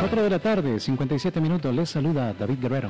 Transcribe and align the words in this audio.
4 0.00 0.22
de 0.22 0.30
la 0.30 0.38
tarde, 0.38 0.80
57 0.80 1.42
minutos. 1.42 1.74
Les 1.74 1.90
saluda 1.90 2.32
David 2.32 2.58
Guerrero. 2.58 2.88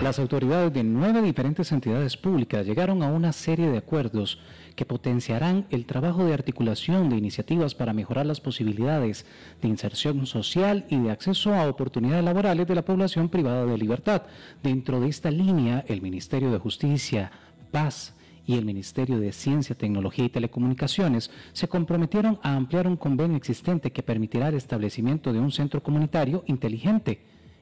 Las 0.00 0.20
autoridades 0.20 0.72
de 0.72 0.84
nueve 0.84 1.22
diferentes 1.22 1.72
entidades 1.72 2.16
públicas 2.16 2.64
llegaron 2.64 3.02
a 3.02 3.08
una 3.08 3.32
serie 3.32 3.68
de 3.68 3.78
acuerdos 3.78 4.38
que 4.76 4.86
potenciarán 4.86 5.66
el 5.70 5.86
trabajo 5.86 6.24
de 6.24 6.34
articulación 6.34 7.10
de 7.10 7.16
iniciativas 7.16 7.74
para 7.74 7.92
mejorar 7.92 8.26
las 8.26 8.40
posibilidades 8.40 9.26
de 9.60 9.68
inserción 9.68 10.24
social 10.24 10.86
y 10.88 11.00
de 11.00 11.10
acceso 11.10 11.52
a 11.52 11.68
oportunidades 11.68 12.24
laborales 12.24 12.68
de 12.68 12.76
la 12.76 12.84
población 12.84 13.28
privada 13.28 13.66
de 13.66 13.76
libertad. 13.76 14.22
Dentro 14.62 15.00
de 15.00 15.08
esta 15.08 15.32
línea, 15.32 15.84
el 15.88 16.00
Ministerio 16.00 16.52
de 16.52 16.58
Justicia, 16.58 17.32
Paz, 17.72 18.14
y 18.50 18.54
el 18.54 18.64
Ministerio 18.64 19.20
de 19.20 19.30
Ciencia, 19.30 19.76
Tecnología 19.76 20.24
y 20.24 20.28
Telecomunicaciones 20.28 21.30
se 21.52 21.68
comprometieron 21.68 22.40
a 22.42 22.56
ampliar 22.56 22.88
un 22.88 22.96
convenio 22.96 23.36
existente 23.36 23.92
que 23.92 24.02
permitirá 24.02 24.48
el 24.48 24.56
establecimiento 24.56 25.32
de 25.32 25.38
un 25.38 25.52
centro 25.52 25.80
comunitario 25.84 26.42
inteligente 26.48 27.20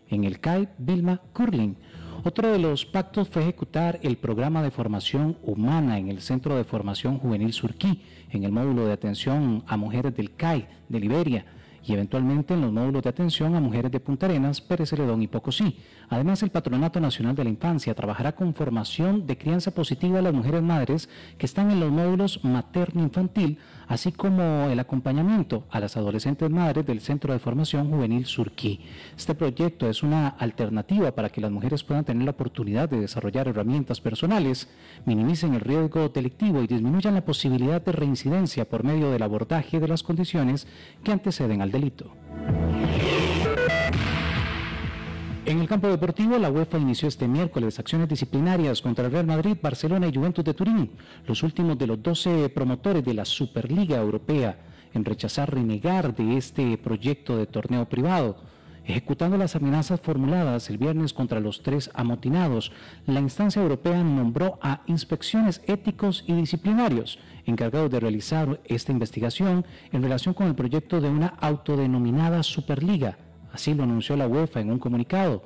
en 0.09 0.25
el 0.25 0.41
CAI 0.41 0.71
Vilma 0.79 1.21
Curling. 1.35 1.77
Otro 2.25 2.51
de 2.51 2.59
los 2.59 2.87
pactos 2.87 3.29
fue 3.29 3.43
ejecutar 3.43 4.01
el 4.03 4.17
programa 4.17 4.63
de 4.63 4.71
formación 4.71 5.37
humana 5.43 5.99
en 5.99 6.09
el 6.09 6.23
Centro 6.23 6.57
de 6.57 6.65
Formación 6.65 7.19
Juvenil 7.19 7.53
Surquí, 7.53 8.01
en 8.31 8.45
el 8.45 8.53
módulo 8.53 8.87
de 8.87 8.93
atención 8.93 9.65
a 9.67 9.77
mujeres 9.77 10.17
del 10.17 10.35
CAI 10.37 10.69
de 10.89 11.01
Liberia 11.01 11.45
y 11.89 11.95
eventualmente 11.95 12.55
en 12.55 12.61
los 12.61 12.73
módulos 12.73 13.03
de 13.03 13.09
atención 13.09 13.55
a 13.55 13.61
mujeres 13.61 13.91
de 13.91 13.99
Punta 13.99 14.27
Arenas, 14.27 14.61
Pérez 14.61 14.91
Celedón 14.91 15.23
y 15.23 15.27
Pocosí. 15.27 15.79
Además, 16.11 16.43
el 16.43 16.51
Patronato 16.51 17.01
Nacional 17.01 17.35
de 17.35 17.45
la 17.45 17.51
Infancia 17.51 17.95
trabajará 17.95 18.33
con 18.33 18.55
formación 18.55 19.27
de 19.27 19.39
crianza 19.39 19.71
positiva 19.71 20.19
a 20.19 20.23
las 20.23 20.35
mujeres 20.35 20.63
madres 20.63 21.09
que 21.39 21.47
están 21.47 21.71
en 21.71 21.81
los 21.81 21.91
módulos 21.91 22.45
materno-infantil, 22.45 23.59
así 23.89 24.13
como 24.13 24.69
el 24.71 24.79
acompañamiento 24.79 25.65
a 25.71 25.81
las 25.81 25.97
adolescentes 25.97 26.51
madres 26.51 26.87
del 26.87 27.01
Centro 27.01 27.33
de 27.33 27.39
Formación 27.39 27.91
Juvenil 27.91 28.27
Surquí. 28.27 28.81
Este 29.17 29.35
proyecto 29.35 29.89
es 29.89 30.03
una 30.03 30.29
alternativa 30.29 31.11
para 31.13 31.31
que 31.31 31.41
las 31.41 31.51
mujeres 31.51 31.83
puedan 31.83 32.05
tener 32.05 32.25
la 32.25 32.33
oportunidad 32.33 32.89
de 32.89 33.01
desarrollar 33.01 33.49
herramientas 33.49 34.01
personales, 34.01 34.69
minimicen 35.07 35.55
el 35.55 35.61
riesgo 35.61 36.09
delictivo 36.09 36.63
y 36.63 36.67
disminuyan 36.67 37.15
la 37.15 37.25
posibilidad 37.25 37.83
de 37.83 37.93
reincidencia 37.93 38.69
por 38.69 38.85
medio 38.85 39.11
del 39.11 39.23
abordaje 39.23 39.81
de 39.81 39.89
las 39.89 40.03
condiciones 40.03 40.67
que 41.03 41.13
anteceden 41.13 41.63
al 41.63 41.73
delito. 41.73 42.13
En 45.49 45.61
el 45.61 45.67
campo 45.67 45.89
deportivo, 45.89 46.37
la 46.37 46.51
UEFA 46.51 46.77
inició 46.77 47.09
este 47.09 47.27
miércoles 47.27 47.79
acciones 47.79 48.07
disciplinarias 48.07 48.83
contra 48.83 49.07
el 49.07 49.13
Real 49.13 49.25
Madrid, 49.25 49.57
Barcelona 49.63 50.07
y 50.07 50.15
Juventus 50.15 50.45
de 50.45 50.53
Turín, 50.53 50.91
los 51.27 51.43
últimos 51.43 51.79
de 51.79 51.87
los 51.87 52.03
12 52.03 52.51
promotores 52.51 53.03
de 53.03 53.15
la 53.15 53.25
Superliga 53.25 53.97
Europea, 53.97 54.59
en 54.93 55.07
rechazar 55.07 55.51
renegar 55.51 56.15
de 56.15 56.37
este 56.37 56.77
proyecto 56.77 57.39
de 57.39 57.47
torneo 57.47 57.89
privado. 57.89 58.37
Ejecutando 58.85 59.39
las 59.39 59.57
amenazas 59.57 60.03
formuladas 60.03 60.69
el 60.69 60.77
viernes 60.77 61.15
contra 61.15 61.41
los 61.41 61.63
tres 61.63 61.91
amotinados, 61.95 62.71
la 63.07 63.21
instancia 63.21 63.63
europea 63.63 64.05
nombró 64.05 64.59
a 64.61 64.83
inspecciones 64.87 65.63
éticos 65.67 66.25
y 66.27 66.35
disciplinarios 66.35 67.19
encargados 67.47 67.91
de 67.91 68.01
realizar 68.01 68.61
esta 68.67 68.93
investigación 68.93 69.65
en 69.93 70.03
relación 70.03 70.35
con 70.35 70.47
el 70.47 70.55
proyecto 70.55 71.01
de 71.01 71.09
una 71.09 71.29
autodenominada 71.41 72.43
Superliga 72.43 73.17
Así 73.59 73.75
lo 73.75 73.83
anunció 73.83 74.17
la 74.17 74.29
UEFA 74.29 74.61
en 74.61 74.71
un 74.71 74.79
comunicado. 74.79 75.43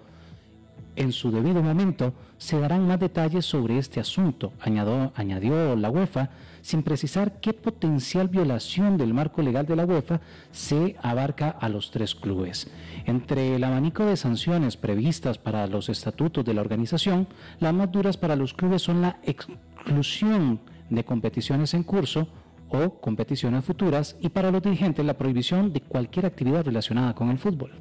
En 0.96 1.12
su 1.12 1.30
debido 1.30 1.62
momento 1.62 2.12
se 2.36 2.60
darán 2.60 2.86
más 2.86 3.00
detalles 3.00 3.46
sobre 3.46 3.78
este 3.78 4.00
asunto, 4.00 4.52
añadió, 4.60 5.76
la 5.76 5.88
UEFA, 5.88 6.28
sin 6.60 6.82
precisar 6.82 7.40
qué 7.40 7.54
potencial 7.54 8.28
violación 8.28 8.98
del 8.98 9.14
marco 9.14 9.40
legal 9.40 9.64
de 9.64 9.76
la 9.76 9.86
UEFA 9.86 10.20
se 10.50 10.94
abarca 11.00 11.48
a 11.48 11.70
los 11.70 11.90
tres 11.90 12.14
clubes. 12.14 12.70
Entre 13.06 13.54
el 13.54 13.64
abanico 13.64 14.04
de 14.04 14.18
sanciones 14.18 14.76
previstas 14.76 15.38
para 15.38 15.66
los 15.66 15.88
estatutos 15.88 16.44
de 16.44 16.52
la 16.52 16.60
organización, 16.60 17.26
las 17.60 17.72
más 17.72 17.90
duras 17.90 18.18
para 18.18 18.36
los 18.36 18.52
clubes 18.52 18.82
son 18.82 19.00
la 19.00 19.20
exclusión 19.22 20.60
de 20.90 21.02
competiciones 21.02 21.72
en 21.72 21.82
curso 21.82 22.28
o 22.68 22.90
competiciones 22.90 23.64
futuras 23.64 24.16
y 24.20 24.28
para 24.28 24.50
los 24.50 24.62
dirigentes 24.62 25.02
la 25.02 25.16
prohibición 25.16 25.72
de 25.72 25.80
cualquier 25.80 26.26
actividad 26.26 26.66
relacionada 26.66 27.14
con 27.14 27.30
el 27.30 27.38
fútbol. 27.38 27.72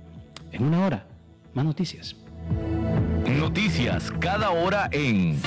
En 0.52 0.64
una 0.64 0.86
hora, 0.86 1.08
más 1.54 1.66
noticias. 1.66 2.16
Noticias 3.26 4.12
cada 4.20 4.52
hora 4.52 4.90
en 4.92 5.40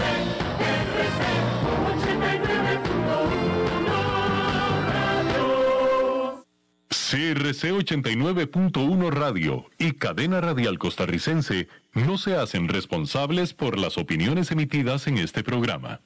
CRC 7.15 7.73
89.1 7.73 9.11
Radio 9.11 9.67
y 9.79 9.93
Cadena 9.93 10.41
Radial 10.41 10.79
Costarricense 10.79 11.69
no 11.93 12.19
se 12.19 12.37
hacen 12.37 12.69
responsables 12.69 13.55
por 13.55 13.79
las 13.79 13.99
opiniones 13.99 14.51
emitidas 14.51 15.07
en 15.07 15.19
este 15.19 15.45
programa. 15.45 16.01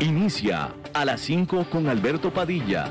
Inicia 0.00 0.74
a 0.92 1.04
las 1.04 1.20
5 1.22 1.66
con 1.70 1.88
Alberto 1.88 2.30
Padilla 2.32 2.90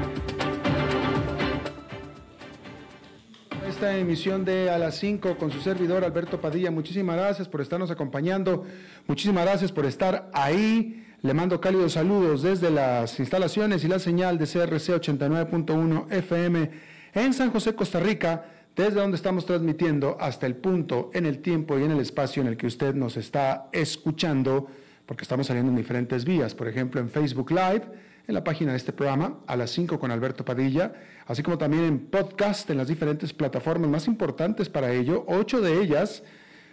Esta 3.71 3.97
emisión 3.97 4.43
de 4.43 4.69
A 4.69 4.77
las 4.77 4.95
5 4.95 5.37
con 5.37 5.49
su 5.49 5.61
servidor 5.61 6.03
Alberto 6.03 6.41
Padilla. 6.41 6.69
Muchísimas 6.71 7.15
gracias 7.15 7.47
por 7.47 7.61
estarnos 7.61 7.89
acompañando. 7.89 8.65
Muchísimas 9.07 9.45
gracias 9.45 9.71
por 9.71 9.85
estar 9.85 10.29
ahí. 10.33 11.07
Le 11.21 11.33
mando 11.33 11.61
cálidos 11.61 11.93
saludos 11.93 12.41
desde 12.41 12.69
las 12.69 13.17
instalaciones 13.17 13.85
y 13.85 13.87
la 13.87 13.99
señal 13.99 14.37
de 14.37 14.45
CRC 14.45 14.99
89.1 14.99 16.11
FM 16.11 16.69
en 17.13 17.33
San 17.33 17.49
José, 17.49 17.73
Costa 17.73 18.01
Rica, 18.01 18.45
desde 18.75 18.99
donde 18.99 19.15
estamos 19.15 19.45
transmitiendo 19.45 20.17
hasta 20.19 20.47
el 20.47 20.57
punto, 20.57 21.09
en 21.13 21.25
el 21.25 21.39
tiempo 21.39 21.79
y 21.79 21.83
en 21.83 21.91
el 21.91 22.01
espacio 22.01 22.41
en 22.41 22.49
el 22.49 22.57
que 22.57 22.67
usted 22.67 22.93
nos 22.93 23.15
está 23.15 23.69
escuchando, 23.71 24.67
porque 25.05 25.23
estamos 25.23 25.47
saliendo 25.47 25.71
en 25.71 25.77
diferentes 25.77 26.25
vías, 26.25 26.53
por 26.53 26.67
ejemplo 26.67 26.99
en 26.99 27.09
Facebook 27.09 27.51
Live 27.51 27.83
en 28.27 28.33
la 28.33 28.43
página 28.43 28.71
de 28.71 28.77
este 28.77 28.91
programa, 28.91 29.39
a 29.47 29.55
las 29.55 29.71
5 29.71 29.97
con 29.97 30.11
Alberto 30.11 30.43
Padilla, 30.43 30.93
así 31.27 31.43
como 31.43 31.57
también 31.57 31.83
en 31.83 31.99
podcast 31.99 32.69
en 32.69 32.77
las 32.77 32.87
diferentes 32.87 33.33
plataformas 33.33 33.89
más 33.89 34.07
importantes 34.07 34.69
para 34.69 34.91
ello, 34.91 35.23
ocho 35.27 35.61
de 35.61 35.81
ellas, 35.81 36.23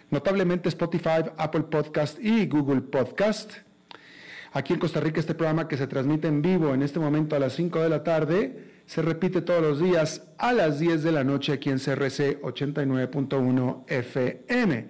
notablemente 0.09 0.69
Spotify, 0.69 1.23
Apple 1.37 1.63
Podcast 1.63 2.19
y 2.23 2.47
Google 2.47 2.81
Podcast. 2.81 3.53
Aquí 4.51 4.73
en 4.73 4.79
Costa 4.79 4.99
Rica 4.99 5.19
este 5.19 5.35
programa 5.35 5.67
que 5.67 5.77
se 5.77 5.87
transmite 5.87 6.27
en 6.27 6.41
vivo 6.41 6.73
en 6.73 6.81
este 6.81 6.99
momento 6.99 7.35
a 7.35 7.39
las 7.39 7.53
5 7.53 7.81
de 7.81 7.89
la 7.89 8.03
tarde, 8.03 8.81
se 8.87 9.03
repite 9.03 9.41
todos 9.41 9.61
los 9.61 9.79
días 9.79 10.23
a 10.39 10.53
las 10.53 10.79
10 10.79 11.03
de 11.03 11.11
la 11.11 11.23
noche 11.23 11.53
aquí 11.53 11.69
en 11.69 11.77
CRC 11.77 12.41
89.1 12.41 13.83
FM. 13.87 14.87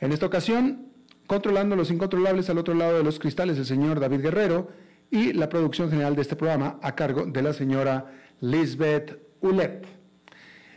En 0.00 0.12
esta 0.12 0.24
ocasión, 0.24 0.86
controlando 1.26 1.76
los 1.76 1.90
incontrolables 1.90 2.48
al 2.48 2.56
otro 2.56 2.72
lado 2.72 2.96
de 2.96 3.04
los 3.04 3.18
cristales, 3.18 3.58
el 3.58 3.66
señor 3.66 4.00
David 4.00 4.22
Guerrero, 4.22 4.70
y 5.10 5.32
la 5.32 5.48
producción 5.48 5.90
general 5.90 6.16
de 6.16 6.22
este 6.22 6.34
programa 6.36 6.78
a 6.82 6.94
cargo 6.94 7.26
de 7.26 7.42
la 7.42 7.52
señora 7.52 8.10
Lisbeth 8.44 9.18
Ulep. 9.40 9.86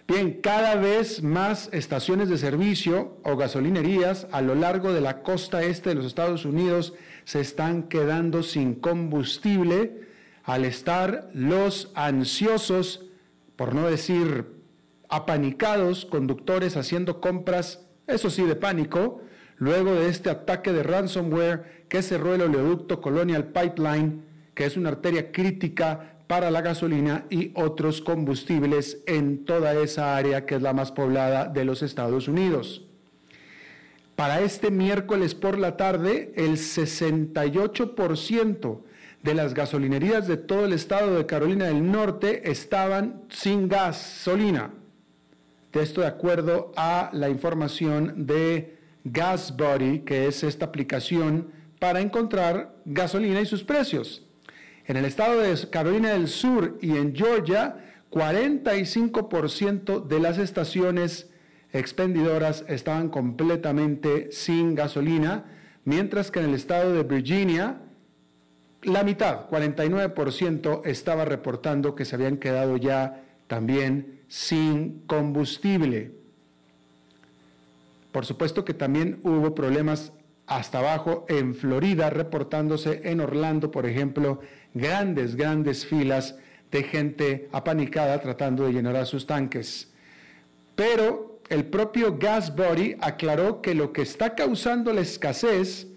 Bien, 0.07 0.39
cada 0.41 0.75
vez 0.75 1.21
más 1.21 1.69
estaciones 1.73 2.29
de 2.29 2.37
servicio 2.37 3.17
o 3.25 3.35
gasolinerías 3.35 4.25
a 4.31 4.41
lo 4.41 4.55
largo 4.55 4.93
de 4.93 5.01
la 5.01 5.21
costa 5.21 5.63
este 5.63 5.89
de 5.89 5.95
los 5.95 6.05
Estados 6.05 6.45
Unidos 6.45 6.93
se 7.25 7.41
están 7.41 7.83
quedando 7.83 8.41
sin 8.41 8.75
combustible 8.75 10.07
al 10.43 10.63
estar 10.63 11.29
los 11.33 11.91
ansiosos, 11.93 13.03
por 13.57 13.75
no 13.75 13.87
decir 13.87 14.45
apanicados, 15.09 16.05
conductores 16.05 16.77
haciendo 16.77 17.19
compras, 17.19 17.85
eso 18.07 18.29
sí, 18.29 18.43
de 18.43 18.55
pánico, 18.55 19.21
luego 19.57 19.93
de 19.93 20.07
este 20.07 20.29
ataque 20.29 20.71
de 20.71 20.83
ransomware 20.83 21.85
que 21.89 22.01
cerró 22.01 22.33
el 22.33 22.43
oleoducto 22.43 23.01
Colonial 23.01 23.47
Pipeline 23.47 24.23
que 24.57 24.65
es 24.65 24.75
una 24.75 24.89
arteria 24.89 25.31
crítica 25.31 26.16
para 26.27 26.51
la 26.51 26.61
gasolina 26.61 27.25
y 27.29 27.51
otros 27.55 28.01
combustibles 28.01 28.99
en 29.05 29.45
toda 29.45 29.73
esa 29.73 30.17
área 30.17 30.45
que 30.45 30.55
es 30.55 30.61
la 30.61 30.73
más 30.73 30.91
poblada 30.91 31.45
de 31.45 31.63
los 31.65 31.81
Estados 31.81 32.27
Unidos. 32.27 32.83
Para 34.15 34.41
este 34.41 34.69
miércoles 34.71 35.33
por 35.35 35.57
la 35.57 35.77
tarde, 35.77 36.33
el 36.35 36.57
68% 36.57 38.81
de 39.23 39.33
las 39.33 39.53
gasolinerías 39.53 40.27
de 40.27 40.35
todo 40.37 40.65
el 40.65 40.73
estado 40.73 41.17
de 41.17 41.25
Carolina 41.25 41.65
del 41.65 41.91
Norte 41.91 42.49
estaban 42.49 43.21
sin 43.29 43.69
gasolina. 43.69 44.71
Esto 45.73 46.01
de 46.01 46.07
acuerdo 46.07 46.71
a 46.75 47.11
la 47.13 47.29
información 47.29 48.25
de 48.25 48.77
GasBuddy, 49.03 49.99
que 49.99 50.27
es 50.27 50.43
esta 50.43 50.65
aplicación 50.65 51.51
para 51.79 52.01
encontrar 52.01 52.75
gasolina 52.85 53.41
y 53.41 53.45
sus 53.45 53.63
precios. 53.63 54.26
En 54.87 54.95
el 54.95 55.03
estado 55.03 55.41
de 55.41 55.69
Carolina 55.69 56.11
del 56.11 56.29
Sur 56.29 56.77
y 56.81 56.95
en 56.95 57.13
Georgia, 57.13 57.75
45% 58.09 60.07
de 60.07 60.19
las 60.19 60.37
estaciones 60.37 61.29
expendidoras 61.73 62.63
estaban 62.69 63.09
completamente 63.09 64.31
sin 64.31 64.75
gasolina, 64.75 65.43
mientras 65.83 66.31
que 66.31 66.39
en 66.39 66.45
el 66.45 66.55
estado 66.55 66.93
de 66.93 67.03
Virginia, 67.03 67.81
la 68.81 69.03
mitad, 69.03 69.49
49%, 69.49 70.81
estaba 70.85 71.25
reportando 71.25 71.93
que 71.93 72.05
se 72.05 72.15
habían 72.15 72.37
quedado 72.37 72.77
ya 72.77 73.23
también 73.47 74.21
sin 74.29 75.01
combustible. 75.05 76.13
Por 78.13 78.25
supuesto 78.25 78.63
que 78.63 78.73
también 78.73 79.19
hubo 79.23 79.53
problemas 79.53 80.13
hasta 80.45 80.79
abajo 80.79 81.25
en 81.27 81.53
Florida, 81.55 82.09
reportándose 82.09 83.01
en 83.03 83.19
Orlando, 83.19 83.69
por 83.69 83.85
ejemplo, 83.85 84.39
grandes, 84.77 85.35
grandes 85.35 85.85
filas 85.85 86.35
de 86.71 86.83
gente 86.83 87.49
apanicada 87.51 88.19
tratando 88.21 88.65
de 88.65 88.73
llenar 88.73 89.05
sus 89.05 89.25
tanques. 89.25 89.91
Pero 90.75 91.41
el 91.49 91.65
propio 91.65 92.17
Gas 92.17 92.55
Body 92.55 92.97
aclaró 92.99 93.61
que 93.61 93.73
lo 93.73 93.93
que 93.93 94.01
está 94.01 94.35
causando 94.35 94.93
la 94.93 95.01
escasez 95.01 95.87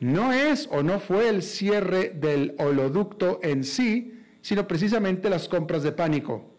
no 0.00 0.32
es 0.32 0.68
o 0.70 0.82
no 0.82 1.00
fue 1.00 1.28
el 1.28 1.42
cierre 1.42 2.10
del 2.10 2.54
holoducto 2.58 3.40
en 3.42 3.64
sí, 3.64 4.20
sino 4.40 4.66
precisamente 4.66 5.30
las 5.30 5.48
compras 5.48 5.82
de 5.82 5.92
pánico. 5.92 6.50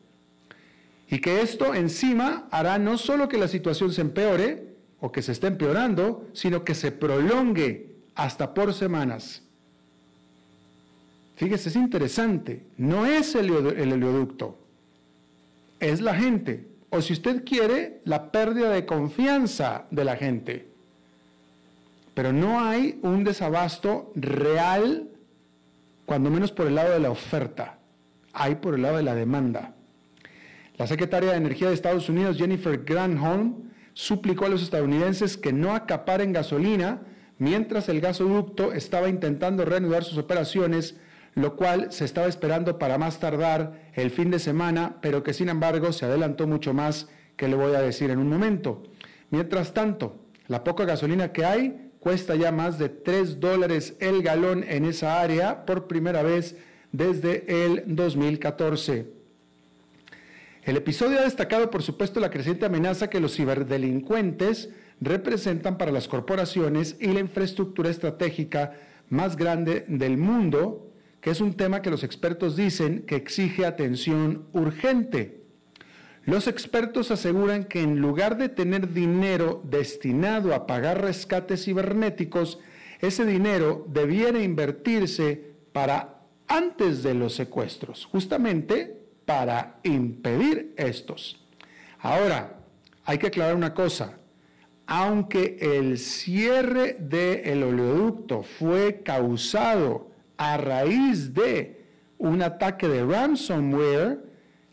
Y 1.10 1.20
que 1.20 1.42
esto 1.42 1.74
encima 1.74 2.48
hará 2.52 2.80
no 2.80 2.98
solo 2.98 3.28
que 3.28 3.38
la 3.38 3.48
situación 3.48 3.92
se 3.92 4.02
empeore 4.02 4.76
o 5.00 5.12
que 5.12 5.22
se 5.22 5.34
esté 5.34 5.48
empeorando, 5.48 6.28
sino 6.34 6.64
que 6.64 6.74
se 6.74 6.92
prolongue 6.92 7.98
hasta 8.16 8.54
por 8.54 8.74
semanas. 8.74 9.43
Fíjese, 11.44 11.68
es 11.68 11.76
interesante. 11.76 12.64
No 12.78 13.06
es 13.06 13.36
el, 13.36 13.48
el 13.48 13.92
oleoducto, 13.92 14.58
es 15.82 16.00
la 16.00 16.16
gente. 16.16 16.70
O 16.90 17.02
si 17.02 17.12
usted 17.12 17.44
quiere, 17.44 18.00
la 18.06 18.32
pérdida 18.32 18.70
de 18.70 18.86
confianza 18.86 19.84
de 19.92 20.06
la 20.06 20.16
gente. 20.16 20.70
Pero 22.14 22.32
no 22.32 22.62
hay 22.62 22.98
un 23.02 23.26
desabasto 23.26 24.14
real, 24.16 25.10
cuando 26.06 26.30
menos 26.30 26.54
por 26.54 26.66
el 26.66 26.76
lado 26.76 26.94
de 26.94 27.02
la 27.02 27.12
oferta. 27.12 27.78
Hay 28.32 28.56
por 28.56 28.76
el 28.76 28.84
lado 28.84 28.96
de 28.96 29.04
la 29.04 29.14
demanda. 29.14 29.76
La 30.78 30.88
secretaria 30.88 31.32
de 31.32 31.38
Energía 31.38 31.68
de 31.68 31.74
Estados 31.74 32.08
Unidos, 32.08 32.38
Jennifer 32.38 32.86
Granholm, 32.86 33.70
suplicó 33.94 34.46
a 34.46 34.50
los 34.50 34.64
estadounidenses 34.64 35.36
que 35.36 35.52
no 35.52 35.76
acaparen 35.76 36.32
gasolina 36.32 37.02
mientras 37.38 37.90
el 37.90 38.00
gasoducto 38.00 38.72
estaba 38.72 39.10
intentando 39.10 39.66
reanudar 39.66 40.06
sus 40.06 40.18
operaciones 40.18 40.96
lo 41.36 41.56
cual 41.56 41.92
se 41.92 42.06
estaba 42.06 42.28
esperando 42.28 42.78
para 42.78 42.98
más 42.98 43.20
tardar 43.20 43.90
el 43.94 44.12
fin 44.12 44.30
de 44.32 44.40
semana, 44.40 44.98
pero 45.02 45.24
que 45.24 45.34
sin 45.34 45.50
embargo 45.50 45.92
se 45.92 46.06
adelantó 46.06 46.48
mucho 46.48 46.74
más 46.74 47.08
que 47.38 47.48
le 47.48 47.56
voy 47.56 47.76
a 47.76 47.82
decir 47.82 48.12
en 48.12 48.20
un 48.20 48.30
momento. 48.30 48.84
Mientras 49.30 49.74
tanto, 49.74 50.16
la 50.48 50.64
poca 50.64 50.86
gasolina 50.86 51.32
que 51.32 51.46
hay 51.46 51.92
cuesta 52.00 52.36
ya 52.36 52.52
más 52.52 52.78
de 52.78 52.90
3 52.90 53.40
dólares 53.40 53.96
el 54.00 54.22
galón 54.22 54.64
en 54.68 54.86
esa 54.86 55.22
área 55.22 55.66
por 55.66 55.88
primera 55.88 56.22
vez 56.22 56.58
desde 56.92 57.66
el 57.66 57.84
2014. 57.88 59.08
El 60.64 60.78
episodio 60.78 61.20
ha 61.20 61.24
destacado, 61.24 61.70
por 61.70 61.84
supuesto, 61.84 62.20
la 62.20 62.30
creciente 62.30 62.66
amenaza 62.66 63.10
que 63.10 63.20
los 63.20 63.36
ciberdelincuentes 63.36 64.70
representan 65.02 65.78
para 65.78 65.92
las 65.92 66.08
corporaciones 66.08 66.96
y 67.00 67.08
la 67.08 67.20
infraestructura 67.20 67.90
estratégica 67.90 68.74
más 69.10 69.36
grande 69.36 69.84
del 69.88 70.18
mundo, 70.18 70.93
que 71.24 71.32
es 71.32 71.40
un 71.40 71.54
tema 71.54 71.82
que 71.82 71.90
los 71.90 72.04
expertos 72.04 72.58
dicen 72.58 73.06
que 73.08 73.16
exige 73.16 73.66
atención 73.66 74.46
urgente. 74.52 75.42
Los 76.26 76.48
expertos 76.48 77.12
aseguran 77.12 77.64
que 77.64 77.82
en 77.82 78.02
lugar 78.02 78.38
de 78.38 78.50
tener 78.50 78.92
dinero 78.92 79.62
destinado 79.64 80.54
a 80.54 80.68
pagar 80.68 81.02
rescates 81.02 81.64
cibernéticos, 81.64 82.60
ese 83.00 83.26
dinero 83.26 83.86
debiera 83.88 84.44
invertirse 84.44 85.54
para 85.72 86.26
antes 86.50 87.04
de 87.04 87.14
los 87.14 87.34
secuestros, 87.34 88.04
justamente 88.04 88.98
para 89.26 89.80
impedir 89.84 90.74
estos. 90.76 91.42
Ahora, 92.00 92.60
hay 93.06 93.18
que 93.18 93.28
aclarar 93.28 93.56
una 93.56 93.74
cosa. 93.74 94.18
Aunque 94.88 95.58
el 95.62 95.98
cierre 95.98 96.98
del 97.00 97.64
oleoducto 97.64 98.44
fue 98.44 99.04
causado 99.04 100.12
a 100.44 100.58
raíz 100.58 101.34
de 101.34 101.86
un 102.18 102.42
ataque 102.42 102.90
de 102.90 103.06
ransomware, 103.06 104.20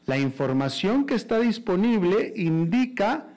la 0.06 0.18
información 0.18 1.06
que 1.06 1.14
está 1.14 1.38
disponible 1.38 2.32
indica 2.34 3.28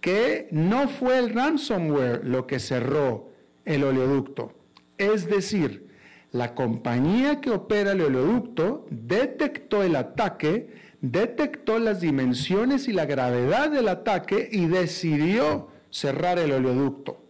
que 0.00 0.48
no 0.50 0.88
fue 0.88 1.18
el 1.18 1.34
ransomware 1.34 2.24
lo 2.24 2.46
que 2.46 2.60
cerró 2.60 3.28
el 3.66 3.84
oleoducto. 3.84 4.54
Es 4.96 5.28
decir, 5.28 5.88
la 6.30 6.54
compañía 6.54 7.42
que 7.42 7.50
opera 7.50 7.92
el 7.92 8.00
oleoducto 8.00 8.86
detectó 8.88 9.82
el 9.82 9.96
ataque, 9.96 10.72
detectó 11.02 11.78
las 11.78 12.00
dimensiones 12.00 12.88
y 12.88 12.94
la 12.94 13.04
gravedad 13.04 13.70
del 13.70 13.88
ataque 13.88 14.48
y 14.50 14.64
decidió 14.64 15.68
cerrar 15.90 16.38
el 16.38 16.52
oleoducto 16.52 17.22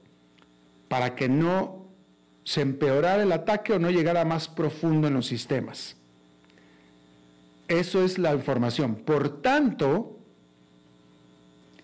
para 0.86 1.16
que 1.16 1.28
no 1.28 1.81
se 2.44 2.60
empeorara 2.60 3.22
el 3.22 3.32
ataque 3.32 3.72
o 3.72 3.78
no 3.78 3.90
llegara 3.90 4.24
más 4.24 4.48
profundo 4.48 5.08
en 5.08 5.14
los 5.14 5.26
sistemas. 5.26 5.96
Eso 7.68 8.04
es 8.04 8.18
la 8.18 8.34
información. 8.34 8.96
Por 8.96 9.40
tanto, 9.40 10.18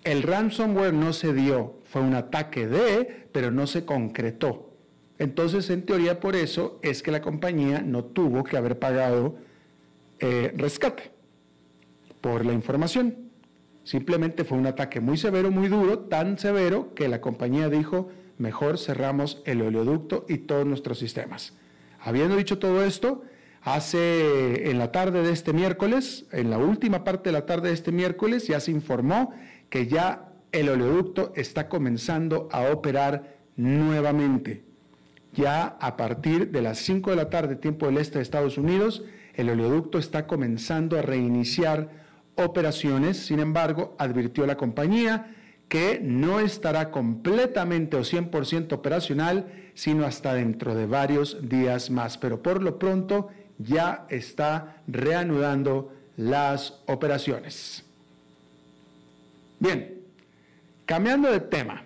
el 0.05 0.22
ransomware 0.22 0.93
no 0.93 1.12
se 1.12 1.32
dio, 1.32 1.78
fue 1.84 2.02
un 2.02 2.14
ataque 2.14 2.66
de, 2.66 3.28
pero 3.32 3.50
no 3.50 3.66
se 3.66 3.84
concretó. 3.84 4.71
Entonces, 5.18 5.71
en 5.71 5.85
teoría, 5.85 6.21
por 6.21 6.37
eso 6.37 6.78
es 6.83 7.02
que 7.02 7.11
la 7.11 7.23
compañía 7.23 7.80
no 7.80 8.04
tuvo 8.04 8.44
que 8.44 8.56
haber 8.56 8.78
pagado 8.78 9.37
eh, 10.21 10.52
rescate 10.56 11.11
por 12.21 12.44
la 12.44 12.52
información. 12.52 13.30
Simplemente 13.85 14.44
fue 14.44 14.59
un 14.59 14.66
ataque 14.66 15.00
muy 15.00 15.16
severo, 15.16 15.50
muy 15.50 15.68
duro, 15.68 16.00
tan 16.00 16.38
severo 16.38 16.94
que 16.94 17.09
la 17.09 17.21
compañía 17.21 17.68
dijo, 17.68 18.11
mejor 18.38 18.78
cerramos 18.78 19.42
el 19.45 19.62
oleoducto 19.62 20.25
y 20.28 20.38
todos 20.38 20.66
nuestros 20.66 20.99
sistemas. 20.99 21.54
Habiendo 22.00 22.37
dicho 22.37 22.59
todo 22.59 22.85
esto, 22.85 23.23
hace 23.62 24.71
en 24.71 24.78
la 24.78 24.92
tarde 24.92 25.23
de 25.23 25.33
este 25.33 25.52
miércoles, 25.52 26.26
en 26.33 26.50
la 26.50 26.59
última 26.59 27.04
parte 27.04 27.28
de 27.30 27.33
la 27.33 27.47
tarde 27.47 27.68
de 27.68 27.75
este 27.75 27.92
miércoles, 27.92 28.47
ya 28.47 28.61
se 28.61 28.71
informó 28.71 29.35
que 29.68 29.87
ya 29.87 30.28
el 30.52 30.68
oleoducto 30.68 31.33
está 31.37 31.68
comenzando 31.68 32.49
a 32.52 32.71
operar 32.71 33.37
nuevamente. 33.57 34.64
Ya 35.35 35.76
a 35.80 35.97
partir 35.97 36.50
de 36.50 36.62
las 36.62 36.78
5 36.78 37.11
de 37.11 37.16
la 37.16 37.28
tarde, 37.28 37.57
tiempo 37.57 37.87
del 37.87 37.99
este 37.99 38.18
de 38.18 38.23
Estados 38.23 38.57
Unidos, 38.57 39.04
el 39.35 39.50
oleoducto 39.50 39.99
está 39.99 40.26
comenzando 40.26 40.99
a 40.99 41.02
reiniciar 41.02 41.90
operaciones. 42.37 43.18
Sin 43.18 43.40
embargo, 43.40 43.95
advirtió 43.99 44.47
la 44.47 44.57
compañía 44.57 45.35
que 45.68 46.00
no 46.02 46.40
estará 46.40 46.90
completamente 46.90 47.96
o 47.96 48.00
100% 48.00 48.72
operacional, 48.72 49.52
sino 49.75 50.06
hasta 50.06 50.34
dentro 50.34 50.75
de 50.75 50.87
varios 50.87 51.48
días 51.48 51.90
más. 51.90 52.16
Pero 52.16 52.42
por 52.42 52.62
lo 52.62 52.78
pronto 52.78 53.28
ya 53.58 54.06
está 54.08 54.82
reanudando 54.87 55.92
las 56.16 56.80
operaciones. 56.87 57.84
Bien, 59.60 60.00
cambiando 60.87 61.30
de 61.30 61.40
tema. 61.40 61.84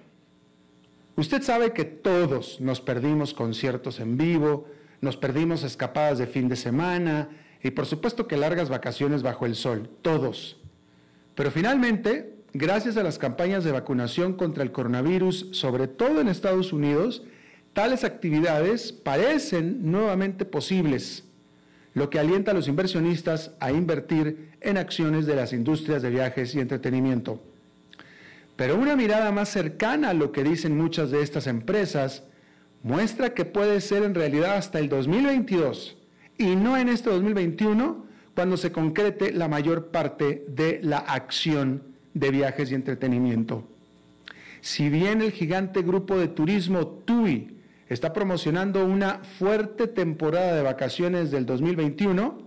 Usted 1.16 1.42
sabe 1.42 1.72
que 1.72 1.84
todos 1.84 2.60
nos 2.60 2.80
perdimos 2.80 3.34
conciertos 3.34 4.00
en 4.00 4.16
vivo, 4.16 4.66
nos 5.00 5.16
perdimos 5.16 5.62
escapadas 5.62 6.18
de 6.18 6.26
fin 6.26 6.48
de 6.48 6.56
semana 6.56 7.28
y 7.62 7.72
por 7.72 7.86
supuesto 7.86 8.26
que 8.26 8.36
largas 8.36 8.70
vacaciones 8.70 9.22
bajo 9.22 9.44
el 9.44 9.54
sol, 9.54 9.90
todos. 10.00 10.58
Pero 11.34 11.50
finalmente 11.50 12.31
gracias 12.52 12.96
a 12.96 13.02
las 13.02 13.18
campañas 13.18 13.64
de 13.64 13.72
vacunación 13.72 14.34
contra 14.34 14.62
el 14.62 14.72
coronavirus, 14.72 15.48
sobre 15.52 15.88
todo 15.88 16.20
en 16.20 16.28
Estados 16.28 16.72
Unidos, 16.72 17.22
tales 17.72 18.04
actividades 18.04 18.92
parecen 18.92 19.90
nuevamente 19.90 20.44
posibles, 20.44 21.24
lo 21.94 22.10
que 22.10 22.18
alienta 22.18 22.50
a 22.50 22.54
los 22.54 22.68
inversionistas 22.68 23.52
a 23.60 23.72
invertir 23.72 24.50
en 24.60 24.76
acciones 24.76 25.26
de 25.26 25.36
las 25.36 25.52
industrias 25.52 26.02
de 26.02 26.10
viajes 26.10 26.54
y 26.54 26.60
entretenimiento. 26.60 27.42
Pero 28.56 28.76
una 28.76 28.96
mirada 28.96 29.32
más 29.32 29.48
cercana 29.48 30.10
a 30.10 30.14
lo 30.14 30.30
que 30.32 30.44
dicen 30.44 30.76
muchas 30.76 31.10
de 31.10 31.22
estas 31.22 31.46
empresas 31.46 32.24
muestra 32.82 33.32
que 33.34 33.44
puede 33.44 33.80
ser 33.80 34.02
en 34.02 34.14
realidad 34.14 34.56
hasta 34.56 34.78
el 34.78 34.88
2022 34.88 35.96
y 36.36 36.56
no 36.56 36.76
en 36.76 36.88
este 36.88 37.10
2021 37.10 38.06
cuando 38.34 38.56
se 38.56 38.72
concrete 38.72 39.32
la 39.32 39.48
mayor 39.48 39.88
parte 39.90 40.44
de 40.48 40.80
la 40.82 40.98
acción 40.98 41.91
de 42.14 42.30
viajes 42.30 42.70
y 42.70 42.74
entretenimiento. 42.74 43.64
Si 44.60 44.88
bien 44.88 45.22
el 45.22 45.32
gigante 45.32 45.82
grupo 45.82 46.16
de 46.18 46.28
turismo 46.28 46.86
TUI 46.86 47.56
está 47.88 48.12
promocionando 48.12 48.84
una 48.84 49.18
fuerte 49.38 49.88
temporada 49.88 50.54
de 50.54 50.62
vacaciones 50.62 51.30
del 51.30 51.46
2021, 51.46 52.38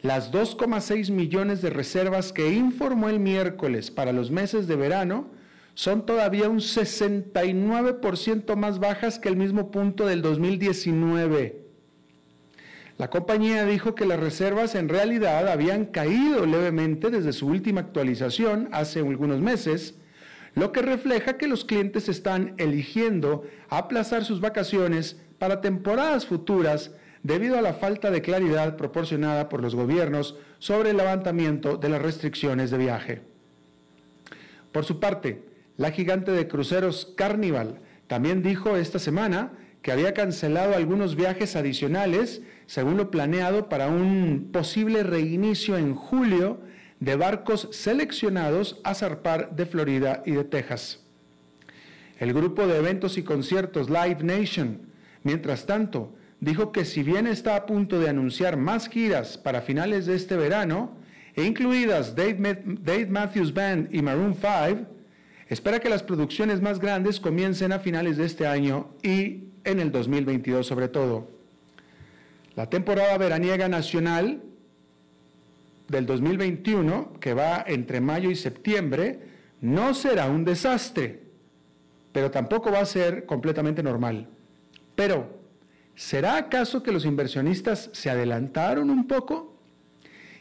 las 0.00 0.32
2,6 0.32 1.12
millones 1.12 1.62
de 1.62 1.70
reservas 1.70 2.32
que 2.32 2.52
informó 2.52 3.08
el 3.08 3.20
miércoles 3.20 3.90
para 3.90 4.12
los 4.12 4.30
meses 4.30 4.66
de 4.66 4.76
verano 4.76 5.30
son 5.74 6.04
todavía 6.04 6.48
un 6.48 6.58
69% 6.58 8.56
más 8.56 8.78
bajas 8.78 9.18
que 9.18 9.28
el 9.28 9.36
mismo 9.36 9.70
punto 9.70 10.06
del 10.06 10.22
2019. 10.22 11.62
La 12.98 13.08
compañía 13.08 13.64
dijo 13.64 13.94
que 13.94 14.06
las 14.06 14.20
reservas 14.20 14.74
en 14.74 14.88
realidad 14.88 15.48
habían 15.48 15.86
caído 15.86 16.46
levemente 16.46 17.10
desde 17.10 17.32
su 17.32 17.46
última 17.46 17.80
actualización 17.80 18.68
hace 18.72 19.00
algunos 19.00 19.40
meses, 19.40 19.96
lo 20.54 20.72
que 20.72 20.82
refleja 20.82 21.38
que 21.38 21.48
los 21.48 21.64
clientes 21.64 22.08
están 22.08 22.54
eligiendo 22.58 23.44
aplazar 23.70 24.24
sus 24.24 24.40
vacaciones 24.40 25.20
para 25.38 25.62
temporadas 25.62 26.26
futuras 26.26 26.92
debido 27.22 27.56
a 27.58 27.62
la 27.62 27.72
falta 27.72 28.10
de 28.10 28.20
claridad 28.20 28.76
proporcionada 28.76 29.48
por 29.48 29.62
los 29.62 29.74
gobiernos 29.74 30.36
sobre 30.58 30.90
el 30.90 30.98
levantamiento 30.98 31.76
de 31.76 31.88
las 31.88 32.02
restricciones 32.02 32.70
de 32.70 32.78
viaje. 32.78 33.22
Por 34.72 34.84
su 34.84 35.00
parte, 35.00 35.44
la 35.76 35.90
gigante 35.90 36.32
de 36.32 36.48
cruceros 36.48 37.12
Carnival 37.16 37.80
también 38.06 38.42
dijo 38.42 38.76
esta 38.76 38.98
semana 38.98 39.52
que 39.82 39.92
había 39.92 40.14
cancelado 40.14 40.74
algunos 40.74 41.16
viajes 41.16 41.56
adicionales 41.56 42.42
según 42.66 42.96
lo 42.96 43.10
planeado 43.10 43.68
para 43.68 43.88
un 43.88 44.50
posible 44.52 45.02
reinicio 45.02 45.76
en 45.76 45.94
julio 45.94 46.60
de 47.00 47.16
barcos 47.16 47.68
seleccionados 47.72 48.80
a 48.84 48.94
zarpar 48.94 49.56
de 49.56 49.66
Florida 49.66 50.22
y 50.24 50.32
de 50.32 50.44
Texas. 50.44 51.04
El 52.18 52.32
grupo 52.32 52.68
de 52.68 52.78
eventos 52.78 53.18
y 53.18 53.24
conciertos 53.24 53.90
Live 53.90 54.22
Nation, 54.22 54.82
mientras 55.24 55.66
tanto, 55.66 56.14
dijo 56.38 56.70
que 56.70 56.84
si 56.84 57.02
bien 57.02 57.26
está 57.26 57.56
a 57.56 57.66
punto 57.66 57.98
de 57.98 58.08
anunciar 58.08 58.56
más 58.56 58.88
giras 58.88 59.36
para 59.36 59.62
finales 59.62 60.06
de 60.06 60.14
este 60.14 60.36
verano, 60.36 60.96
e 61.34 61.44
incluidas 61.44 62.14
Dave, 62.14 63.06
Matthews 63.08 63.52
Band 63.52 63.92
y 63.92 64.02
Maroon 64.02 64.34
5, 64.34 64.86
espera 65.48 65.80
que 65.80 65.88
las 65.88 66.02
producciones 66.02 66.60
más 66.60 66.78
grandes 66.78 67.18
comiencen 67.18 67.72
a 67.72 67.78
finales 67.80 68.16
de 68.16 68.26
este 68.26 68.46
año 68.46 68.94
y 69.02 69.51
en 69.64 69.80
el 69.80 69.90
2022 69.92 70.66
sobre 70.66 70.88
todo. 70.88 71.28
La 72.54 72.68
temporada 72.68 73.16
veraniega 73.16 73.68
nacional 73.68 74.42
del 75.88 76.06
2021, 76.06 77.14
que 77.20 77.34
va 77.34 77.64
entre 77.66 78.00
mayo 78.00 78.30
y 78.30 78.36
septiembre, 78.36 79.20
no 79.60 79.94
será 79.94 80.28
un 80.28 80.44
desastre, 80.44 81.20
pero 82.12 82.30
tampoco 82.30 82.70
va 82.70 82.80
a 82.80 82.86
ser 82.86 83.26
completamente 83.26 83.82
normal. 83.82 84.28
Pero, 84.94 85.38
¿será 85.94 86.36
acaso 86.36 86.82
que 86.82 86.92
los 86.92 87.04
inversionistas 87.04 87.90
se 87.92 88.10
adelantaron 88.10 88.90
un 88.90 89.06
poco? 89.06 89.56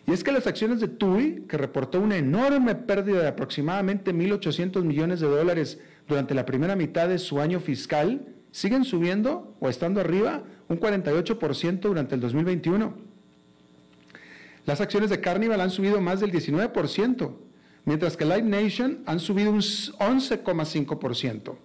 Y 0.08 0.12
es 0.12 0.24
que 0.24 0.32
las 0.32 0.48
acciones 0.48 0.80
de 0.82 0.88
TUI, 0.88 1.46
que 1.48 1.58
reportó 1.58 2.00
una 2.00 2.18
enorme 2.18 2.76
pérdida 2.76 3.22
de 3.22 3.28
aproximadamente 3.28 4.14
1.800 4.14 4.84
millones 4.84 5.20
de 5.20 5.28
dólares 5.28 5.80
durante 6.08 6.34
la 6.34 6.46
primera 6.46 6.76
mitad 6.76 7.08
de 7.08 7.20
su 7.20 7.40
año 7.40 7.60
fiscal, 7.60 8.26
siguen 8.52 8.86
subiendo 8.86 9.56
o 9.60 9.70
estando 9.70 10.02
arriba 10.02 10.44
un 10.68 10.80
48% 10.80 11.80
durante 11.82 12.16
el 12.16 12.22
2021. 12.22 12.94
Las 14.66 14.82
acciones 14.82 15.10
de 15.10 15.20
Carnival 15.20 15.62
han 15.62 15.72
subido 15.72 16.02
más 16.02 16.20
del 16.20 16.32
19%, 16.32 17.32
mientras 17.86 18.16
que 18.16 18.26
Live 18.26 18.44
Nation 18.44 19.00
han 19.06 19.20
subido 19.20 19.52
un 19.52 19.60
11,5%. 19.60 21.56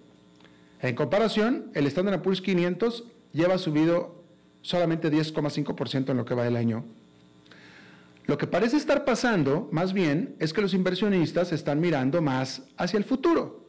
En 0.81 0.95
comparación, 0.95 1.71
el 1.73 1.87
Standard 1.87 2.21
Poor's 2.21 2.41
500 2.41 3.03
lleva 3.33 3.57
subido 3.57 4.23
solamente 4.61 5.11
10,5% 5.11 6.09
en 6.09 6.17
lo 6.17 6.25
que 6.25 6.35
va 6.35 6.43
del 6.43 6.55
año. 6.55 6.85
Lo 8.25 8.37
que 8.37 8.47
parece 8.47 8.75
estar 8.75 9.05
pasando, 9.05 9.69
más 9.71 9.93
bien, 9.93 10.35
es 10.39 10.51
que 10.51 10.61
los 10.61 10.73
inversionistas 10.73 11.53
están 11.53 11.79
mirando 11.79 12.21
más 12.21 12.63
hacia 12.75 12.97
el 12.97 13.05
futuro. 13.05 13.66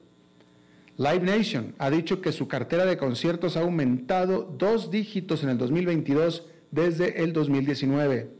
Live 0.98 1.20
Nation 1.20 1.76
ha 1.78 1.90
dicho 1.90 2.20
que 2.20 2.32
su 2.32 2.48
cartera 2.48 2.84
de 2.84 2.96
conciertos 2.96 3.56
ha 3.56 3.60
aumentado 3.60 4.52
dos 4.58 4.90
dígitos 4.90 5.44
en 5.44 5.50
el 5.50 5.56
2022 5.56 6.44
desde 6.72 7.22
el 7.22 7.32
2019. 7.32 8.32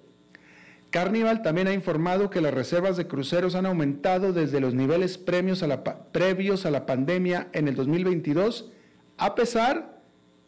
Carnival 0.90 1.42
también 1.42 1.68
ha 1.68 1.72
informado 1.72 2.30
que 2.30 2.40
las 2.40 2.52
reservas 2.52 2.96
de 2.96 3.06
cruceros 3.06 3.54
han 3.54 3.64
aumentado 3.64 4.32
desde 4.32 4.58
los 4.58 4.74
niveles 4.74 5.18
previos 5.18 5.62
a 5.62 5.68
la, 5.68 5.84
previos 5.84 6.66
a 6.66 6.72
la 6.72 6.84
pandemia 6.84 7.48
en 7.52 7.68
el 7.68 7.76
2022, 7.76 8.72
a 9.18 9.36
pesar 9.36 10.02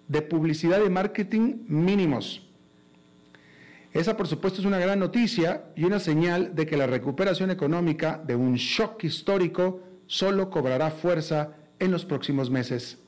de 0.08 0.20
publicidad 0.22 0.84
y 0.84 0.90
marketing 0.90 1.58
mínimos. 1.68 2.44
Esa, 3.92 4.16
por 4.16 4.26
supuesto, 4.26 4.60
es 4.60 4.66
una 4.66 4.78
gran 4.80 4.98
noticia 4.98 5.66
y 5.76 5.84
una 5.84 6.00
señal 6.00 6.56
de 6.56 6.66
que 6.66 6.76
la 6.76 6.88
recuperación 6.88 7.52
económica 7.52 8.20
de 8.26 8.34
un 8.34 8.54
shock 8.56 9.04
histórico 9.04 9.80
solo 10.08 10.50
cobrará 10.50 10.90
fuerza 10.90 11.59
en 11.80 11.90
los 11.90 12.04
próximos 12.04 12.50
meses. 12.50 12.98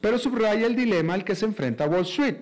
Pero 0.00 0.18
subraya 0.18 0.66
el 0.66 0.76
dilema 0.76 1.14
al 1.14 1.24
que 1.24 1.34
se 1.34 1.44
enfrenta 1.44 1.86
Wall 1.86 2.02
Street. 2.02 2.36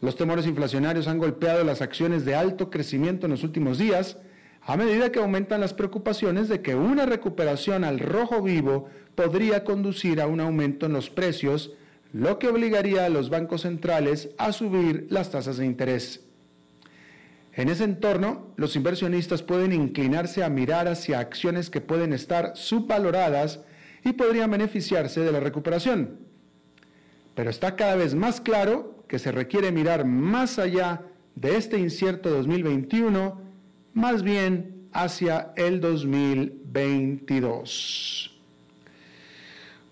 Los 0.00 0.16
temores 0.16 0.46
inflacionarios 0.46 1.06
han 1.06 1.18
golpeado 1.18 1.62
las 1.62 1.80
acciones 1.80 2.24
de 2.24 2.34
alto 2.34 2.70
crecimiento 2.70 3.26
en 3.26 3.32
los 3.32 3.44
últimos 3.44 3.78
días, 3.78 4.18
a 4.62 4.76
medida 4.76 5.12
que 5.12 5.20
aumentan 5.20 5.60
las 5.60 5.74
preocupaciones 5.74 6.48
de 6.48 6.60
que 6.60 6.74
una 6.74 7.06
recuperación 7.06 7.84
al 7.84 7.98
rojo 7.98 8.42
vivo 8.42 8.88
podría 9.14 9.64
conducir 9.64 10.20
a 10.20 10.26
un 10.26 10.40
aumento 10.40 10.86
en 10.86 10.92
los 10.92 11.10
precios, 11.10 11.72
lo 12.12 12.38
que 12.38 12.48
obligaría 12.48 13.06
a 13.06 13.08
los 13.08 13.30
bancos 13.30 13.62
centrales 13.62 14.30
a 14.38 14.52
subir 14.52 15.06
las 15.10 15.30
tasas 15.30 15.56
de 15.56 15.66
interés. 15.66 16.20
En 17.54 17.68
ese 17.68 17.84
entorno, 17.84 18.52
los 18.56 18.76
inversionistas 18.76 19.42
pueden 19.42 19.72
inclinarse 19.72 20.42
a 20.42 20.48
mirar 20.48 20.88
hacia 20.88 21.18
acciones 21.18 21.68
que 21.68 21.80
pueden 21.80 22.12
estar 22.12 22.52
subvaloradas 22.54 23.60
y 24.04 24.12
podrían 24.12 24.50
beneficiarse 24.50 25.20
de 25.20 25.32
la 25.32 25.40
recuperación. 25.40 26.20
Pero 27.34 27.50
está 27.50 27.74
cada 27.76 27.96
vez 27.96 28.14
más 28.14 28.40
claro 28.40 29.04
que 29.08 29.18
se 29.18 29.32
requiere 29.32 29.72
mirar 29.72 30.04
más 30.04 30.58
allá 30.58 31.02
de 31.34 31.56
este 31.56 31.78
incierto 31.78 32.30
2021, 32.30 33.40
más 33.94 34.22
bien 34.22 34.88
hacia 34.92 35.52
el 35.56 35.80
2022. 35.80 38.38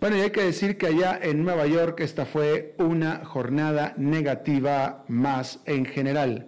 Bueno, 0.00 0.16
y 0.16 0.20
hay 0.20 0.30
que 0.30 0.42
decir 0.42 0.78
que 0.78 0.86
allá 0.86 1.18
en 1.22 1.42
Nueva 1.42 1.66
York 1.66 1.98
esta 2.00 2.24
fue 2.24 2.76
una 2.78 3.24
jornada 3.24 3.94
negativa 3.96 5.04
más 5.08 5.58
en 5.66 5.84
general 5.84 6.46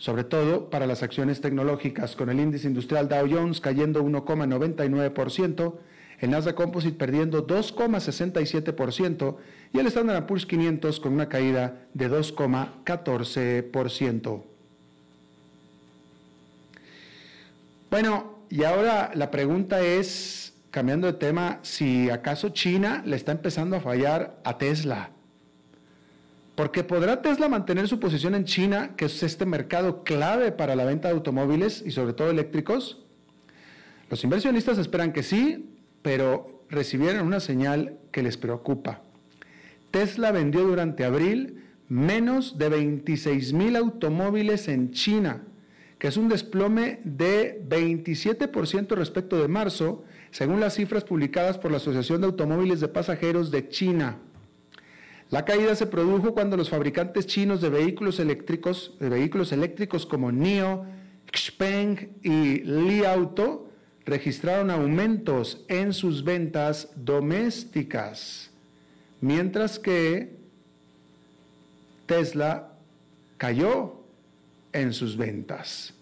sobre 0.00 0.24
todo 0.24 0.70
para 0.70 0.86
las 0.86 1.02
acciones 1.02 1.42
tecnológicas, 1.42 2.16
con 2.16 2.30
el 2.30 2.40
índice 2.40 2.66
industrial 2.66 3.06
Dow 3.06 3.28
Jones 3.30 3.60
cayendo 3.60 4.02
1,99%, 4.02 5.74
el 6.20 6.30
Nasdaq 6.30 6.54
Composite 6.54 6.96
perdiendo 6.96 7.46
2,67% 7.46 9.36
y 9.72 9.78
el 9.78 9.86
Standard 9.86 10.26
Poor's 10.26 10.44
500 10.46 10.98
con 11.00 11.14
una 11.14 11.28
caída 11.28 11.86
de 11.94 12.10
2,14%. 12.10 14.42
Bueno, 17.90 18.38
y 18.50 18.64
ahora 18.64 19.12
la 19.14 19.30
pregunta 19.30 19.80
es, 19.80 20.52
cambiando 20.70 21.06
de 21.06 21.14
tema, 21.14 21.60
si 21.62 22.10
acaso 22.10 22.50
China 22.50 23.02
le 23.04 23.16
está 23.16 23.32
empezando 23.32 23.76
a 23.76 23.80
fallar 23.80 24.38
a 24.44 24.58
Tesla. 24.58 25.10
Porque 26.54 26.84
podrá 26.84 27.22
Tesla 27.22 27.48
mantener 27.48 27.88
su 27.88 27.98
posición 27.98 28.34
en 28.34 28.44
China, 28.44 28.90
que 28.96 29.06
es 29.06 29.22
este 29.22 29.46
mercado 29.46 30.04
clave 30.04 30.52
para 30.52 30.76
la 30.76 30.84
venta 30.84 31.08
de 31.08 31.14
automóviles 31.14 31.82
y 31.84 31.90
sobre 31.90 32.12
todo 32.12 32.30
eléctricos. 32.30 32.98
Los 34.10 34.22
inversionistas 34.24 34.76
esperan 34.76 35.12
que 35.12 35.22
sí, 35.22 35.70
pero 36.02 36.64
recibieron 36.68 37.26
una 37.26 37.40
señal 37.40 37.98
que 38.12 38.22
les 38.22 38.36
preocupa. 38.36 39.02
Tesla 39.90 40.30
vendió 40.30 40.62
durante 40.62 41.04
abril 41.04 41.64
menos 41.88 42.56
de 42.58 42.68
26 42.68 43.52
mil 43.52 43.76
automóviles 43.76 44.68
en 44.68 44.92
China, 44.92 45.42
que 45.98 46.08
es 46.08 46.16
un 46.16 46.28
desplome 46.28 47.00
de 47.04 47.62
27% 47.68 48.94
respecto 48.94 49.40
de 49.40 49.48
marzo, 49.48 50.04
según 50.30 50.60
las 50.60 50.74
cifras 50.74 51.04
publicadas 51.04 51.58
por 51.58 51.70
la 51.70 51.78
Asociación 51.78 52.20
de 52.20 52.28
Automóviles 52.28 52.80
de 52.80 52.88
Pasajeros 52.88 53.50
de 53.50 53.68
China. 53.68 54.18
La 55.30 55.44
caída 55.44 55.74
se 55.74 55.86
produjo 55.86 56.32
cuando 56.32 56.56
los 56.56 56.70
fabricantes 56.70 57.26
chinos 57.26 57.60
de 57.60 57.68
vehículos 57.68 58.18
eléctricos, 58.18 58.96
de 58.98 59.08
vehículos 59.08 59.52
eléctricos 59.52 60.06
como 60.06 60.32
NIO, 60.32 60.86
Xpeng 61.32 62.16
y 62.22 62.60
Li 62.64 63.04
Auto 63.04 63.69
registraron 64.10 64.70
aumentos 64.70 65.64
en 65.68 65.92
sus 65.92 66.24
ventas 66.24 66.90
domésticas, 66.96 68.50
mientras 69.20 69.78
que 69.78 70.36
Tesla 72.06 72.72
cayó 73.38 74.00
en 74.72 74.92
sus 74.92 75.16
ventas. 75.16 75.94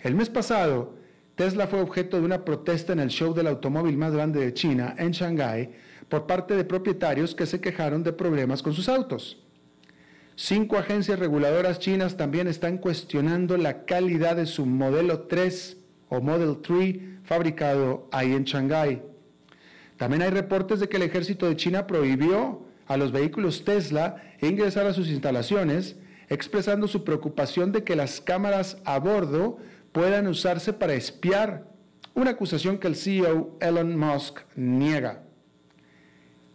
El 0.00 0.14
mes 0.14 0.30
pasado, 0.30 0.94
Tesla 1.34 1.66
fue 1.66 1.82
objeto 1.82 2.18
de 2.18 2.24
una 2.24 2.42
protesta 2.42 2.94
en 2.94 3.00
el 3.00 3.10
show 3.10 3.34
del 3.34 3.48
automóvil 3.48 3.98
más 3.98 4.14
grande 4.14 4.40
de 4.40 4.54
China, 4.54 4.94
en 4.96 5.10
Shanghái, 5.10 5.74
por 6.08 6.26
parte 6.26 6.56
de 6.56 6.64
propietarios 6.64 7.34
que 7.34 7.44
se 7.44 7.60
quejaron 7.60 8.02
de 8.02 8.14
problemas 8.14 8.62
con 8.62 8.72
sus 8.72 8.88
autos. 8.88 9.42
Cinco 10.36 10.78
agencias 10.78 11.18
reguladoras 11.18 11.80
chinas 11.80 12.16
también 12.16 12.48
están 12.48 12.78
cuestionando 12.78 13.58
la 13.58 13.84
calidad 13.84 14.36
de 14.36 14.46
su 14.46 14.64
modelo 14.64 15.24
3 15.24 15.76
o 16.08 16.20
Model 16.20 16.58
3 16.62 17.24
fabricado 17.24 18.08
ahí 18.12 18.32
en 18.32 18.44
Shanghái. 18.44 19.02
También 19.96 20.22
hay 20.22 20.30
reportes 20.30 20.80
de 20.80 20.88
que 20.88 20.96
el 20.96 21.02
ejército 21.02 21.48
de 21.48 21.56
China 21.56 21.86
prohibió 21.86 22.66
a 22.86 22.96
los 22.96 23.12
vehículos 23.12 23.64
Tesla 23.64 24.22
ingresar 24.40 24.86
a 24.86 24.92
sus 24.92 25.08
instalaciones, 25.08 25.96
expresando 26.28 26.86
su 26.88 27.04
preocupación 27.04 27.72
de 27.72 27.82
que 27.82 27.96
las 27.96 28.20
cámaras 28.20 28.78
a 28.84 28.98
bordo 28.98 29.58
puedan 29.92 30.26
usarse 30.26 30.72
para 30.72 30.94
espiar, 30.94 31.66
una 32.14 32.32
acusación 32.32 32.78
que 32.78 32.86
el 32.86 32.96
CEO 32.96 33.56
Elon 33.60 33.96
Musk 33.96 34.40
niega. 34.54 35.22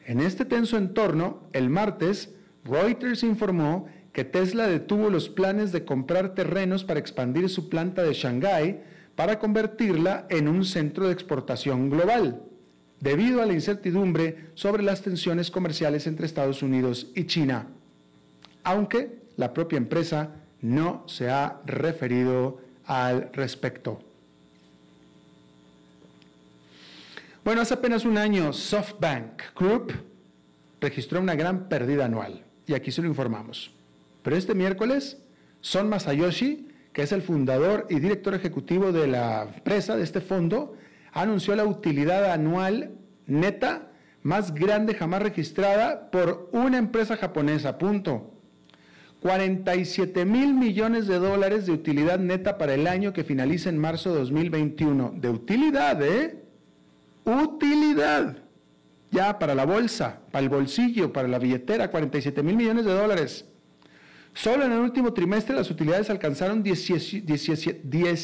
En 0.05 0.19
este 0.19 0.45
tenso 0.45 0.77
entorno, 0.77 1.47
el 1.53 1.69
martes, 1.69 2.33
Reuters 2.63 3.23
informó 3.23 3.87
que 4.13 4.25
Tesla 4.25 4.67
detuvo 4.67 5.09
los 5.09 5.29
planes 5.29 5.71
de 5.71 5.85
comprar 5.85 6.33
terrenos 6.33 6.83
para 6.83 6.99
expandir 6.99 7.49
su 7.49 7.69
planta 7.69 8.03
de 8.03 8.13
Shanghái 8.13 8.81
para 9.21 9.37
convertirla 9.37 10.25
en 10.31 10.47
un 10.47 10.65
centro 10.65 11.05
de 11.05 11.13
exportación 11.13 11.91
global, 11.91 12.41
debido 12.99 13.43
a 13.43 13.45
la 13.45 13.53
incertidumbre 13.53 14.47
sobre 14.55 14.81
las 14.81 15.03
tensiones 15.03 15.51
comerciales 15.51 16.07
entre 16.07 16.25
Estados 16.25 16.63
Unidos 16.63 17.11
y 17.13 17.25
China, 17.25 17.67
aunque 18.63 19.19
la 19.37 19.53
propia 19.53 19.77
empresa 19.77 20.31
no 20.61 21.03
se 21.07 21.29
ha 21.29 21.61
referido 21.67 22.61
al 22.85 23.29
respecto. 23.31 23.99
Bueno, 27.45 27.61
hace 27.61 27.75
apenas 27.75 28.05
un 28.05 28.17
año 28.17 28.51
SoftBank 28.51 29.53
Group 29.55 29.93
registró 30.79 31.19
una 31.19 31.35
gran 31.35 31.69
pérdida 31.69 32.05
anual 32.05 32.43
y 32.65 32.73
aquí 32.73 32.91
se 32.91 33.03
lo 33.03 33.07
informamos. 33.07 33.69
Pero 34.23 34.35
este 34.35 34.55
miércoles, 34.55 35.19
Son 35.59 35.89
Masayoshi, 35.89 36.70
que 36.93 37.03
es 37.03 37.11
el 37.11 37.21
fundador 37.21 37.87
y 37.89 37.99
director 37.99 38.33
ejecutivo 38.33 38.91
de 38.91 39.07
la 39.07 39.43
empresa, 39.43 39.95
de 39.95 40.03
este 40.03 40.21
fondo, 40.21 40.75
anunció 41.13 41.55
la 41.55 41.65
utilidad 41.65 42.31
anual 42.31 42.91
neta 43.27 43.91
más 44.23 44.53
grande 44.53 44.93
jamás 44.93 45.21
registrada 45.21 46.11
por 46.11 46.49
una 46.51 46.77
empresa 46.77 47.17
japonesa, 47.17 47.77
punto. 47.77 48.31
47 49.21 50.25
mil 50.25 50.53
millones 50.53 51.05
de 51.07 51.19
dólares 51.19 51.67
de 51.67 51.71
utilidad 51.73 52.17
neta 52.17 52.57
para 52.57 52.73
el 52.73 52.87
año 52.87 53.13
que 53.13 53.23
finaliza 53.23 53.69
en 53.69 53.77
marzo 53.77 54.11
de 54.11 54.19
2021. 54.19 55.13
De 55.15 55.29
utilidad, 55.29 56.01
¿eh? 56.01 56.43
Utilidad. 57.23 58.37
Ya 59.11 59.37
para 59.37 59.53
la 59.53 59.65
bolsa, 59.65 60.21
para 60.31 60.43
el 60.43 60.49
bolsillo, 60.49 61.13
para 61.13 61.27
la 61.27 61.37
billetera, 61.37 61.91
47 61.91 62.41
mil 62.41 62.55
millones 62.55 62.85
de 62.85 62.93
dólares. 62.93 63.45
Solo 64.33 64.65
en 64.65 64.71
el 64.71 64.79
último 64.79 65.13
trimestre 65.13 65.55
las 65.55 65.69
utilidades 65.69 66.09
alcanzaron 66.09 66.63
17, 66.63 68.15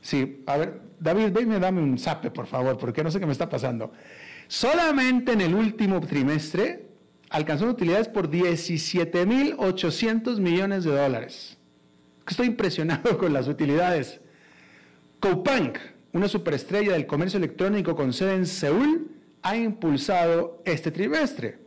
Sí, 0.00 0.44
a 0.46 0.56
ver, 0.56 0.80
David, 1.00 1.32
venme, 1.32 1.58
dame 1.58 1.82
un 1.82 1.98
zape, 1.98 2.30
por 2.30 2.46
favor, 2.46 2.78
porque 2.78 3.02
no 3.02 3.10
sé 3.10 3.18
qué 3.18 3.26
me 3.26 3.32
está 3.32 3.48
pasando. 3.48 3.90
Solamente 4.46 5.32
en 5.32 5.40
el 5.40 5.52
último 5.54 6.00
trimestre 6.00 6.86
alcanzó 7.30 7.66
utilidades 7.66 8.06
por 8.08 8.30
17.800 8.30 10.38
millones 10.38 10.84
de 10.84 10.92
dólares. 10.92 11.58
Estoy 12.28 12.46
impresionado 12.46 13.18
con 13.18 13.32
las 13.32 13.48
utilidades. 13.48 14.20
Coupang, 15.20 15.72
una 16.12 16.28
superestrella 16.28 16.92
del 16.92 17.06
comercio 17.06 17.38
electrónico 17.38 17.96
con 17.96 18.12
sede 18.12 18.34
en 18.34 18.44
Seúl, 18.46 19.10
ha 19.42 19.56
impulsado 19.56 20.62
este 20.64 20.90
trimestre. 20.90 21.65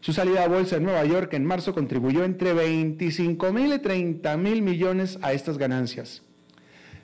Su 0.00 0.14
salida 0.14 0.44
a 0.44 0.48
bolsa 0.48 0.76
en 0.76 0.84
Nueva 0.84 1.04
York 1.04 1.34
en 1.34 1.44
marzo 1.44 1.74
contribuyó 1.74 2.24
entre 2.24 2.54
25 2.54 3.52
mil 3.52 3.74
y 3.74 3.78
30 3.78 4.34
mil 4.38 4.62
millones 4.62 5.18
a 5.20 5.34
estas 5.34 5.58
ganancias. 5.58 6.22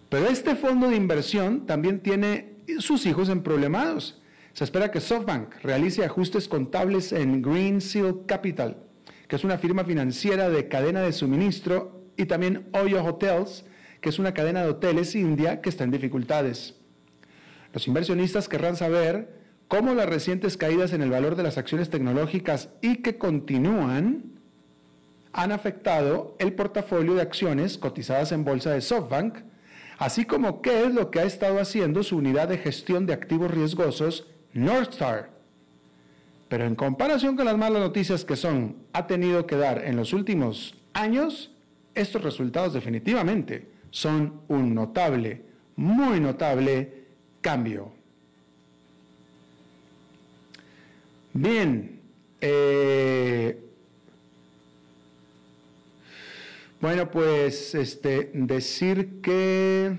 Pero 0.09 0.29
este 0.29 0.57
fondo 0.57 0.89
de 0.89 0.97
inversión 0.97 1.67
también 1.67 2.01
tiene 2.01 2.57
sus 2.79 3.05
hijos 3.05 3.29
en 3.29 3.43
problemados. 3.43 4.23
Se 4.55 4.65
espera 4.65 4.91
que 4.91 5.03
SoftBank 5.03 5.57
realice 5.63 6.05
ajustes 6.05 6.49
contables 6.49 7.13
en 7.13 7.43
Green 7.43 7.83
Seal 7.83 8.25
Capital, 8.25 8.79
que 9.29 9.37
es 9.37 9.45
una 9.45 9.59
firma 9.59 9.85
financiera 9.85 10.49
de 10.49 10.69
cadena 10.69 11.03
de 11.03 11.13
suministro, 11.13 12.03
y 12.17 12.25
también 12.25 12.67
Oyo 12.73 13.05
Hotels, 13.05 13.67
que 14.01 14.09
es 14.09 14.19
una 14.19 14.33
cadena 14.33 14.63
de 14.63 14.71
hoteles 14.71 15.15
india 15.15 15.61
que 15.61 15.69
está 15.69 15.85
en 15.85 15.91
dificultades. 15.91 16.77
Los 17.75 17.87
inversionistas 17.87 18.49
querrán 18.49 18.77
saber 18.77 19.37
cómo 19.69 19.95
las 19.95 20.09
recientes 20.09 20.57
caídas 20.57 20.93
en 20.93 21.03
el 21.03 21.11
valor 21.11 21.37
de 21.37 21.43
las 21.43 21.59
acciones 21.59 21.91
tecnológicas 21.91 22.71
y 22.81 22.97
que 22.97 23.19
continúan 23.19 24.37
han 25.33 25.53
afectado 25.53 26.35
el 26.39 26.55
portafolio 26.55 27.15
de 27.15 27.23
acciones 27.23 27.77
cotizadas 27.77 28.33
en 28.33 28.45
bolsa 28.45 28.71
de 28.71 28.81
SoftBank, 28.81 29.39
así 29.99 30.25
como 30.25 30.63
qué 30.63 30.85
es 30.85 30.95
lo 30.95 31.11
que 31.11 31.21
ha 31.21 31.25
estado 31.25 31.61
haciendo 31.61 32.03
su 32.03 32.17
unidad 32.17 32.49
de 32.49 32.59
gestión 32.59 33.07
de 33.07 33.13
activos 33.13 33.51
riesgosos 33.51 34.27
Northstar. 34.55 35.31
Pero 36.49 36.65
en 36.65 36.75
comparación 36.75 37.37
con 37.37 37.45
las 37.45 37.59
malas 37.59 37.83
noticias 37.83 38.25
que 38.25 38.37
son 38.37 38.77
ha 38.93 39.07
tenido 39.07 39.47
que 39.47 39.57
dar 39.57 39.85
en 39.85 39.97
los 39.97 40.13
últimos 40.13 40.75
años, 40.95 41.53
estos 41.95 42.23
resultados 42.23 42.73
definitivamente 42.73 43.69
son 43.91 44.41
un 44.49 44.75
notable, 44.75 45.43
muy 45.75 46.21
notable 46.21 47.07
cambio. 47.41 47.96
Bien, 51.39 52.01
eh, 52.41 53.63
bueno, 56.81 57.11
pues 57.11 57.75
este, 57.75 58.31
decir 58.33 59.21
que, 59.21 59.95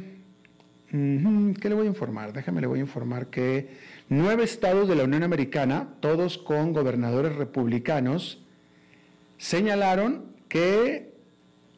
¿qué 0.89 1.69
le 1.69 1.75
voy 1.75 1.85
a 1.85 1.89
informar? 1.89 2.33
Déjame, 2.33 2.61
le 2.61 2.65
voy 2.65 2.79
a 2.79 2.81
informar 2.81 3.27
que 3.27 3.69
Nueve 4.09 4.45
estados 4.45 4.89
de 4.89 4.95
la 4.95 5.03
Unión 5.03 5.21
Americana, 5.21 5.89
todos 5.99 6.39
con 6.39 6.73
gobernadores 6.73 7.35
republicanos, 7.35 8.41
señalaron 9.37 10.33
que 10.49 11.13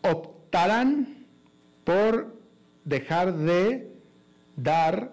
optarán 0.04 1.26
por 1.84 2.34
dejar 2.86 3.36
de 3.36 3.92
dar 4.56 5.12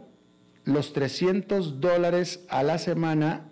los 0.62 0.92
300 0.92 1.80
dólares 1.80 2.46
a 2.48 2.62
la 2.62 2.78
semana 2.78 3.50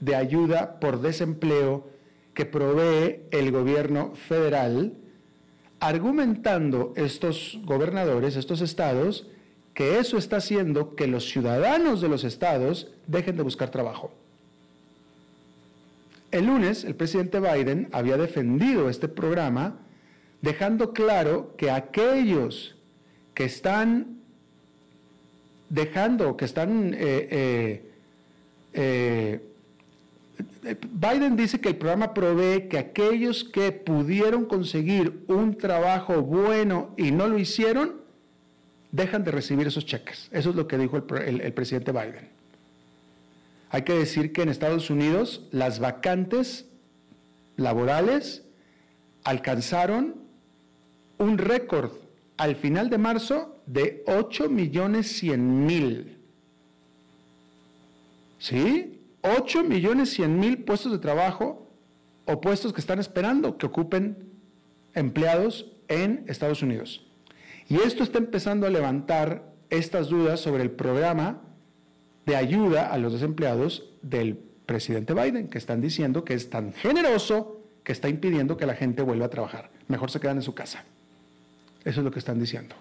de 0.00 0.14
ayuda 0.14 0.78
por 0.80 1.00
desempleo 1.00 1.88
que 2.34 2.44
provee 2.44 3.22
el 3.30 3.50
gobierno 3.50 4.12
federal, 4.14 4.92
argumentando 5.80 6.92
estos 6.96 7.58
gobernadores, 7.64 8.36
estos 8.36 8.60
estados, 8.60 9.26
que 9.74 9.98
eso 9.98 10.18
está 10.18 10.36
haciendo 10.38 10.94
que 10.94 11.06
los 11.06 11.28
ciudadanos 11.28 12.00
de 12.00 12.08
los 12.08 12.24
estados 12.24 12.88
dejen 13.06 13.36
de 13.36 13.42
buscar 13.42 13.70
trabajo. 13.70 14.12
El 16.30 16.46
lunes, 16.46 16.84
el 16.84 16.94
presidente 16.94 17.40
Biden 17.40 17.88
había 17.92 18.16
defendido 18.16 18.90
este 18.90 19.08
programa, 19.08 19.78
dejando 20.42 20.92
claro 20.92 21.54
que 21.56 21.70
aquellos 21.70 22.74
que 23.34 23.44
están 23.44 24.20
dejando, 25.68 26.36
que 26.36 26.44
están... 26.44 26.94
Eh, 26.94 27.28
eh, 27.30 27.90
eh, 28.78 29.40
Biden 30.90 31.36
dice 31.36 31.60
que 31.60 31.68
el 31.68 31.76
programa 31.76 32.12
provee 32.12 32.68
que 32.68 32.78
aquellos 32.78 33.44
que 33.44 33.72
pudieron 33.72 34.46
conseguir 34.46 35.24
un 35.28 35.56
trabajo 35.56 36.22
bueno 36.22 36.94
y 36.96 37.12
no 37.12 37.28
lo 37.28 37.38
hicieron, 37.38 38.00
dejan 38.90 39.24
de 39.24 39.30
recibir 39.30 39.66
esos 39.66 39.86
cheques. 39.86 40.28
Eso 40.32 40.50
es 40.50 40.56
lo 40.56 40.66
que 40.66 40.78
dijo 40.78 40.96
el, 40.96 41.52
presidente 41.52 41.92
Biden. 41.92 42.30
Hay 43.70 43.82
que 43.82 43.94
decir 43.94 44.32
que 44.32 44.42
en 44.42 44.48
Estados 44.48 44.90
Unidos 44.90 45.46
las 45.50 45.78
vacantes 45.78 46.66
laborales 47.56 48.42
alcanzaron 49.24 50.16
un 51.18 51.38
récord 51.38 51.92
al 52.36 52.56
final 52.56 52.90
de 52.90 52.98
marzo 52.98 53.60
de 53.66 54.02
8 54.06 54.48
millones 54.48 55.08
100 55.18 55.66
mil. 55.66 56.18
¿Sí? 58.38 58.95
8 59.38 59.64
millones 59.64 60.10
100 60.10 60.38
mil 60.38 60.64
puestos 60.64 60.92
de 60.92 60.98
trabajo 60.98 61.70
o 62.24 62.40
puestos 62.40 62.72
que 62.72 62.80
están 62.80 62.98
esperando 62.98 63.56
que 63.58 63.66
ocupen 63.66 64.30
empleados 64.94 65.72
en 65.88 66.24
Estados 66.26 66.62
Unidos. 66.62 67.06
Y 67.68 67.76
esto 67.76 68.02
está 68.02 68.18
empezando 68.18 68.66
a 68.66 68.70
levantar 68.70 69.52
estas 69.70 70.08
dudas 70.08 70.40
sobre 70.40 70.62
el 70.62 70.70
programa 70.70 71.42
de 72.24 72.36
ayuda 72.36 72.86
a 72.86 72.98
los 72.98 73.12
desempleados 73.12 73.90
del 74.02 74.38
presidente 74.66 75.14
Biden, 75.14 75.48
que 75.48 75.58
están 75.58 75.80
diciendo 75.80 76.24
que 76.24 76.34
es 76.34 76.50
tan 76.50 76.72
generoso 76.72 77.62
que 77.84 77.92
está 77.92 78.08
impidiendo 78.08 78.56
que 78.56 78.66
la 78.66 78.74
gente 78.74 79.02
vuelva 79.02 79.26
a 79.26 79.30
trabajar. 79.30 79.70
Mejor 79.86 80.10
se 80.10 80.18
quedan 80.18 80.38
en 80.38 80.42
su 80.42 80.54
casa. 80.54 80.84
Eso 81.84 82.00
es 82.00 82.04
lo 82.04 82.10
que 82.10 82.18
están 82.18 82.40
diciendo. 82.40 82.74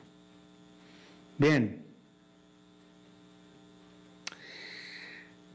Bien. 1.37 1.84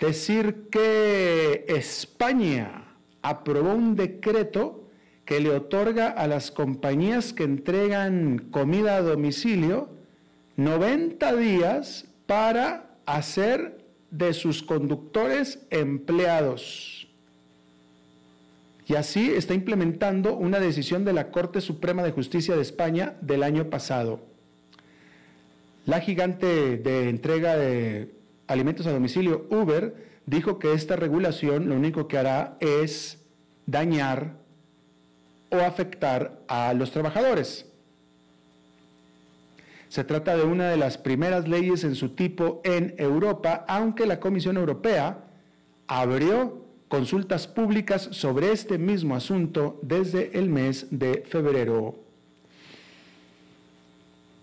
Decir 0.01 0.69
que 0.71 1.67
España 1.69 2.97
aprobó 3.21 3.75
un 3.75 3.97
decreto 3.97 4.89
que 5.27 5.41
le 5.41 5.51
otorga 5.51 6.09
a 6.09 6.27
las 6.27 6.51
compañías 6.51 7.35
que 7.35 7.45
entregan 7.45 8.49
comida 8.51 8.97
a 8.97 9.03
domicilio 9.03 9.91
90 10.57 11.37
días 11.37 12.07
para 12.27 12.97
hacer 13.05 13.85
de 14.11 14.33
sus 14.33 14.63
conductores 14.63 15.61
empleados. 15.71 17.09
Y 18.87 18.95
así 18.95 19.31
está 19.31 19.55
implementando 19.55 20.35
una 20.35 20.59
decisión 20.61 21.05
de 21.05 21.13
la 21.13 21.31
Corte 21.31 21.61
Suprema 21.61 22.03
de 22.03 22.11
Justicia 22.11 22.57
de 22.57 22.63
España 22.63 23.17
del 23.21 23.43
año 23.43 23.71
pasado. 23.71 24.21
La 25.85 26.01
gigante 26.01 26.79
de 26.79 27.09
entrega 27.09 27.57
de 27.57 28.20
alimentos 28.51 28.87
a 28.87 28.93
domicilio, 28.93 29.47
Uber, 29.49 29.95
dijo 30.27 30.59
que 30.59 30.73
esta 30.73 30.97
regulación 30.97 31.69
lo 31.69 31.77
único 31.77 32.09
que 32.09 32.19
hará 32.19 32.57
es 32.61 33.25
dañar 33.67 34.39
o 35.51 35.59
afectar 35.59 36.41
a 36.49 36.75
los 36.75 36.91
trabajadores. 36.91 37.67
Se 39.89 40.05
trata 40.05 40.37
de 40.37 40.45
una 40.45 40.69
de 40.69 40.77
las 40.77 40.99
primeras 40.99 41.49
leyes 41.49 41.85
en 41.85 41.95
su 41.95 42.11
tipo 42.11 42.61
en 42.65 42.95
Europa, 42.99 43.65
aunque 43.69 44.07
la 44.07 44.21
Comisión 44.21 44.57
Europea 44.57 45.25
abrió 45.87 46.65
consultas 46.89 47.47
públicas 47.47 48.09
sobre 48.13 48.51
este 48.51 48.79
mismo 48.79 49.15
asunto 49.15 49.79
desde 49.83 50.37
el 50.39 50.49
mes 50.49 50.89
de 50.91 51.25
febrero. 51.27 51.97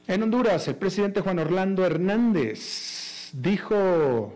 En 0.07 0.23
Honduras, 0.23 0.67
el 0.69 0.75
presidente 0.75 1.19
Juan 1.19 1.39
Orlando 1.39 1.85
Hernández 1.85 2.96
dijo 3.33 4.33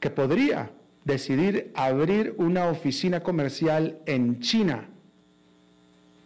que 0.00 0.10
podría 0.10 0.70
decidir 1.04 1.72
abrir 1.74 2.34
una 2.38 2.68
oficina 2.68 3.22
comercial 3.22 3.98
en 4.06 4.40
China 4.40 4.88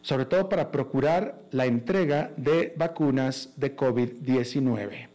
sobre 0.03 0.25
todo 0.25 0.49
para 0.49 0.71
procurar 0.71 1.43
la 1.51 1.67
entrega 1.67 2.33
de 2.37 2.75
vacunas 2.77 3.53
de 3.57 3.77
COVID-19. 3.77 5.09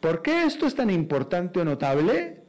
¿Por 0.00 0.22
qué 0.22 0.44
esto 0.44 0.66
es 0.66 0.74
tan 0.74 0.90
importante 0.90 1.60
o 1.60 1.64
notable? 1.64 2.42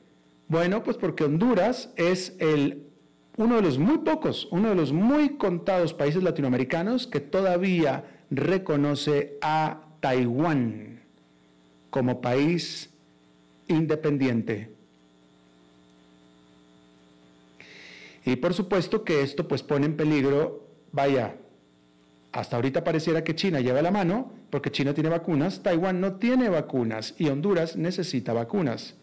Bueno, 0.48 0.84
pues 0.84 0.98
porque 0.98 1.26
Honduras 1.26 1.92
es 1.96 2.36
el, 2.40 2.88
uno 3.36 3.58
de 3.58 3.62
los 3.62 3.78
muy 3.78 4.00
pocos, 4.00 4.48
uno 4.52 4.70
de 4.70 4.76
los 4.76 4.94
muy 4.94 5.38
contados 5.38 5.94
países 5.94 6.24
latinoamericanos 6.24 7.08
que 7.08 7.20
todavía 7.20 8.06
reconoce 8.30 9.38
a 9.42 9.82
Taiwán 10.00 11.02
como 11.90 12.22
país 12.22 12.90
independiente. 13.68 14.72
Y 18.26 18.36
por 18.36 18.54
supuesto 18.54 19.04
que 19.04 19.22
esto 19.22 19.48
pues 19.48 19.64
pone 19.64 19.86
en 19.86 19.96
peligro 19.96 20.68
vaya, 20.92 21.36
hasta 22.32 22.56
ahorita 22.56 22.84
pareciera 22.84 23.24
que 23.24 23.36
China 23.36 23.62
lleva 23.62 23.82
la 23.82 23.92
mano, 23.92 24.32
porque 24.50 24.72
China 24.72 24.94
tiene 24.94 25.10
vacunas, 25.10 25.64
Taiwán 25.64 26.02
no 26.02 26.16
tiene 26.16 26.50
vacunas 26.50 27.16
y 27.18 27.30
Honduras 27.30 27.76
necesita 27.78 28.34
vacunas. 28.34 28.96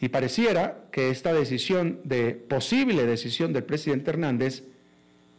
Y 0.00 0.08
pareciera 0.08 0.84
que 0.90 1.10
esta 1.10 1.32
decisión 1.32 2.00
de, 2.04 2.32
posible 2.32 3.06
decisión 3.06 3.52
del 3.52 3.64
presidente 3.64 4.10
Hernández, 4.10 4.64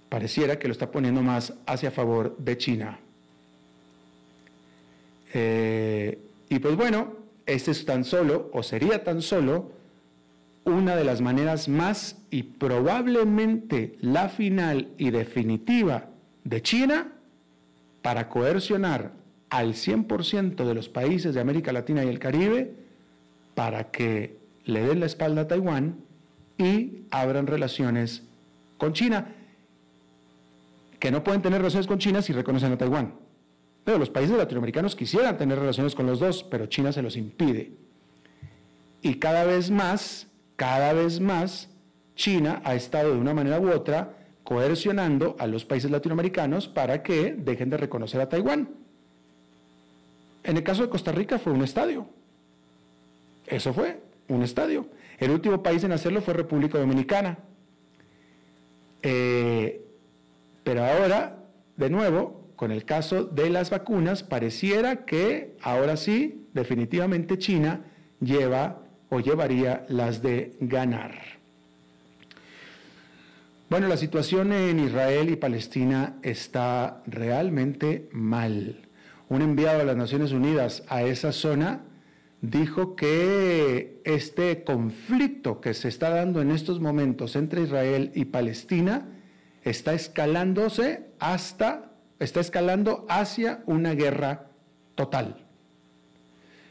pareciera 0.10 0.58
que 0.58 0.68
lo 0.68 0.72
está 0.72 0.90
poniendo 0.90 1.22
más 1.22 1.54
hacia 1.66 1.92
favor 1.92 2.36
de 2.38 2.58
China. 2.58 3.00
Eh, 5.34 6.18
y 6.50 6.60
pues 6.60 6.76
bueno, 6.76 7.14
este 7.48 7.72
es 7.72 7.86
tan 7.86 8.04
solo, 8.04 8.50
o 8.54 8.62
sería 8.62 9.04
tan 9.04 9.22
solo, 9.22 9.72
una 10.66 10.96
de 10.96 11.06
las 11.06 11.22
maneras 11.22 11.70
más 11.70 12.18
y 12.30 12.44
probablemente 12.44 13.98
la 14.02 14.28
final 14.28 14.90
y 14.98 15.12
definitiva 15.12 16.10
de 16.44 16.62
China 16.62 17.14
para 18.02 18.28
coercionar 18.28 19.14
al 19.50 19.74
100% 19.74 20.66
de 20.66 20.74
los 20.74 20.90
países 20.90 21.34
de 21.34 21.42
América 21.42 21.72
Latina 21.72 22.04
y 22.04 22.10
el 22.10 22.20
Caribe 22.20 22.76
para 23.56 23.92
que 23.92 24.38
le 24.66 24.82
den 24.82 25.00
la 25.00 25.06
espalda 25.06 25.44
a 25.44 25.48
Taiwán 25.48 26.02
y 26.58 27.04
abran 27.12 27.48
relaciones 27.48 28.24
con 28.78 28.94
China, 28.94 29.30
que 31.00 31.12
no 31.12 31.24
pueden 31.24 31.42
tener 31.42 31.60
relaciones 31.60 31.88
con 31.88 32.00
China 32.00 32.22
si 32.22 32.34
reconocen 32.34 32.74
a 32.74 32.78
Taiwán. 32.78 33.14
Pero 33.88 34.00
los 34.00 34.10
países 34.10 34.36
latinoamericanos 34.36 34.98
quisieran 34.98 35.38
tener 35.38 35.58
relaciones 35.58 35.96
con 35.96 36.08
los 36.08 36.20
dos, 36.20 36.44
pero 36.44 36.66
China 36.66 36.92
se 36.92 37.02
los 37.02 37.16
impide. 37.16 37.72
Y 39.02 39.16
cada 39.16 39.46
vez 39.46 39.72
más 39.72 40.28
cada 40.58 40.92
vez 40.92 41.22
más 41.22 41.70
China 42.16 42.62
ha 42.66 42.76
estado 42.76 43.14
de 43.14 43.20
una 43.20 43.34
manera 43.34 43.62
u 43.62 43.72
otra 43.72 44.18
coercionando 44.44 45.36
a 45.40 45.48
los 45.48 45.64
países 45.64 45.92
latinoamericanos 45.92 46.68
para 46.68 47.04
que 47.04 47.36
dejen 47.38 47.70
de 47.70 47.78
reconocer 47.78 48.20
a 48.20 48.28
Taiwán. 48.28 48.70
En 50.44 50.58
el 50.58 50.64
caso 50.64 50.82
de 50.82 50.90
Costa 50.90 51.12
Rica 51.12 51.38
fue 51.38 51.54
un 51.54 51.64
estadio. 51.64 52.08
Eso 53.46 53.72
fue, 53.72 54.02
un 54.30 54.42
estadio. 54.42 54.88
El 55.20 55.32
último 55.32 55.62
país 55.62 55.84
en 55.84 55.92
hacerlo 55.92 56.22
fue 56.22 56.34
República 56.34 56.80
Dominicana. 56.80 57.38
Eh, 59.04 59.86
pero 60.64 60.84
ahora, 60.84 61.38
de 61.76 61.90
nuevo, 61.90 62.47
con 62.58 62.72
el 62.72 62.84
caso 62.84 63.24
de 63.24 63.50
las 63.50 63.70
vacunas, 63.70 64.24
pareciera 64.24 65.06
que 65.06 65.56
ahora 65.62 65.96
sí, 65.96 66.48
definitivamente 66.54 67.38
China 67.38 67.86
lleva 68.20 68.82
o 69.10 69.22
llevaría 69.22 69.86
las 69.88 70.22
de 70.22 70.58
ganar. 70.60 71.38
Bueno, 73.70 73.88
la 73.88 73.98
situación 73.98 74.52
en 74.54 74.80
Israel 74.80 75.30
y 75.30 75.36
Palestina 75.36 76.18
está 76.24 77.04
realmente 77.06 78.10
mal. 78.12 78.88
Un 79.30 79.42
enviado 79.42 79.80
de 79.80 79.86
las 79.86 79.98
Naciones 79.98 80.32
Unidas 80.32 80.84
a 80.88 81.04
esa 81.04 81.32
zona 81.32 81.82
dijo 82.42 82.96
que 82.96 84.02
este 84.06 84.64
conflicto 84.64 85.60
que 85.60 85.74
se 85.74 85.90
está 85.90 86.10
dando 86.10 86.42
en 86.42 86.52
estos 86.52 86.80
momentos 86.80 87.36
entre 87.36 87.62
Israel 87.62 88.12
y 88.16 88.26
Palestina 88.26 89.10
está 89.64 89.94
escalándose 89.94 91.08
hasta, 91.20 91.92
está 92.20 92.40
escalando 92.40 93.06
hacia 93.10 93.64
una 93.66 93.94
guerra 93.94 94.48
total. 94.96 95.46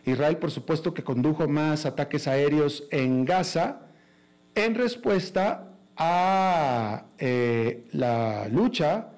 Israel, 0.04 0.36
por 0.38 0.50
supuesto, 0.50 0.94
que 0.94 1.02
condujo 1.02 1.48
más 1.48 1.84
ataques 1.84 2.28
aéreos 2.28 2.84
en 2.90 3.24
Gaza 3.24 3.80
en 4.54 4.74
respuesta 4.74 5.72
a 5.96 7.06
eh, 7.18 7.86
la 7.92 8.48
lucha 8.48 9.08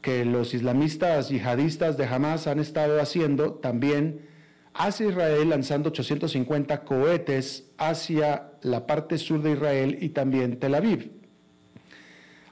que 0.00 0.24
los 0.24 0.54
islamistas 0.54 1.28
yihadistas 1.30 1.96
de 1.96 2.06
Hamas 2.06 2.46
han 2.46 2.60
estado 2.60 3.00
haciendo 3.00 3.54
también 3.54 4.26
hacia 4.72 5.08
Israel, 5.08 5.48
lanzando 5.48 5.88
850 5.88 6.84
cohetes 6.84 7.72
hacia 7.76 8.52
la 8.62 8.86
parte 8.86 9.18
sur 9.18 9.42
de 9.42 9.52
Israel 9.52 9.98
y 10.00 10.10
también 10.10 10.58
Tel 10.58 10.76
Aviv. 10.76 11.15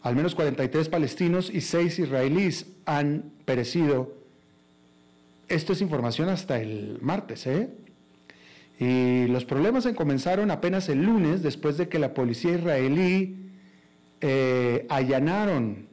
Al 0.04 0.14
menos 0.14 0.36
43 0.36 0.88
palestinos 0.88 1.50
y 1.52 1.60
6 1.60 1.98
israelíes 1.98 2.66
han 2.84 3.32
perecido 3.44 4.22
esto 5.48 5.72
es 5.72 5.80
información 5.80 6.28
hasta 6.28 6.60
el 6.60 6.98
martes, 7.00 7.46
¿eh? 7.46 7.68
Y 8.78 9.26
los 9.28 9.44
problemas 9.44 9.86
comenzaron 9.94 10.50
apenas 10.50 10.88
el 10.88 11.04
lunes 11.04 11.42
después 11.42 11.76
de 11.76 11.88
que 11.88 11.98
la 11.98 12.12
policía 12.12 12.52
israelí 12.52 13.50
eh, 14.20 14.86
allanaron 14.88 15.88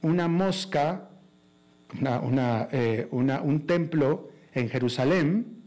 una 0.00 0.28
mosca, 0.28 1.10
eh, 2.72 3.08
un 3.10 3.66
templo 3.66 4.30
en 4.54 4.68
Jerusalén 4.68 5.62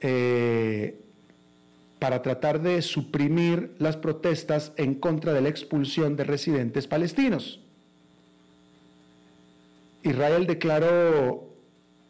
eh, 0.00 1.00
para 1.98 2.22
tratar 2.22 2.60
de 2.60 2.82
suprimir 2.82 3.74
las 3.78 3.96
protestas 3.96 4.72
en 4.76 4.94
contra 4.94 5.32
de 5.32 5.40
la 5.40 5.48
expulsión 5.48 6.16
de 6.16 6.24
residentes 6.24 6.86
palestinos. 6.86 7.60
Israel 10.02 10.46
declaró 10.46 11.48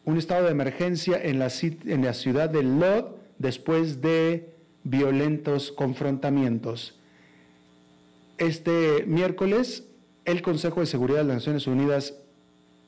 un 0.05 0.17
estado 0.17 0.45
de 0.45 0.51
emergencia 0.51 1.21
en 1.21 1.39
la, 1.39 1.49
en 1.61 2.05
la 2.05 2.13
ciudad 2.13 2.49
de 2.49 2.63
Lod 2.63 3.05
después 3.39 4.01
de 4.01 4.53
violentos 4.83 5.71
confrontamientos. 5.71 6.97
Este 8.37 9.03
miércoles, 9.07 9.85
el 10.25 10.41
Consejo 10.41 10.81
de 10.81 10.85
Seguridad 10.85 11.19
de 11.19 11.25
las 11.25 11.37
Naciones 11.37 11.67
Unidas 11.67 12.13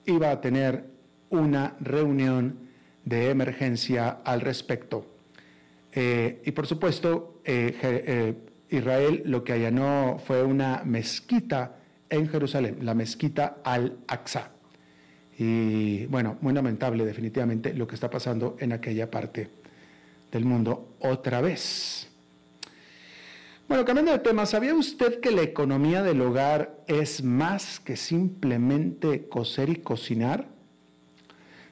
iba 0.05 0.31
a 0.31 0.41
tener 0.41 0.85
una 1.29 1.75
reunión 1.79 2.69
de 3.05 3.29
emergencia 3.29 4.19
al 4.23 4.41
respecto. 4.41 5.05
Eh, 6.01 6.41
y 6.45 6.51
por 6.51 6.65
supuesto, 6.65 7.41
eh, 7.43 7.77
eh, 7.83 8.33
Israel 8.69 9.21
lo 9.25 9.43
que 9.43 9.51
allanó 9.51 10.17
fue 10.25 10.43
una 10.43 10.83
mezquita 10.85 11.75
en 12.09 12.29
Jerusalén, 12.29 12.77
la 12.83 12.93
mezquita 12.93 13.57
al-Aqsa. 13.65 14.51
Y 15.38 16.05
bueno, 16.05 16.38
muy 16.39 16.53
lamentable 16.53 17.03
definitivamente 17.03 17.73
lo 17.73 17.85
que 17.85 17.95
está 17.95 18.09
pasando 18.09 18.55
en 18.62 18.71
aquella 18.71 19.12
parte 19.12 19.49
del 20.31 20.45
mundo 20.45 20.95
otra 21.01 21.41
vez. 21.41 22.07
Bueno, 23.67 23.83
cambiando 23.83 24.13
de 24.13 24.19
tema, 24.19 24.45
¿sabía 24.45 24.75
usted 24.75 25.19
que 25.19 25.31
la 25.31 25.41
economía 25.41 26.01
del 26.01 26.21
hogar 26.21 26.81
es 26.88 27.21
más 27.25 27.81
que 27.81 27.97
simplemente 27.97 29.27
coser 29.27 29.67
y 29.67 29.75
cocinar? 29.75 30.47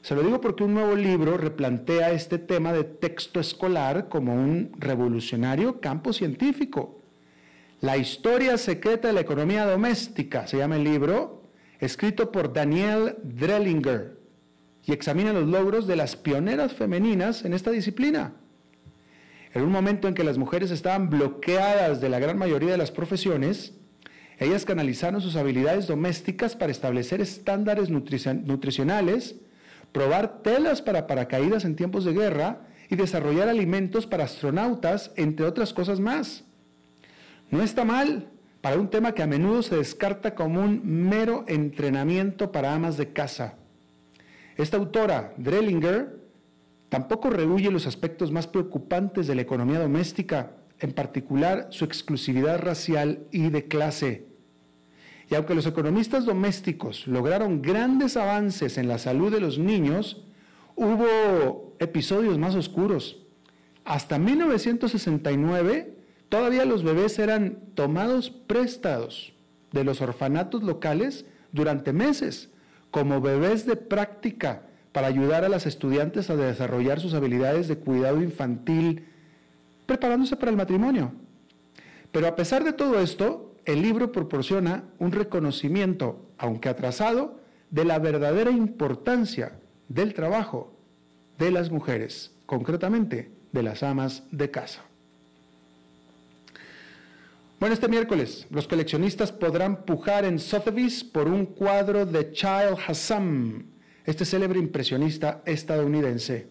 Se 0.01 0.15
lo 0.15 0.23
digo 0.23 0.39
porque 0.39 0.63
un 0.63 0.73
nuevo 0.73 0.95
libro 0.95 1.37
replantea 1.37 2.11
este 2.11 2.37
tema 2.37 2.71
de 2.71 2.83
texto 2.83 3.39
escolar 3.39 4.09
como 4.09 4.33
un 4.33 4.71
revolucionario 4.77 5.81
campo 5.81 6.13
científico. 6.13 7.01
La 7.81 7.97
historia 7.97 8.57
secreta 8.57 9.07
de 9.07 9.13
la 9.13 9.21
economía 9.21 9.65
doméstica 9.65 10.47
se 10.47 10.57
llama 10.57 10.77
el 10.77 10.83
libro, 10.83 11.43
escrito 11.79 12.31
por 12.31 12.53
Daniel 12.53 13.17
Drellinger, 13.23 14.17
y 14.83 14.93
examina 14.93 15.33
los 15.33 15.47
logros 15.47 15.85
de 15.85 15.95
las 15.95 16.15
pioneras 16.15 16.73
femeninas 16.73 17.43
en 17.43 17.53
esta 17.53 17.71
disciplina. 17.71 18.33
En 19.53 19.63
un 19.63 19.71
momento 19.71 20.07
en 20.07 20.13
que 20.13 20.23
las 20.23 20.37
mujeres 20.37 20.71
estaban 20.71 21.09
bloqueadas 21.09 21.99
de 21.99 22.09
la 22.09 22.19
gran 22.19 22.37
mayoría 22.37 22.71
de 22.71 22.77
las 22.77 22.91
profesiones, 22.91 23.73
ellas 24.39 24.65
canalizaron 24.65 25.19
sus 25.19 25.35
habilidades 25.35 25.87
domésticas 25.87 26.55
para 26.55 26.71
establecer 26.71 27.21
estándares 27.21 27.89
nutricionales, 27.89 29.35
probar 29.91 30.41
telas 30.43 30.81
para 30.81 31.07
paracaídas 31.07 31.65
en 31.65 31.75
tiempos 31.75 32.05
de 32.05 32.13
guerra 32.13 32.67
y 32.89 32.95
desarrollar 32.95 33.49
alimentos 33.49 34.07
para 34.07 34.25
astronautas, 34.25 35.11
entre 35.15 35.45
otras 35.45 35.73
cosas 35.73 35.99
más. 35.99 36.43
No 37.49 37.61
está 37.61 37.85
mal 37.85 38.29
para 38.61 38.77
un 38.77 38.89
tema 38.89 39.13
que 39.13 39.23
a 39.23 39.27
menudo 39.27 39.61
se 39.61 39.77
descarta 39.77 40.35
como 40.35 40.61
un 40.61 40.81
mero 40.83 41.45
entrenamiento 41.47 42.51
para 42.51 42.73
amas 42.73 42.97
de 42.97 43.13
casa. 43.13 43.55
Esta 44.57 44.77
autora, 44.77 45.33
Drellinger, 45.37 46.17
Tampoco 46.89 47.29
rehuye 47.29 47.69
los 47.69 47.85
aspectos 47.85 48.31
más 48.31 48.47
preocupantes 48.47 49.27
de 49.27 49.35
la 49.35 49.41
economía 49.41 49.79
doméstica, 49.79 50.51
en 50.79 50.93
particular 50.93 51.67
su 51.69 51.83
exclusividad 51.83 52.59
racial 52.59 53.27
y 53.31 53.49
de 53.49 53.67
clase. 53.67 54.26
Y 55.29 55.35
aunque 55.35 55.55
los 55.55 55.65
economistas 55.65 56.25
domésticos 56.25 57.07
lograron 57.07 57.61
grandes 57.61 58.15
avances 58.15 58.77
en 58.77 58.87
la 58.87 58.97
salud 58.97 59.31
de 59.31 59.41
los 59.41 59.59
niños, 59.59 60.23
hubo 60.75 61.75
episodios 61.79 62.37
más 62.37 62.55
oscuros. 62.55 63.23
Hasta 63.83 64.19
1969 64.19 65.97
todavía 66.29 66.65
los 66.65 66.83
bebés 66.83 67.19
eran 67.19 67.59
tomados 67.75 68.29
prestados 68.29 69.33
de 69.71 69.83
los 69.83 70.01
orfanatos 70.01 70.63
locales 70.63 71.25
durante 71.51 71.93
meses 71.93 72.49
como 72.91 73.21
bebés 73.21 73.65
de 73.65 73.75
práctica 73.75 74.63
para 74.91 75.07
ayudar 75.07 75.43
a 75.43 75.49
las 75.49 75.65
estudiantes 75.65 76.29
a 76.29 76.35
desarrollar 76.35 76.99
sus 76.99 77.13
habilidades 77.13 77.67
de 77.67 77.77
cuidado 77.77 78.21
infantil, 78.21 79.05
preparándose 79.85 80.35
para 80.35 80.51
el 80.51 80.57
matrimonio. 80.57 81.11
Pero 82.11 82.27
a 82.27 82.35
pesar 82.35 82.63
de 82.63 82.73
todo 82.73 82.99
esto, 82.99 83.46
el 83.67 83.81
libro 83.81 84.13
proporciona 84.13 84.85
un 84.97 85.11
reconocimiento, 85.11 86.25
aunque 86.37 86.69
atrasado, 86.69 87.41
de 87.69 87.83
la 87.83 87.99
verdadera 87.99 88.49
importancia 88.49 89.59
del 89.89 90.13
trabajo 90.13 90.73
de 91.37 91.51
las 91.51 91.69
mujeres, 91.69 92.31
concretamente 92.45 93.29
de 93.51 93.63
las 93.63 93.83
amas 93.83 94.23
de 94.31 94.49
casa. 94.49 94.83
Bueno, 97.59 97.73
este 97.73 97.89
miércoles 97.89 98.47
los 98.51 98.69
coleccionistas 98.69 99.33
podrán 99.33 99.83
pujar 99.83 100.23
en 100.23 100.39
Sotheby's 100.39 101.03
por 101.03 101.27
un 101.27 101.45
cuadro 101.45 102.05
de 102.05 102.31
Child 102.31 102.77
Hassam, 102.87 103.65
este 104.05 104.23
célebre 104.23 104.59
impresionista 104.59 105.41
estadounidense. 105.45 106.47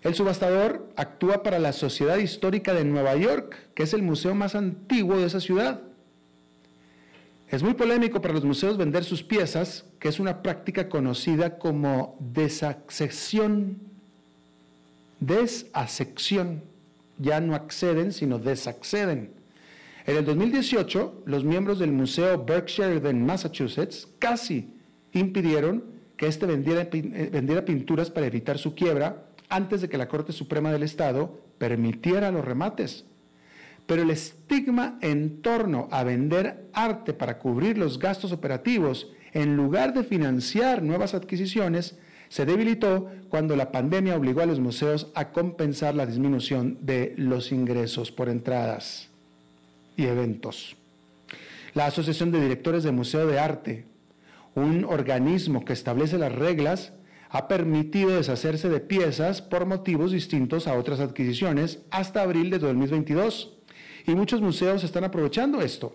El 0.00 0.14
subastador 0.14 0.88
actúa 0.96 1.42
para 1.42 1.58
la 1.58 1.74
Sociedad 1.74 2.16
Histórica 2.16 2.72
de 2.72 2.84
Nueva 2.84 3.16
York, 3.16 3.54
que 3.74 3.82
es 3.82 3.92
el 3.92 4.02
museo 4.02 4.34
más 4.34 4.54
antiguo 4.54 5.18
de 5.18 5.26
esa 5.26 5.40
ciudad. 5.40 5.82
Es 7.48 7.62
muy 7.62 7.74
polémico 7.74 8.20
para 8.20 8.34
los 8.34 8.44
museos 8.44 8.76
vender 8.76 9.04
sus 9.04 9.22
piezas, 9.22 9.84
que 10.00 10.08
es 10.08 10.18
una 10.18 10.42
práctica 10.42 10.88
conocida 10.88 11.58
como 11.58 12.16
desaccesión. 12.18 13.78
Desasección. 15.20 16.62
Ya 17.18 17.40
no 17.40 17.54
acceden, 17.54 18.12
sino 18.12 18.38
desacceden. 18.38 19.30
En 20.06 20.16
el 20.16 20.24
2018, 20.24 21.22
los 21.24 21.44
miembros 21.44 21.78
del 21.78 21.92
Museo 21.92 22.44
Berkshire 22.44 23.00
de 23.00 23.12
Massachusetts 23.12 24.08
casi 24.18 24.74
impidieron 25.12 25.84
que 26.16 26.26
éste 26.26 26.46
eh, 26.46 27.30
vendiera, 27.32 27.64
pinturas 27.64 28.10
para 28.10 28.26
evitar 28.26 28.58
su 28.58 28.74
quiebra 28.74 29.24
antes 29.48 29.80
de 29.80 29.88
que 29.88 29.98
la 29.98 30.08
Corte 30.08 30.32
Suprema 30.32 30.72
del 30.72 30.82
Estado 30.82 31.40
permitiera 31.58 32.30
los 32.30 32.44
remates. 32.44 33.04
Pero 33.86 34.02
el 34.02 34.10
estigma 34.10 34.98
en 35.00 35.42
torno 35.42 35.88
a 35.90 36.04
vender 36.04 36.68
arte 36.72 37.12
para 37.12 37.38
cubrir 37.38 37.78
los 37.78 37.98
gastos 37.98 38.32
operativos 38.32 39.08
en 39.32 39.56
lugar 39.56 39.94
de 39.94 40.04
financiar 40.04 40.82
nuevas 40.82 41.14
adquisiciones 41.14 41.98
se 42.28 42.44
debilitó 42.44 43.08
cuando 43.28 43.54
la 43.54 43.70
pandemia 43.70 44.16
obligó 44.16 44.40
a 44.40 44.46
los 44.46 44.58
museos 44.58 45.12
a 45.14 45.30
compensar 45.30 45.94
la 45.94 46.06
disminución 46.06 46.78
de 46.80 47.14
los 47.16 47.52
ingresos 47.52 48.10
por 48.10 48.28
entradas 48.28 49.08
y 49.96 50.06
eventos. 50.06 50.76
La 51.74 51.86
Asociación 51.86 52.32
de 52.32 52.40
Directores 52.40 52.82
de 52.82 52.90
Museo 52.90 53.26
de 53.26 53.38
Arte 53.38 53.84
un 54.56 54.86
organismo 54.86 55.64
que 55.64 55.74
establece 55.74 56.16
las 56.16 56.32
reglas 56.32 56.94
ha 57.28 57.46
permitido 57.46 58.16
deshacerse 58.16 58.70
de 58.70 58.80
piezas 58.80 59.42
por 59.42 59.66
motivos 59.66 60.12
distintos 60.12 60.66
a 60.66 60.74
otras 60.74 60.98
adquisiciones 60.98 61.80
hasta 61.90 62.22
abril 62.22 62.50
de 62.50 62.58
2022. 62.58 63.55
Y 64.06 64.14
muchos 64.14 64.40
museos 64.40 64.84
están 64.84 65.04
aprovechando 65.04 65.60
esto. 65.60 65.94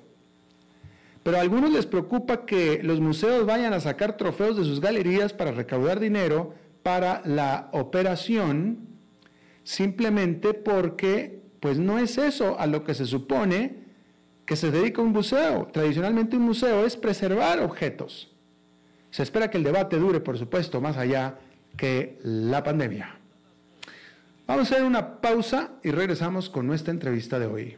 Pero 1.23 1.37
a 1.37 1.41
algunos 1.41 1.71
les 1.71 1.85
preocupa 1.85 2.45
que 2.45 2.81
los 2.83 2.99
museos 2.99 3.45
vayan 3.45 3.73
a 3.73 3.79
sacar 3.79 4.17
trofeos 4.17 4.57
de 4.57 4.63
sus 4.63 4.81
galerías 4.81 5.33
para 5.33 5.51
recaudar 5.51 5.99
dinero 5.99 6.53
para 6.83 7.21
la 7.25 7.69
operación, 7.73 8.87
simplemente 9.63 10.53
porque 10.53 11.41
pues 11.59 11.77
no 11.77 11.99
es 11.99 12.17
eso 12.17 12.59
a 12.59 12.65
lo 12.65 12.83
que 12.83 12.95
se 12.95 13.05
supone 13.05 13.81
que 14.45 14.55
se 14.55 14.71
dedica 14.71 15.01
un 15.01 15.11
museo. 15.11 15.69
Tradicionalmente 15.71 16.35
un 16.35 16.43
museo 16.43 16.85
es 16.85 16.97
preservar 16.97 17.59
objetos. 17.59 18.31
Se 19.11 19.21
espera 19.21 19.49
que 19.49 19.57
el 19.57 19.63
debate 19.63 19.97
dure, 19.97 20.21
por 20.21 20.37
supuesto, 20.37 20.81
más 20.81 20.97
allá 20.97 21.37
que 21.77 22.17
la 22.23 22.63
pandemia. 22.63 23.15
Vamos 24.47 24.71
a 24.71 24.75
hacer 24.75 24.85
una 24.85 25.21
pausa 25.21 25.73
y 25.83 25.91
regresamos 25.91 26.49
con 26.49 26.65
nuestra 26.65 26.91
entrevista 26.91 27.37
de 27.37 27.45
hoy. 27.45 27.77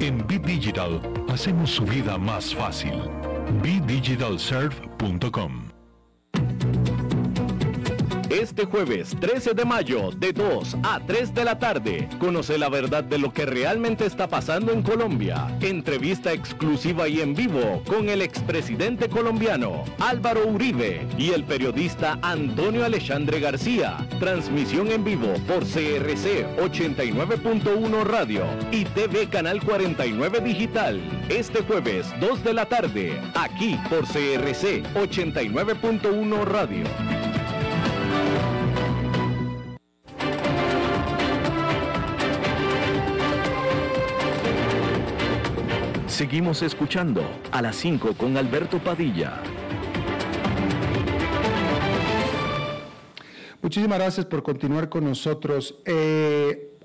En 0.00 0.26
Bit 0.26 0.44
Digital 0.44 1.00
hacemos 1.28 1.70
su 1.70 1.84
vida 1.84 2.18
más 2.18 2.52
fácil. 2.54 2.94
bdigitalserve.com 3.62 5.73
este 8.40 8.64
jueves 8.64 9.16
13 9.20 9.54
de 9.54 9.64
mayo, 9.64 10.10
de 10.10 10.32
2 10.32 10.78
a 10.82 11.00
3 11.06 11.34
de 11.34 11.44
la 11.44 11.58
tarde, 11.58 12.08
conoce 12.18 12.58
la 12.58 12.68
verdad 12.68 13.04
de 13.04 13.18
lo 13.18 13.32
que 13.32 13.46
realmente 13.46 14.06
está 14.06 14.28
pasando 14.28 14.72
en 14.72 14.82
Colombia. 14.82 15.46
Entrevista 15.60 16.32
exclusiva 16.32 17.08
y 17.08 17.20
en 17.20 17.34
vivo 17.34 17.82
con 17.86 18.08
el 18.08 18.22
expresidente 18.22 19.08
colombiano 19.08 19.84
Álvaro 20.00 20.46
Uribe 20.46 21.06
y 21.16 21.30
el 21.30 21.44
periodista 21.44 22.18
Antonio 22.22 22.84
Alexandre 22.84 23.40
García. 23.40 23.96
Transmisión 24.18 24.90
en 24.90 25.04
vivo 25.04 25.34
por 25.46 25.64
CRC 25.64 26.46
89.1 26.58 28.04
Radio 28.04 28.44
y 28.72 28.84
TV 28.84 29.28
Canal 29.28 29.62
49 29.62 30.40
Digital. 30.40 31.00
Este 31.28 31.62
jueves 31.62 32.06
2 32.20 32.42
de 32.42 32.52
la 32.52 32.66
tarde, 32.66 33.20
aquí 33.34 33.78
por 33.88 34.04
CRC 34.06 34.82
89.1 34.94 36.44
Radio. 36.44 37.23
Seguimos 46.14 46.62
escuchando 46.62 47.28
a 47.50 47.60
las 47.60 47.74
5 47.74 48.14
con 48.16 48.36
Alberto 48.36 48.78
Padilla. 48.78 49.42
Muchísimas 53.60 53.98
gracias 53.98 54.24
por 54.24 54.44
continuar 54.44 54.88
con 54.88 55.02
nosotros. 55.02 55.74
Eh, 55.84 56.78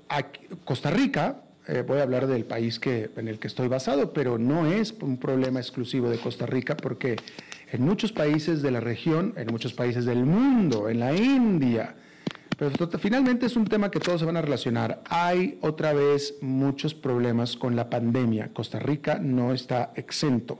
Costa 0.64 0.90
Rica, 0.90 1.44
eh, 1.68 1.84
voy 1.86 2.00
a 2.00 2.02
hablar 2.02 2.26
del 2.26 2.44
país 2.44 2.80
que, 2.80 3.12
en 3.16 3.28
el 3.28 3.38
que 3.38 3.46
estoy 3.46 3.68
basado, 3.68 4.12
pero 4.12 4.36
no 4.36 4.66
es 4.66 4.96
un 5.00 5.16
problema 5.16 5.60
exclusivo 5.60 6.10
de 6.10 6.18
Costa 6.18 6.46
Rica 6.46 6.76
porque 6.76 7.14
en 7.70 7.82
muchos 7.82 8.10
países 8.10 8.62
de 8.62 8.72
la 8.72 8.80
región, 8.80 9.34
en 9.36 9.46
muchos 9.46 9.72
países 9.72 10.06
del 10.06 10.24
mundo, 10.24 10.88
en 10.88 10.98
la 10.98 11.14
India, 11.14 11.94
pero 12.60 12.98
finalmente 12.98 13.46
es 13.46 13.56
un 13.56 13.64
tema 13.64 13.90
que 13.90 14.00
todos 14.00 14.20
se 14.20 14.26
van 14.26 14.36
a 14.36 14.42
relacionar. 14.42 15.02
Hay 15.08 15.58
otra 15.62 15.94
vez 15.94 16.34
muchos 16.42 16.94
problemas 16.94 17.56
con 17.56 17.74
la 17.74 17.88
pandemia. 17.88 18.50
Costa 18.52 18.78
Rica 18.78 19.18
no 19.18 19.54
está 19.54 19.92
exento. 19.96 20.58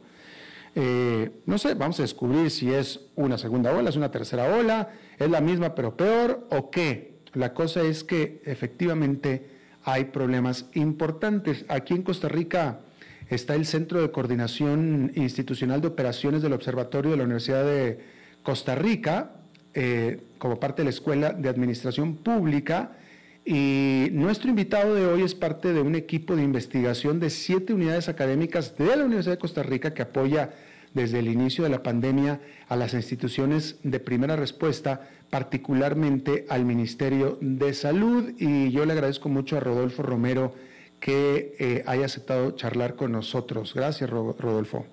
Eh, 0.75 1.31
no 1.47 1.59
sé, 1.59 1.75
vamos 1.75 1.99
a 1.99 2.03
descubrir 2.03 2.51
si 2.51 2.73
es 2.73 3.01
una 3.17 3.37
segunda 3.37 3.73
ola, 3.75 3.91
es 3.91 3.97
una 3.97 4.11
tercera 4.11 4.57
ola, 4.57 4.91
es 5.19 5.29
la 5.29 5.43
misma 5.43 5.75
pero 5.75 5.97
peor 5.97 6.47
o 6.51 6.71
qué. 6.71 7.19
La 7.35 7.53
cosa 7.53 7.83
es 7.83 8.03
que 8.03 8.41
efectivamente 8.47 9.47
hay 9.85 10.07
problemas 10.07 10.67
importantes. 10.75 11.65
Aquí 11.69 11.95
en 11.95 12.03
Costa 12.03 12.29
Rica 12.29 12.81
está 13.29 13.55
el 13.55 13.67
Centro 13.67 14.01
de 14.01 14.11
Coordinación 14.11 15.13
Institucional 15.15 15.81
de 15.81 15.89
Operaciones 15.89 16.43
del 16.43 16.53
Observatorio 16.53 17.11
de 17.11 17.17
la 17.19 17.25
Universidad 17.25 17.65
de 17.65 18.01
Costa 18.43 18.75
Rica, 18.75 19.33
eh, 19.75 20.21
como 20.39 20.59
parte 20.59 20.83
de 20.83 20.85
la 20.85 20.91
Escuela 20.91 21.33
de 21.33 21.49
Administración 21.49 22.17
Pública. 22.17 22.93
Y 23.45 24.09
nuestro 24.13 24.51
invitado 24.51 24.95
de 24.95 25.07
hoy 25.07 25.23
es 25.23 25.35
parte 25.35 25.73
de 25.73 25.81
un 25.81 25.95
equipo 25.95 26.37
de 26.37 26.43
investigación 26.43 27.21
de 27.21 27.31
siete 27.31 27.73
unidades 27.73 28.09
académicas 28.09 28.77
de 28.77 28.97
la 28.97 29.05
Universidad 29.05 29.37
de 29.37 29.41
Costa 29.41 29.63
Rica 29.63 29.95
que 29.95 30.03
apoya 30.03 30.51
desde 30.95 31.21
el 31.21 31.29
inicio 31.29 31.65
de 31.65 31.71
la 31.71 31.83
pandemia 31.83 32.41
a 32.69 32.77
las 32.77 32.95
instituciones 32.95 33.79
de 33.83 34.01
primera 34.01 34.37
respuesta, 34.37 35.09
particularmente 35.31 36.47
al 36.49 36.65
Ministerio 36.65 37.39
de 37.41 37.73
Salud. 37.75 38.33
Y 38.39 38.71
yo 38.73 38.85
le 38.85 38.93
agradezco 38.93 39.29
mucho 39.29 39.57
a 39.57 39.61
Rodolfo 39.61 40.03
Romero 40.03 40.55
que 40.99 41.57
eh, 41.59 41.83
haya 41.87 42.07
aceptado 42.07 42.51
charlar 42.53 42.95
con 42.95 43.13
nosotros. 43.13 43.73
Gracias, 43.75 44.11
Rodolfo. 44.11 44.87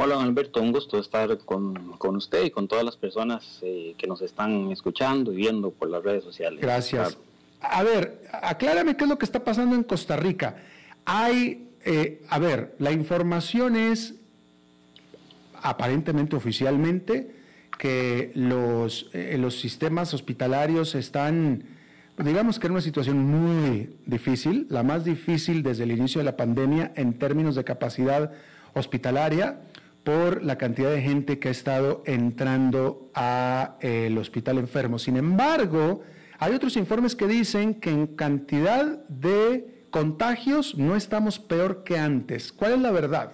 Hola, 0.00 0.14
don 0.14 0.26
Alberto, 0.26 0.62
un 0.62 0.70
gusto 0.70 1.00
estar 1.00 1.38
con, 1.38 1.96
usted 2.14 2.44
y 2.44 2.50
con 2.52 2.68
todas 2.68 2.84
las 2.84 2.96
personas 2.96 3.58
eh, 3.62 3.96
que 3.98 4.06
nos 4.06 4.22
están 4.22 4.70
escuchando 4.70 5.32
y 5.32 5.36
viendo 5.36 5.72
por 5.72 5.90
las 5.90 6.04
redes 6.04 6.22
sociales. 6.22 6.60
Gracias. 6.60 7.18
A 7.60 7.82
ver, 7.82 8.22
aclárame 8.32 8.96
qué 8.96 9.02
es 9.02 9.10
lo 9.10 9.18
que 9.18 9.24
está 9.24 9.42
pasando 9.42 9.74
en 9.74 9.82
Costa 9.82 10.16
Rica. 10.16 10.62
Hay, 11.04 11.70
eh, 11.84 12.22
a 12.28 12.38
ver, 12.38 12.76
la 12.78 12.92
información 12.92 13.74
es 13.74 14.14
aparentemente 15.62 16.36
oficialmente 16.36 17.34
que 17.76 18.30
los, 18.36 19.10
eh, 19.14 19.36
los 19.36 19.58
sistemas 19.58 20.14
hospitalarios 20.14 20.94
están, 20.94 21.64
digamos 22.18 22.60
que 22.60 22.68
en 22.68 22.74
una 22.74 22.82
situación 22.82 23.18
muy 23.18 23.96
difícil, 24.06 24.68
la 24.70 24.84
más 24.84 25.04
difícil 25.04 25.64
desde 25.64 25.82
el 25.82 25.90
inicio 25.90 26.20
de 26.20 26.24
la 26.24 26.36
pandemia 26.36 26.92
en 26.94 27.18
términos 27.18 27.56
de 27.56 27.64
capacidad 27.64 28.30
hospitalaria 28.74 29.58
por 30.04 30.42
la 30.42 30.56
cantidad 30.56 30.90
de 30.90 31.02
gente 31.02 31.38
que 31.38 31.48
ha 31.48 31.50
estado 31.50 32.02
entrando 32.06 33.10
al 33.14 33.76
eh, 33.80 34.16
hospital 34.18 34.58
enfermo. 34.58 34.98
Sin 34.98 35.16
embargo, 35.16 36.02
hay 36.38 36.54
otros 36.54 36.76
informes 36.76 37.14
que 37.14 37.26
dicen 37.26 37.74
que 37.74 37.90
en 37.90 38.06
cantidad 38.06 39.06
de 39.08 39.84
contagios 39.90 40.76
no 40.76 40.96
estamos 40.96 41.38
peor 41.38 41.82
que 41.84 41.98
antes. 41.98 42.52
¿Cuál 42.52 42.72
es 42.72 42.80
la 42.80 42.90
verdad? 42.90 43.32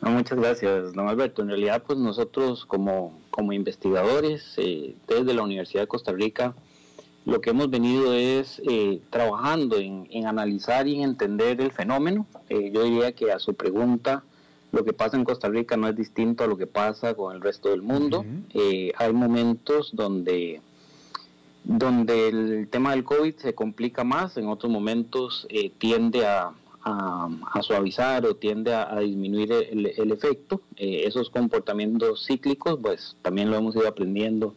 muchas 0.00 0.38
gracias, 0.38 0.92
don 0.92 1.08
Alberto. 1.08 1.42
En 1.42 1.48
realidad, 1.48 1.82
pues 1.86 1.98
nosotros 1.98 2.64
como, 2.64 3.18
como 3.30 3.52
investigadores 3.52 4.54
eh, 4.56 4.94
desde 5.06 5.34
la 5.34 5.42
Universidad 5.42 5.82
de 5.82 5.88
Costa 5.88 6.12
Rica, 6.12 6.54
lo 7.24 7.40
que 7.40 7.50
hemos 7.50 7.68
venido 7.68 8.14
es 8.14 8.60
eh, 8.68 9.00
trabajando 9.10 9.76
en, 9.76 10.26
analizar 10.26 10.86
y 10.88 10.96
en 10.96 11.02
entender 11.10 11.60
el 11.60 11.70
fenómeno. 11.72 12.26
yo 12.48 12.84
diría 12.84 13.12
que 13.12 13.32
a 13.32 13.38
su 13.38 13.54
pregunta, 13.54 14.24
lo 14.70 14.84
que 14.84 14.92
pasa 14.92 15.16
en 15.16 15.24
Costa 15.24 15.48
Rica 15.48 15.76
no 15.76 15.88
es 15.88 15.96
distinto 15.96 16.44
a 16.44 16.46
lo 16.46 16.56
que 16.56 16.66
pasa 16.66 17.14
con 17.14 17.34
el 17.34 17.40
resto 17.40 17.70
del 17.70 17.82
mundo. 17.82 18.24
Eh, 18.52 18.92
hay 18.96 19.12
momentos 19.12 19.90
donde, 19.94 20.60
donde 21.64 22.28
el 22.28 22.68
tema 22.68 22.90
del 22.90 23.04
COVID 23.04 23.36
se 23.36 23.54
complica 23.54 24.04
más, 24.04 24.36
en 24.36 24.48
otros 24.48 24.70
momentos 24.70 25.46
eh, 25.48 25.70
tiende 25.78 26.26
a, 26.26 26.52
suavizar 27.60 28.24
o 28.24 28.36
tiende 28.36 28.72
a, 28.72 28.98
disminuir 29.00 29.52
el, 29.52 30.10
efecto. 30.10 30.62
Eh, 30.76 31.02
esos 31.06 31.28
comportamientos 31.28 32.24
cíclicos, 32.26 32.78
pues 32.80 33.16
también 33.20 33.50
lo 33.50 33.56
hemos 33.56 33.76
ido 33.76 33.88
aprendiendo 33.88 34.54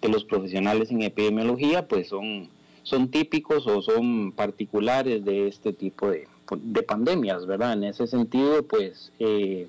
que 0.00 0.08
los 0.08 0.24
profesionales 0.24 0.90
en 0.90 1.02
epidemiología, 1.02 1.88
pues 1.88 2.08
son, 2.08 2.48
son 2.84 3.08
típicos 3.10 3.66
o 3.66 3.82
son 3.82 4.32
particulares 4.32 5.24
de 5.24 5.48
este 5.48 5.72
tipo 5.72 6.10
de, 6.10 6.28
de 6.56 6.82
pandemias, 6.82 7.46
¿verdad? 7.46 7.72
En 7.74 7.84
ese 7.84 8.06
sentido, 8.06 8.62
pues 8.62 9.12
eh, 9.18 9.68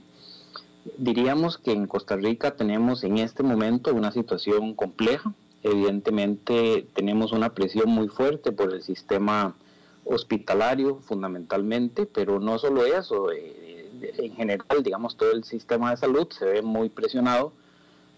diríamos 0.97 1.57
que 1.57 1.71
en 1.71 1.87
Costa 1.87 2.15
Rica 2.15 2.55
tenemos 2.55 3.03
en 3.03 3.17
este 3.17 3.43
momento 3.43 3.93
una 3.93 4.11
situación 4.11 4.73
compleja. 4.73 5.33
Evidentemente 5.63 6.87
tenemos 6.93 7.31
una 7.31 7.53
presión 7.53 7.89
muy 7.89 8.07
fuerte 8.07 8.51
por 8.51 8.73
el 8.73 8.83
sistema 8.83 9.55
hospitalario 10.03 10.99
fundamentalmente, 11.01 12.05
pero 12.05 12.39
no 12.39 12.59
solo 12.59 12.85
eso, 12.85 13.31
eh, 13.31 13.89
en 14.17 14.35
general, 14.35 14.83
digamos, 14.83 15.17
todo 15.17 15.31
el 15.31 15.43
sistema 15.43 15.91
de 15.91 15.97
salud 15.97 16.27
se 16.29 16.45
ve 16.45 16.61
muy 16.61 16.89
presionado 16.89 17.53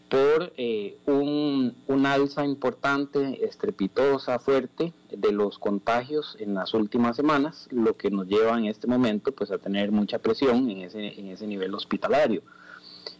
por 0.10 0.54
eh, 0.58 0.98
un, 1.06 1.76
alza 2.06 2.46
importante, 2.46 3.46
estrepitosa, 3.46 4.40
fuerte 4.40 4.94
de 5.12 5.32
los 5.32 5.60
contagios 5.60 6.38
en 6.40 6.54
las 6.54 6.74
últimas 6.74 7.16
semanas, 7.16 7.68
lo 7.72 7.98
que 7.98 8.10
nos 8.10 8.28
lleva 8.28 8.58
en 8.58 8.66
este 8.66 8.88
momento 8.88 9.34
pues, 9.34 9.52
a 9.52 9.58
tener 9.58 9.92
mucha 9.92 10.20
presión 10.20 10.70
en 10.70 10.82
ese, 10.82 11.20
en 11.20 11.28
ese 11.28 11.46
nivel 11.48 11.74
hospitalario. 11.74 12.42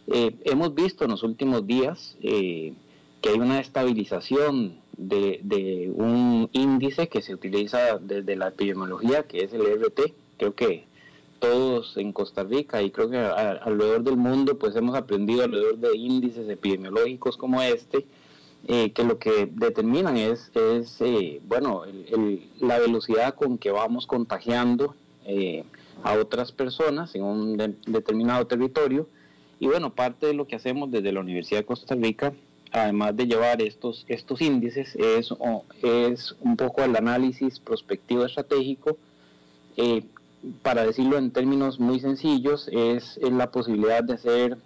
Eh, 0.06 0.34
hemos 0.44 0.74
visto 0.74 1.04
en 1.04 1.10
los 1.10 1.22
últimos 1.22 1.66
días 1.66 2.16
eh, 2.22 2.72
que 3.20 3.28
hay 3.30 3.38
una 3.38 3.60
estabilización 3.60 4.80
de, 4.96 5.40
de, 5.42 5.92
un 5.94 6.48
índice 6.52 7.08
que 7.08 7.22
se 7.22 7.34
utiliza 7.34 7.98
desde 7.98 8.36
la 8.36 8.48
epidemiología, 8.48 9.24
que 9.24 9.44
es 9.44 9.52
el 9.52 9.62
RT, 9.62 10.14
creo 10.38 10.54
que 10.54 10.87
todos 11.38 11.96
en 11.96 12.12
Costa 12.12 12.44
Rica 12.44 12.82
y 12.82 12.90
creo 12.90 13.10
que 13.10 13.18
alrededor 13.18 14.02
del 14.02 14.16
mundo 14.16 14.58
pues 14.58 14.74
hemos 14.76 14.96
aprendido 14.96 15.44
alrededor 15.44 15.78
de 15.78 15.96
índices 15.96 16.48
epidemiológicos 16.48 17.36
como 17.36 17.62
este 17.62 18.06
eh, 18.66 18.92
que 18.92 19.04
lo 19.04 19.18
que 19.18 19.48
determinan 19.52 20.16
es, 20.16 20.50
es 20.54 21.00
eh, 21.00 21.40
bueno 21.46 21.82
la 22.60 22.78
velocidad 22.78 23.34
con 23.34 23.56
que 23.56 23.70
vamos 23.70 24.06
contagiando 24.06 24.94
eh, 25.24 25.64
a 26.02 26.14
otras 26.14 26.52
personas 26.52 27.14
en 27.14 27.22
un 27.22 27.56
determinado 27.86 28.46
territorio 28.46 29.08
Y 29.60 29.66
bueno, 29.66 29.94
parte 29.94 30.26
de 30.26 30.34
lo 30.34 30.46
que 30.46 30.56
hacemos 30.56 30.90
desde 30.90 31.12
la 31.12 31.20
Universidad 31.20 31.60
de 31.60 31.66
Costa 31.66 31.94
Rica, 31.94 32.32
además 32.70 33.16
de 33.16 33.26
llevar 33.26 33.60
estos, 33.60 34.04
estos 34.08 34.40
índices, 34.40 34.94
es, 34.94 35.34
es 35.82 36.36
un 36.40 36.56
poco 36.56 36.82
el 36.84 36.94
análisis 36.94 37.58
prospectivo 37.58 38.24
estratégico. 38.24 38.96
Para 40.62 40.84
decirlo 40.84 41.18
en 41.18 41.30
términos 41.30 41.80
muy 41.80 42.00
sencillos, 42.00 42.68
es, 42.72 43.18
la 43.22 43.50
posibilidad 43.50 44.02
de 44.02 44.14
hacer 44.14 44.58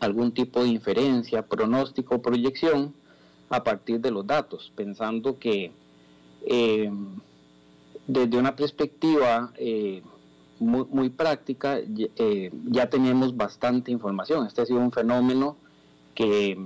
algún 0.00 0.32
tipo 0.32 0.62
de 0.62 0.68
inferencia, 0.68 1.42
pronóstico 1.42 2.16
o 2.16 2.22
proyección 2.22 2.94
a 3.50 3.62
partir 3.62 4.00
de 4.00 4.10
los 4.10 4.26
datos, 4.26 4.72
pensando 4.74 5.38
que 5.38 5.72
eh, 6.46 6.90
desde 8.06 8.38
una 8.38 8.56
perspectiva 8.56 9.52
eh, 9.56 10.02
muy, 10.60 11.08
práctica 11.08 11.78
eh, 11.78 12.50
ya 12.66 12.88
tenemos 12.90 13.36
bastante 13.36 13.90
información. 13.90 14.46
Este 14.46 14.62
ha 14.62 14.66
sido 14.66 14.80
un 14.80 14.92
fenómeno 14.92 15.56
que, 16.14 16.58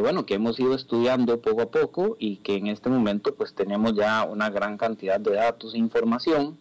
bueno, 0.00 0.26
que 0.26 0.34
hemos 0.34 0.58
ido 0.58 0.74
estudiando 0.74 1.40
poco 1.40 1.62
a 1.62 1.70
poco 1.70 2.16
y 2.18 2.36
que 2.38 2.56
en 2.56 2.66
este 2.66 2.90
momento 2.90 3.34
pues 3.34 3.54
tenemos 3.54 3.94
ya 3.94 4.24
una 4.24 4.50
gran 4.50 4.76
cantidad 4.76 5.20
de 5.20 5.34
datos 5.34 5.74
e 5.74 5.78
información, 5.78 6.58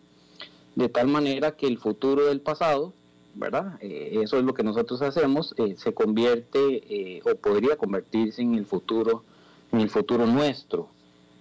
de 0.76 0.90
tal 0.90 1.08
manera 1.08 1.56
que 1.56 1.68
el 1.68 1.78
futuro 1.78 2.26
del 2.26 2.42
pasado, 2.42 2.94
¿verdad? 3.34 3.78
eso 3.82 4.38
es 4.38 4.44
lo 4.44 4.54
que 4.54 4.64
nosotros 4.64 5.02
hacemos, 5.02 5.54
se 5.76 5.94
convierte 5.94 7.22
o 7.26 7.36
podría 7.36 7.76
convertirse 7.76 8.42
en 8.42 8.56
el 8.56 8.66
futuro, 8.66 9.24
en 9.72 9.82
el 9.82 9.90
futuro 9.90 10.26
nuestro. 10.26 10.90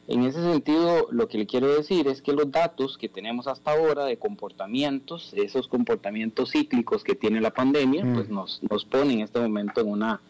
En 0.06 0.22
ese 0.24 0.42
sentido, 0.42 1.08
lo 1.10 1.28
que 1.28 1.38
le 1.38 1.46
quiero 1.46 1.68
decir 1.74 2.08
es 2.08 2.20
que 2.20 2.34
los 2.34 2.50
datos 2.50 2.98
que 2.98 3.08
tenemos 3.08 3.46
hasta 3.46 3.72
ahora 3.72 4.04
de 4.04 4.18
comportamientos, 4.18 5.32
esos 5.34 5.66
comportamientos 5.66 6.50
cíclicos 6.50 7.02
que 7.02 7.14
tiene 7.14 7.40
la 7.40 7.50
pandemia, 7.50 8.04
mm. 8.04 8.14
pues 8.14 8.28
nos, 8.28 8.60
nos 8.70 8.84
pone 8.84 9.14
en 9.14 9.20
este 9.20 9.40
momento 9.40 9.80
en 9.80 9.88
una, 9.88 10.20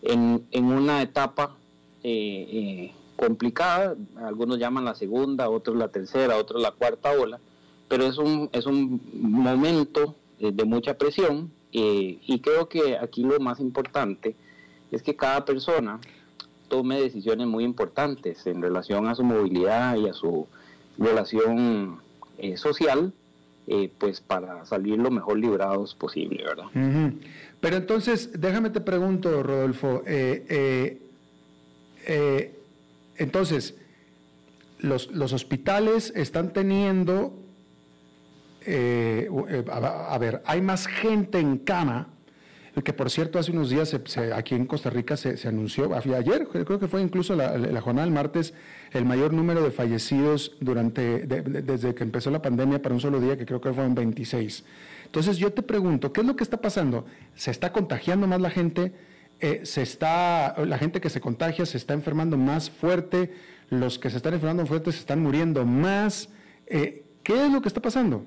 en, 0.00 0.64
una 0.64 1.02
etapa 1.02 1.54
eh, 2.02 2.48
eh, 2.50 2.92
complicada, 3.16 3.96
algunos 4.16 4.58
llaman 4.58 4.86
la 4.86 4.94
segunda, 4.94 5.50
otros 5.50 5.76
la 5.76 5.88
tercera, 5.88 6.36
otros 6.36 6.62
la 6.62 6.70
cuarta 6.70 7.12
ola, 7.12 7.38
pero 7.88 8.04
es 8.04 8.18
un, 8.18 8.50
es 8.52 8.66
un 8.66 9.00
momento 9.14 10.14
eh, 10.38 10.52
de 10.52 10.64
mucha 10.64 10.96
presión 10.96 11.50
y 11.70 12.40
creo 12.40 12.68
que 12.68 12.96
aquí 12.96 13.22
lo 13.22 13.38
más 13.40 13.60
importante 13.60 14.34
es 14.90 15.02
que 15.02 15.14
cada 15.14 15.44
persona 15.44 16.00
tome 16.68 17.00
decisiones 17.00 17.46
muy 17.46 17.64
importantes 17.64 18.46
en 18.46 18.62
relación 18.62 19.06
a 19.06 19.14
su 19.14 19.24
movilidad 19.24 19.96
y 19.96 20.08
a 20.08 20.12
su 20.12 20.46
relación 20.98 22.00
eh, 22.38 22.56
social, 22.56 23.12
eh, 23.66 23.90
pues 23.98 24.20
para 24.20 24.64
salir 24.64 24.98
lo 24.98 25.10
mejor 25.10 25.38
librados 25.38 25.94
posible, 25.94 26.44
¿verdad? 26.44 26.66
Pero 27.60 27.76
entonces, 27.76 28.30
déjame 28.40 28.70
te 28.70 28.80
pregunto, 28.80 29.42
Rodolfo, 29.42 30.02
eh, 30.06 31.00
entonces, 33.16 33.76
los, 34.78 35.10
los, 35.10 35.32
hospitales 35.32 36.12
están 36.14 36.52
teniendo, 36.52 37.32
a 38.66 40.18
ver, 40.18 40.42
hay 40.44 40.60
más 40.60 40.86
gente 40.86 41.38
en 41.38 41.58
cama 41.58 42.08
que 42.82 42.92
por 42.92 43.10
cierto 43.10 43.38
hace 43.38 43.50
unos 43.52 43.70
días 43.70 43.94
aquí 44.34 44.54
en 44.54 44.66
Costa 44.66 44.90
Rica 44.90 45.16
se, 45.16 45.36
anunció, 45.48 45.94
ayer 45.94 46.48
creo 46.48 46.78
que 46.78 46.88
fue 46.88 47.02
incluso 47.02 47.34
la, 47.34 47.80
jornada 47.80 48.04
del 48.04 48.14
martes, 48.14 48.54
el 48.92 49.04
mayor 49.04 49.32
número 49.32 49.62
de 49.62 49.70
fallecidos 49.70 50.56
durante, 50.60 51.26
desde 51.26 51.94
que 51.94 52.04
empezó 52.04 52.30
la 52.30 52.42
pandemia 52.42 52.80
para 52.80 52.94
un 52.94 53.00
solo 53.00 53.20
día, 53.20 53.36
que 53.36 53.46
creo 53.46 53.60
que 53.60 53.72
fueron 53.72 53.94
26. 53.94 54.64
Entonces 55.06 55.38
yo 55.38 55.52
te 55.52 55.62
pregunto, 55.62 56.12
¿qué 56.12 56.20
es 56.20 56.26
lo 56.26 56.36
que 56.36 56.44
está 56.44 56.58
pasando? 56.58 57.06
¿Se 57.34 57.50
está 57.50 57.72
contagiando 57.72 58.26
más 58.26 58.40
la 58.40 58.50
gente? 58.50 58.92
Eh, 59.40 59.60
se 59.64 59.82
está, 59.82 60.54
la 60.66 60.78
gente 60.78 61.00
que 61.00 61.10
se 61.10 61.20
contagia 61.20 61.64
se 61.64 61.76
está 61.76 61.94
enfermando 61.94 62.36
más 62.36 62.70
fuerte, 62.70 63.32
los 63.70 63.98
que 63.98 64.10
se 64.10 64.16
están 64.16 64.34
enfermando 64.34 64.66
fuerte 64.66 64.92
se 64.92 64.98
están 64.98 65.22
muriendo 65.22 65.64
más. 65.64 66.28
Eh, 66.66 67.04
¿Qué 67.22 67.46
es 67.46 67.52
lo 67.52 67.62
que 67.62 67.68
está 67.68 67.80
pasando? 67.80 68.26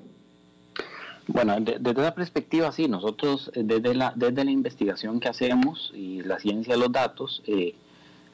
Bueno, 1.32 1.56
desde 1.60 2.02
la 2.02 2.14
perspectiva, 2.14 2.70
sí, 2.72 2.88
nosotros 2.88 3.50
eh, 3.54 3.62
desde 3.64 3.94
la, 3.94 4.12
desde 4.14 4.44
la 4.44 4.50
investigación 4.50 5.18
que 5.18 5.28
hacemos 5.28 5.90
y 5.94 6.20
la 6.20 6.38
ciencia 6.38 6.74
de 6.74 6.80
los 6.80 6.92
datos, 6.92 7.42
eh, 7.46 7.74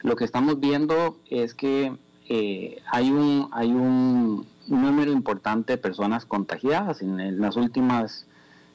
lo 0.01 0.17
que 0.17 0.25
estamos 0.25 0.59
viendo 0.59 1.15
es 1.29 1.53
que 1.53 1.93
eh, 2.27 2.81
hay, 2.91 3.09
un, 3.09 3.47
hay 3.53 3.71
un 3.71 4.45
número 4.67 5.13
importante 5.13 5.73
de 5.73 5.77
personas 5.77 6.25
contagiadas 6.25 7.01
en, 7.01 7.39
las 7.39 7.55
últimas 7.55 8.27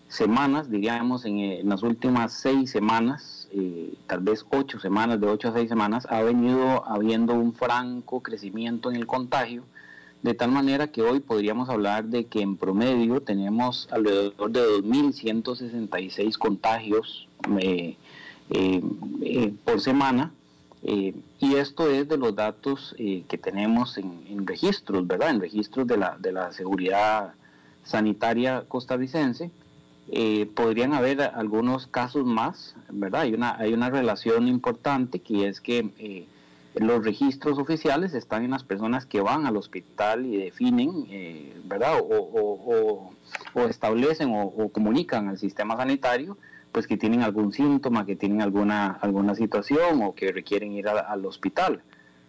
semanas, 0.08 0.70
diríamos 0.70 1.26
en, 1.26 1.68
las 1.68 1.82
últimas 1.82 2.32
seis 2.32 2.70
semanas, 2.70 3.50
tal 4.06 4.20
vez 4.20 4.46
ocho 4.50 4.80
semanas, 4.80 5.20
de 5.20 5.26
ocho 5.26 5.48
a 5.48 5.52
seis 5.52 5.68
semanas, 5.68 6.06
ha 6.08 6.22
venido 6.22 6.82
habiendo 6.88 7.34
un 7.34 7.52
franco 7.52 8.22
crecimiento 8.22 8.88
en 8.88 8.96
el 8.96 9.06
contagio 9.06 9.64
de 10.24 10.32
tal 10.32 10.50
manera 10.50 10.86
que 10.86 11.02
hoy 11.02 11.20
podríamos 11.20 11.68
hablar 11.68 12.06
de 12.06 12.24
que 12.24 12.40
en 12.40 12.56
promedio 12.56 13.20
tenemos 13.20 13.86
alrededor 13.90 14.50
de 14.50 14.60
2.166 14.80 16.38
contagios 16.38 17.28
eh, 17.60 17.98
eh, 18.48 18.80
eh, 19.20 19.52
por 19.66 19.82
semana. 19.82 20.32
y 20.82 21.54
esto 21.56 21.90
es 21.90 22.08
de 22.08 22.16
los 22.16 22.34
datos 22.34 22.94
que 22.96 23.38
tenemos 23.38 23.98
en, 23.98 24.46
registros, 24.46 25.06
¿verdad? 25.06 25.28
En 25.30 25.40
registros 25.40 25.86
de 25.86 25.98
la, 25.98 26.16
de 26.18 26.32
la 26.32 26.52
seguridad 26.52 27.34
sanitaria 27.84 28.64
costarricense. 28.66 29.50
podrían 30.54 30.94
haber 30.94 31.20
algunos 31.20 31.86
casos 31.86 32.24
más, 32.24 32.74
¿verdad? 32.88 33.22
Hay 33.22 33.34
una, 33.34 33.56
hay 33.58 33.74
una 33.74 33.90
relación 33.90 34.48
importante 34.48 35.18
que 35.18 35.48
es 35.48 35.60
que 35.60 36.26
los 36.74 37.04
registros 37.04 37.58
oficiales 37.58 38.14
están 38.14 38.44
en 38.44 38.50
las 38.50 38.64
personas 38.64 39.06
que 39.06 39.20
van 39.20 39.46
al 39.46 39.56
hospital 39.56 40.26
y 40.26 40.36
definen, 40.36 41.06
eh, 41.08 41.56
¿verdad? 41.64 42.00
O, 42.00 43.12
establecen 43.68 44.30
o, 44.32 44.68
comunican 44.70 45.28
al 45.28 45.38
sistema 45.38 45.76
sanitario, 45.76 46.36
pues 46.72 46.86
que 46.86 46.96
tienen 46.96 47.22
algún 47.22 47.52
síntoma, 47.52 48.04
que 48.04 48.16
tienen 48.16 48.42
alguna, 48.42 48.98
alguna 49.00 49.34
situación 49.36 50.02
o 50.02 50.14
que 50.14 50.32
requieren 50.32 50.72
ir 50.72 50.88
al 50.88 51.24
hospital. 51.24 51.82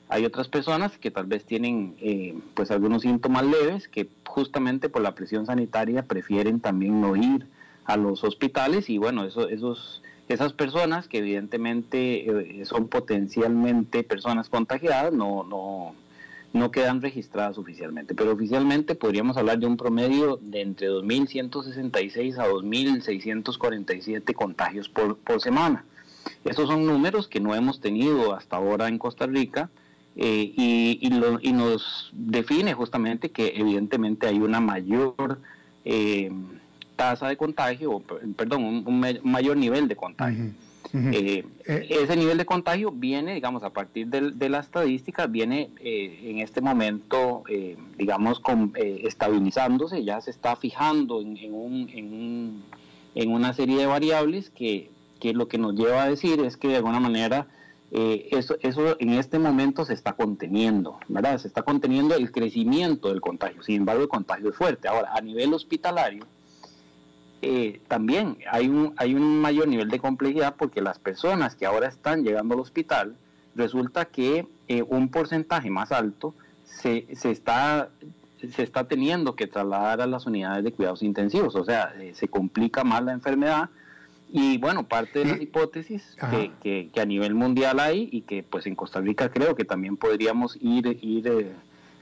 Hay 0.08 0.24
otras 0.24 0.48
personas 0.48 1.00
que 1.00 1.10
tal 1.10 1.26
vez 1.26 1.46
tienen 1.46 1.96
eh, 2.00 2.38
pues 2.54 2.70
algunos 2.70 3.02
síntomas 3.02 3.44
leves 3.44 3.88
que 3.88 4.08
justamente 4.28 4.88
por 4.88 5.02
la 5.02 5.16
presión 5.16 5.48
sanitaria 5.48 6.04
prefieren 6.04 6.60
también 6.60 7.02
no 7.02 7.16
ir 7.16 7.48
a 7.86 7.98
los 7.98 8.24
hospitales 8.24 8.90
y 8.90 9.00
bueno, 9.00 9.26
eso, 9.26 9.50
esos 9.50 10.04
esas 10.28 10.54
personas 10.54 11.08
que 11.08 11.20
evidentemente 11.20 12.62
eh, 12.62 12.66
son 12.66 12.88
potencialmente 12.88 14.04
personas 14.04 14.50
contagiadas 14.50 15.14
no, 15.14 15.44
no, 15.44 15.94
no 16.54 16.72
quedan 16.72 17.02
registradas 17.02 17.58
oficialmente, 17.58 18.16
pero 18.16 18.32
oficialmente 18.32 18.96
podríamos 18.96 19.38
hablar 19.38 19.60
de 19.60 19.68
un 19.68 19.78
promedio 19.78 20.40
de 20.42 20.62
entre 20.62 20.90
2.166 20.90 22.38
a 22.40 22.48
2.647 22.48 24.34
contagios 24.34 24.90
por, 24.90 25.18
por 25.18 25.42
semana. 25.42 25.86
Estos 26.44 26.70
son 26.70 26.88
números 26.88 27.28
que 27.28 27.40
no 27.40 27.54
hemos 27.54 27.80
tenido 27.80 28.34
hasta 28.34 28.56
ahora 28.56 28.88
en 28.88 28.98
Costa 28.98 29.28
Rica 29.28 29.70
eh, 30.16 30.54
y, 30.56 31.00
y, 31.02 31.52
nos 31.52 32.10
define 32.14 32.74
justamente 32.74 33.30
que 33.30 33.54
evidentemente 33.56 34.28
hay 34.28 34.40
una 34.40 34.60
mayor... 34.60 35.40
Eh, 35.84 36.32
tasa 36.96 37.28
de 37.28 37.38
contagio, 37.38 38.02
perdón, 38.36 38.84
un, 38.86 39.20
mayor 39.24 39.58
nivel 39.58 39.88
de 39.88 39.96
contagio. 39.96 40.52
Eh, 40.94 41.44
eh, 41.66 41.88
ese 41.90 42.16
nivel 42.16 42.38
de 42.38 42.46
contagio 42.46 42.92
viene, 42.92 43.34
digamos, 43.34 43.64
a 43.64 43.72
partir 43.72 44.08
de, 44.08 44.50
la 44.50 44.60
estadística, 44.60 45.28
viene 45.28 45.70
eh, 45.82 46.22
en 46.24 46.40
este 46.40 46.62
momento, 46.62 47.44
digamos, 47.98 48.40
con, 48.40 48.74
estabilizándose, 48.76 50.04
ya 50.04 50.22
se 50.22 50.32
está 50.32 50.56
fijando 50.56 51.22
en, 51.22 51.54
un, 51.54 51.90
en, 51.94 52.64
en, 53.16 53.32
una 53.32 53.54
serie 53.54 53.78
de 53.78 53.86
variables 53.86 54.50
que, 54.50 54.90
que, 55.20 55.34
lo 55.34 55.48
que 55.48 55.58
nos 55.58 55.76
lleva 55.76 56.04
a 56.04 56.10
decir 56.10 56.40
es 56.40 56.56
que 56.56 56.70
de 56.70 56.78
alguna 56.78 57.00
manera 57.00 57.48
eso, 57.92 58.56
eso 58.62 59.00
en 59.00 59.10
este 59.12 59.40
momento 59.40 59.86
se 59.86 59.94
está 59.94 60.14
conteniendo, 60.14 60.98
¿verdad? 61.08 61.38
Se 61.38 61.48
está 61.48 61.62
conteniendo 61.62 62.16
el 62.16 62.32
crecimiento 62.32 63.10
del 63.10 63.22
contagio, 63.22 63.64
sin 63.64 63.78
embargo 63.78 64.04
el 64.04 64.10
contagio 64.10 64.50
es 64.50 64.56
fuerte. 64.56 64.88
Ahora, 64.88 65.12
a 65.14 65.22
nivel 65.22 65.54
hospitalario, 65.54 66.26
eh, 67.42 67.82
también 67.88 68.38
hay 68.52 68.68
un, 68.68 68.94
hay 68.98 69.14
un 69.14 69.40
mayor 69.40 69.68
nivel 69.68 69.90
de 69.90 70.00
complejidad 70.00 70.56
porque 70.58 70.82
las 70.82 71.00
personas 71.00 71.56
que 71.56 71.66
ahora 71.66 71.88
están 71.88 72.24
llegando 72.24 72.56
al 72.56 72.62
hospital, 72.62 73.16
resulta 73.56 74.06
que 74.06 74.48
eh, 74.68 74.84
un 74.84 75.10
porcentaje 75.10 75.70
más 75.70 75.92
alto 75.92 76.34
se, 76.66 77.08
se, 77.16 77.32
está, 77.32 77.90
se 78.38 78.64
está 78.64 78.88
teniendo 78.88 79.36
que 79.36 79.48
trasladar 79.48 80.02
a 80.02 80.08
las 80.08 80.26
unidades 80.26 80.64
de 80.64 80.72
cuidados 80.72 81.04
intensivos, 81.04 81.56
o 81.56 81.64
sea, 81.64 81.94
eh, 82.00 82.14
se 82.16 82.28
complica 82.28 82.84
más 82.84 83.04
la 83.04 83.14
enfermedad. 83.14 83.70
Y 84.32 84.58
bueno, 84.58 84.88
parte 84.88 85.20
de 85.20 85.26
las 85.26 85.42
hipótesis 85.42 86.18
que, 86.62 86.90
que, 86.92 87.00
a 87.00 87.06
nivel 87.06 87.36
mundial 87.36 87.80
hay 87.80 88.10
y 88.12 88.22
que 88.22 88.42
pues 88.44 88.66
en 88.66 88.76
Costa 88.76 89.00
Rica 89.00 89.30
creo 89.30 89.56
que 89.56 89.66
también 89.66 89.98
podríamos 89.98 90.58
ir, 90.60 90.98
ir 91.02 91.54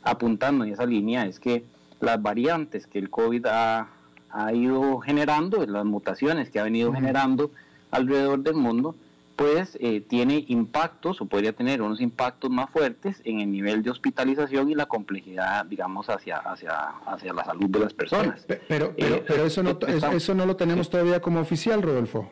apuntando 0.04 0.64
en 0.64 0.72
esa 0.72 0.86
línea 0.86 1.26
es 1.26 1.40
que 1.40 1.66
las 2.00 2.22
variantes 2.22 2.88
que 2.88 3.00
el 3.00 3.10
COVID 3.10 3.46
ha, 3.48 3.88
ha 4.34 4.52
ido 4.54 5.00
generando, 5.00 5.66
las 5.66 5.86
mutaciones 5.86 6.50
que 6.50 6.60
ha 6.60 6.64
venido 6.64 6.92
generando, 6.92 7.52
alrededor 7.92 8.40
del 8.40 8.56
mundo, 8.56 8.96
pues 9.36 9.78
eh, 9.80 10.02
tiene 10.02 10.46
impactos 10.48 11.22
o 11.22 11.26
podría 11.26 11.54
tener 11.54 11.82
unos 11.82 12.02
impactos 12.02 12.50
más 12.52 12.70
fuertes 12.70 13.22
en 13.24 13.40
el 13.40 13.52
nivel 13.52 13.84
de 13.84 13.92
hospitalización 13.92 14.70
y 14.70 14.76
la 14.76 14.88
complejidad, 14.88 15.66
digamos, 15.66 16.10
hacia, 16.10 16.38
hacia, 16.38 16.90
hacia 17.06 17.34
la 17.34 17.46
salud 17.46 17.70
de 17.70 17.80
las 17.80 17.94
personas. 17.94 18.46
Pero, 18.48 18.94
pero, 18.98 19.24
pero, 19.28 19.46
eso, 19.46 19.64
no, 19.64 19.78
eso 19.88 20.36
no 20.36 20.46
lo 20.46 20.56
tenemos 20.56 20.90
todavía 20.90 21.22
como 21.22 21.40
oficial, 21.40 21.82
Rodolfo. 21.82 22.32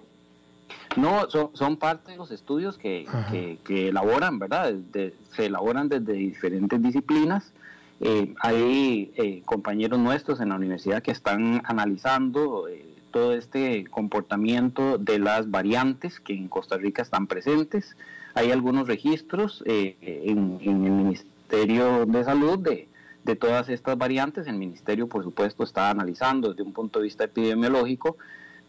No, 0.97 1.29
son, 1.29 1.51
son 1.53 1.77
parte 1.77 2.11
de 2.11 2.17
los 2.17 2.31
estudios 2.31 2.77
que, 2.77 3.07
que, 3.63 3.87
elaboran, 3.87 4.39
¿verdad? 4.39 4.73
se 5.35 5.45
elaboran 5.45 5.87
desde 5.87 6.13
diferentes 6.13 6.81
disciplinas. 6.81 7.53
Eh, 8.03 8.33
hay 8.39 9.11
eh, 9.15 9.43
compañeros 9.45 9.99
nuestros 9.99 10.41
en 10.41 10.49
la 10.49 10.55
universidad 10.55 11.03
que 11.03 11.11
están 11.11 11.61
analizando 11.65 12.67
eh, 12.67 12.83
todo 13.11 13.33
este 13.33 13.85
comportamiento 13.85 14.97
de 14.97 15.19
las 15.19 15.51
variantes 15.51 16.19
que 16.19 16.33
en 16.33 16.47
Costa 16.47 16.77
Rica 16.77 17.03
están 17.03 17.27
presentes. 17.27 17.95
Hay 18.33 18.49
algunos 18.49 18.87
registros 18.87 19.63
en, 19.67 19.95
en, 20.01 20.59
el 20.61 20.75
Ministerio 20.75 22.07
de 22.07 22.23
Salud 22.23 22.57
de, 22.57 22.87
todas 23.35 23.69
estas 23.69 23.97
variantes. 23.99 24.47
El 24.47 24.57
Ministerio, 24.57 25.07
por 25.07 25.23
supuesto, 25.23 25.63
está 25.63 25.91
analizando 25.91 26.49
desde 26.49 26.63
un 26.63 26.73
punto 26.73 26.99
de 26.99 27.05
vista 27.05 27.25
epidemiológico 27.25 28.17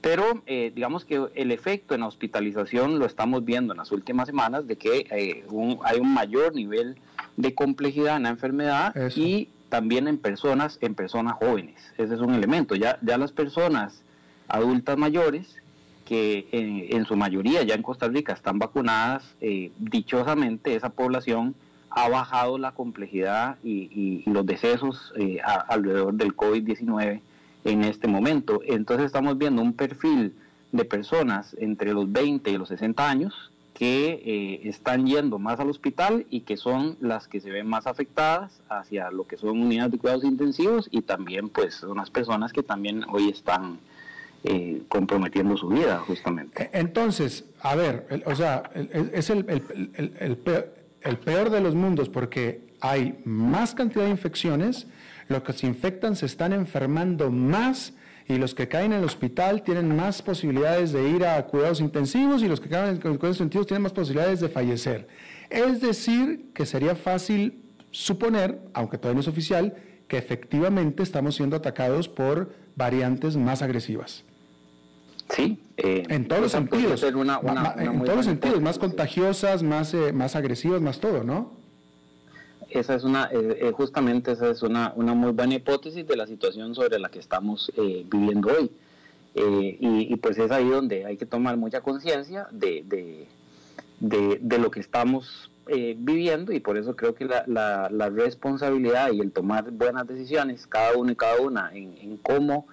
pero 0.02 0.42
eh, 0.46 0.72
digamos 0.74 1.04
que 1.04 1.28
el 1.36 1.52
efecto 1.52 1.94
en 1.94 2.00
la 2.00 2.08
hospitalización 2.08 2.98
lo 2.98 3.06
estamos 3.06 3.44
viendo 3.44 3.72
en 3.72 3.78
las 3.78 3.92
últimas 3.92 4.26
semanas 4.26 4.66
de 4.66 4.76
que 4.76 5.06
eh, 5.08 5.44
hay 5.84 6.00
un 6.00 6.12
mayor 6.12 6.56
nivel 6.56 6.98
de 7.42 7.54
complejidad 7.54 8.16
en 8.16 8.22
la 8.22 8.28
enfermedad 8.30 8.94
y 9.16 9.48
también 9.68 10.06
en 10.06 10.18
personas, 10.18 10.78
en 10.80 10.94
personas 10.94 11.34
jóvenes. 11.34 11.74
Ese 11.98 12.14
es 12.14 12.20
un 12.20 12.34
elemento. 12.34 12.74
Ya, 12.76 12.98
ya 13.02 13.18
las 13.18 13.32
personas 13.32 14.02
adultas 14.48 14.96
mayores, 14.96 15.56
que 16.04 16.46
eh, 16.52 16.88
en 16.90 17.04
su 17.04 17.16
mayoría 17.16 17.62
ya 17.62 17.74
en 17.74 17.82
Costa 17.82 18.08
Rica 18.08 18.32
están 18.32 18.58
vacunadas, 18.58 19.24
dichosamente 19.78 20.74
esa 20.74 20.90
población 20.90 21.54
ha 21.90 22.08
bajado 22.08 22.58
la 22.58 22.72
complejidad 22.72 23.58
y, 23.62 24.22
los 24.26 24.46
decesos 24.46 25.12
alrededor 25.68 26.14
del 26.14 26.34
COVID-19 26.36 27.20
en 27.64 27.84
este 27.84 28.08
momento. 28.08 28.60
Entonces 28.66 29.06
estamos 29.06 29.38
viendo 29.38 29.62
un 29.62 29.72
perfil 29.74 30.34
de 30.72 30.84
personas 30.84 31.56
entre 31.58 31.92
los 31.92 32.10
20 32.10 32.50
y 32.50 32.58
los 32.58 32.68
60 32.68 33.08
años 33.08 33.51
que 33.82 34.22
eh, 34.24 34.68
están 34.68 35.08
yendo 35.08 35.40
más 35.40 35.58
al 35.58 35.68
hospital 35.68 36.24
y 36.30 36.42
que 36.42 36.56
son 36.56 36.96
las 37.00 37.26
que 37.26 37.40
se 37.40 37.50
ven 37.50 37.66
más 37.66 37.88
afectadas 37.88 38.60
hacia 38.68 39.10
lo 39.10 39.26
que 39.26 39.36
son 39.36 39.60
unidades 39.60 39.90
de 39.90 39.98
cuidados 39.98 40.22
intensivos 40.22 40.86
y 40.92 41.02
también 41.02 41.48
pues 41.48 41.74
son 41.74 41.96
las 41.96 42.08
personas 42.08 42.52
que 42.52 42.62
también 42.62 43.02
hoy 43.10 43.28
están 43.28 43.80
eh, 44.44 44.82
comprometiendo 44.86 45.56
su 45.56 45.66
vida 45.66 45.98
justamente. 45.98 46.62
E, 46.62 46.78
entonces, 46.78 47.44
a 47.60 47.74
ver, 47.74 48.22
o 48.24 48.36
sea, 48.36 48.70
es 48.74 49.30
el, 49.30 49.46
el, 49.48 50.38
el 51.00 51.18
peor 51.18 51.50
de 51.50 51.60
los 51.60 51.74
mundos 51.74 52.08
porque 52.08 52.76
hay 52.80 53.18
más 53.24 53.74
cantidad 53.74 54.04
de 54.04 54.10
infecciones, 54.10 54.86
los 55.26 55.42
que 55.42 55.54
se 55.54 55.66
infectan 55.66 56.14
se 56.14 56.26
están 56.26 56.52
enfermando 56.52 57.32
más 57.32 57.94
y 58.28 58.38
los 58.38 58.54
que 58.54 58.68
caen 58.68 58.92
en 58.92 59.00
el 59.00 59.04
hospital 59.04 59.62
tienen 59.62 59.94
más 59.94 60.22
posibilidades 60.22 60.92
de 60.92 61.08
ir 61.08 61.24
a 61.24 61.44
cuidados 61.46 61.80
intensivos 61.80 62.42
y 62.42 62.48
los 62.48 62.60
que 62.60 62.68
caen 62.68 62.90
en 62.94 63.00
cuidados 63.00 63.38
intensivos 63.40 63.66
tienen 63.66 63.82
más 63.82 63.92
posibilidades 63.92 64.40
de 64.40 64.48
fallecer. 64.48 65.08
Es 65.50 65.80
decir, 65.80 66.50
que 66.54 66.66
sería 66.66 66.94
fácil 66.94 67.62
suponer, 67.90 68.60
aunque 68.74 68.98
todavía 68.98 69.16
no 69.16 69.20
es 69.20 69.28
oficial, 69.28 69.74
que 70.08 70.18
efectivamente 70.18 71.02
estamos 71.02 71.34
siendo 71.34 71.56
atacados 71.56 72.08
por 72.08 72.52
variantes 72.76 73.36
más 73.36 73.62
agresivas. 73.62 74.24
Sí. 75.30 75.58
Eh, 75.76 76.04
en 76.08 76.28
todos 76.28 76.42
los 76.42 76.52
sentidos. 76.52 77.02
en 77.02 78.04
todos 78.04 78.16
los 78.16 78.26
sentidos, 78.26 78.60
más 78.60 78.78
contagiosas, 78.78 79.62
más, 79.62 79.94
eh, 79.94 80.12
más 80.12 80.36
agresivas, 80.36 80.80
más 80.80 81.00
todo, 81.00 81.24
¿no? 81.24 81.61
Esa 82.74 82.94
es 82.94 83.04
una, 83.04 83.28
eh, 83.32 83.58
eh, 83.60 83.72
justamente 83.72 84.32
esa 84.32 84.50
es 84.50 84.62
una, 84.62 84.92
una, 84.96 85.14
muy 85.14 85.32
buena 85.32 85.54
hipótesis 85.54 86.06
de 86.06 86.16
la 86.16 86.26
situación 86.26 86.74
sobre 86.74 86.98
la 86.98 87.08
que 87.08 87.18
estamos 87.18 87.70
eh, 87.76 88.04
viviendo 88.10 88.50
hoy. 88.50 88.70
Y, 89.34 90.14
pues 90.16 90.36
es 90.38 90.50
ahí 90.50 90.68
donde 90.68 91.06
hay 91.06 91.16
que 91.16 91.24
tomar 91.24 91.56
mucha 91.56 91.80
conciencia 91.80 92.48
de, 92.50 92.84
de, 92.84 94.38
de, 94.40 94.58
lo 94.58 94.70
que 94.70 94.80
estamos 94.80 95.50
viviendo 95.66 96.52
y 96.52 96.60
por 96.60 96.76
eso 96.76 96.94
creo 96.96 97.14
que 97.14 97.24
la, 97.24 97.42
la, 97.46 97.88
la, 97.90 98.10
responsabilidad 98.10 99.10
y 99.10 99.20
el 99.20 99.32
tomar 99.32 99.70
buenas 99.70 100.06
decisiones, 100.06 100.66
cada 100.66 100.98
uno 100.98 101.12
y 101.12 101.16
cada 101.16 101.40
una, 101.40 101.70
en, 101.72 101.96
en 101.98 102.18
cómo, 102.18 102.66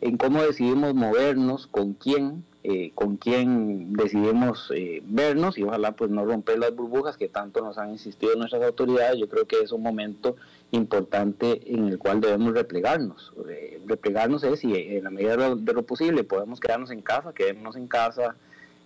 en 0.00 0.16
cómo 0.16 0.40
decidimos 0.40 0.94
movernos, 0.94 1.66
con 1.66 1.94
quién, 1.94 2.44
eh, 2.66 2.92
con 2.94 3.18
quién 3.18 3.92
decidimos 3.92 4.72
eh, 4.74 5.02
vernos 5.04 5.58
y 5.58 5.64
ojalá 5.64 5.92
pues 5.92 6.10
no 6.10 6.24
romper 6.24 6.58
las 6.58 6.74
burbujas 6.74 7.18
que 7.18 7.28
tanto 7.28 7.60
nos 7.60 7.76
han 7.76 7.90
insistido 7.90 8.36
nuestras 8.36 8.62
autoridades. 8.62 9.18
Yo 9.18 9.28
creo 9.28 9.46
que 9.46 9.60
es 9.60 9.70
un 9.70 9.82
momento 9.82 10.36
importante 10.70 11.60
en 11.66 11.88
el 11.88 11.98
cual 11.98 12.22
debemos 12.22 12.54
replegarnos. 12.54 13.34
Eh, 13.50 13.82
replegarnos 13.86 14.44
es 14.44 14.60
si 14.60 14.74
en 14.74 15.04
la 15.04 15.10
medida 15.10 15.36
de 15.36 15.72
lo, 15.74 15.82
posible 15.82 16.24
podemos 16.24 16.58
quedarnos 16.58 16.90
en 16.90 17.02
casa, 17.02 17.34
quedémonos 17.34 17.76
en 17.76 17.86
casa. 17.86 18.34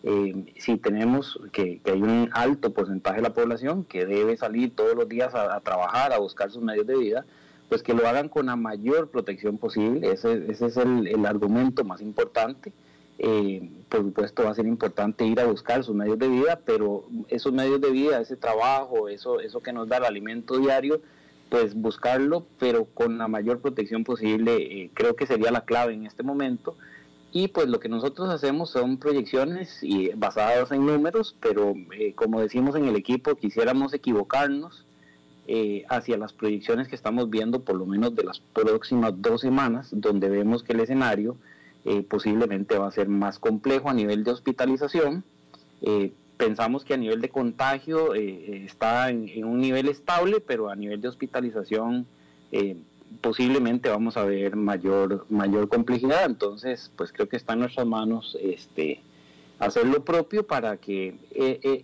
si 0.02 0.76
tenemos 0.78 1.38
que, 1.52 1.80
hay 1.84 2.02
un 2.02 2.30
alto 2.32 2.72
porcentaje 2.72 3.18
de 3.18 3.22
la 3.22 3.32
población 3.32 3.84
que 3.84 4.06
debe 4.06 4.36
salir 4.36 4.74
todos 4.74 4.96
los 4.96 5.08
días 5.08 5.36
a, 5.36 5.60
trabajar, 5.60 6.12
a 6.12 6.18
buscar 6.18 6.50
sus 6.50 6.64
medios 6.64 6.86
de 6.88 6.98
vida, 6.98 7.26
pues 7.68 7.84
que 7.84 7.94
lo 7.94 8.08
hagan 8.08 8.28
con 8.28 8.46
la 8.46 8.56
mayor 8.56 9.08
protección 9.08 9.56
posible. 9.56 10.10
Ese, 10.10 10.46
ese 10.50 10.66
es 10.66 10.76
el, 10.76 11.06
el 11.06 11.24
argumento 11.26 11.84
más 11.84 12.00
importante. 12.00 12.72
Eh, 13.18 13.68
por 13.88 14.02
supuesto 14.02 14.44
va 14.44 14.50
a 14.50 14.54
ser 14.54 14.66
importante 14.66 15.26
ir 15.26 15.40
a 15.40 15.46
buscar 15.46 15.82
sus 15.82 15.94
medios 15.94 16.18
de 16.18 16.28
vida, 16.28 16.60
pero 16.64 17.04
esos 17.28 17.52
medios 17.52 17.80
de 17.80 17.90
vida, 17.90 18.20
ese 18.20 18.36
trabajo, 18.36 19.08
eso, 19.08 19.40
eso 19.40 19.60
que 19.60 19.72
nos 19.72 19.88
da 19.88 19.96
el 19.96 20.04
alimento 20.04 20.56
diario, 20.56 21.00
pues 21.48 21.74
buscarlo, 21.74 22.46
pero 22.60 22.84
con 22.84 23.18
la 23.18 23.26
mayor 23.26 23.60
protección 23.60 24.04
posible, 24.04 24.56
eh, 24.56 24.90
creo 24.94 25.16
que 25.16 25.26
sería 25.26 25.50
la 25.50 25.64
clave 25.64 25.94
en 25.94 26.06
este 26.06 26.22
momento. 26.22 26.76
Y 27.32 27.48
pues 27.48 27.66
lo 27.68 27.80
que 27.80 27.88
nosotros 27.88 28.30
hacemos 28.30 28.70
son 28.70 28.98
proyecciones 28.98 29.82
y 29.82 30.10
basadas 30.10 30.70
en 30.70 30.86
números, 30.86 31.36
pero 31.40 31.74
eh, 31.98 32.14
como 32.14 32.40
decimos 32.40 32.76
en 32.76 32.86
el 32.86 32.96
equipo, 32.96 33.34
quisiéramos 33.34 33.92
equivocarnos 33.94 34.84
hacia 35.88 36.18
las 36.18 36.34
proyecciones 36.34 36.88
que 36.88 36.94
estamos 36.94 37.30
viendo 37.30 37.60
por 37.60 37.74
lo 37.74 37.86
menos 37.86 38.14
de 38.14 38.22
las 38.22 38.38
próximas 38.38 39.14
dos 39.16 39.40
semanas, 39.40 39.88
donde 39.92 40.28
vemos 40.28 40.62
que 40.62 40.74
el 40.74 40.80
escenario 40.80 41.38
eh, 41.90 42.02
posiblemente 42.02 42.76
va 42.76 42.86
a 42.86 42.90
ser 42.90 43.08
más 43.08 43.38
complejo 43.38 43.88
a 43.88 43.94
nivel 43.94 44.22
de 44.22 44.30
hospitalización. 44.30 45.24
Eh, 45.80 46.12
pensamos 46.36 46.84
que 46.84 46.92
a 46.92 46.98
nivel 46.98 47.22
de 47.22 47.30
contagio 47.30 48.14
eh, 48.14 48.66
está 48.66 49.08
en, 49.08 49.42
un 49.42 49.58
nivel 49.58 49.88
estable, 49.88 50.40
pero 50.40 50.68
a 50.68 50.76
nivel 50.76 51.00
de 51.00 51.08
hospitalización 51.08 52.06
posiblemente 53.22 53.88
vamos 53.88 54.18
a 54.18 54.24
ver 54.24 54.54
mayor, 54.54 55.24
mayor 55.30 55.70
complejidad. 55.70 56.26
Entonces, 56.26 56.92
pues 56.94 57.10
creo 57.10 57.26
que 57.26 57.38
está 57.38 57.54
en 57.54 57.60
nuestras 57.60 57.86
manos 57.86 58.36
este, 58.38 59.00
hacer 59.58 59.86
lo 59.86 60.04
propio 60.04 60.46
para 60.46 60.76
que 60.76 61.14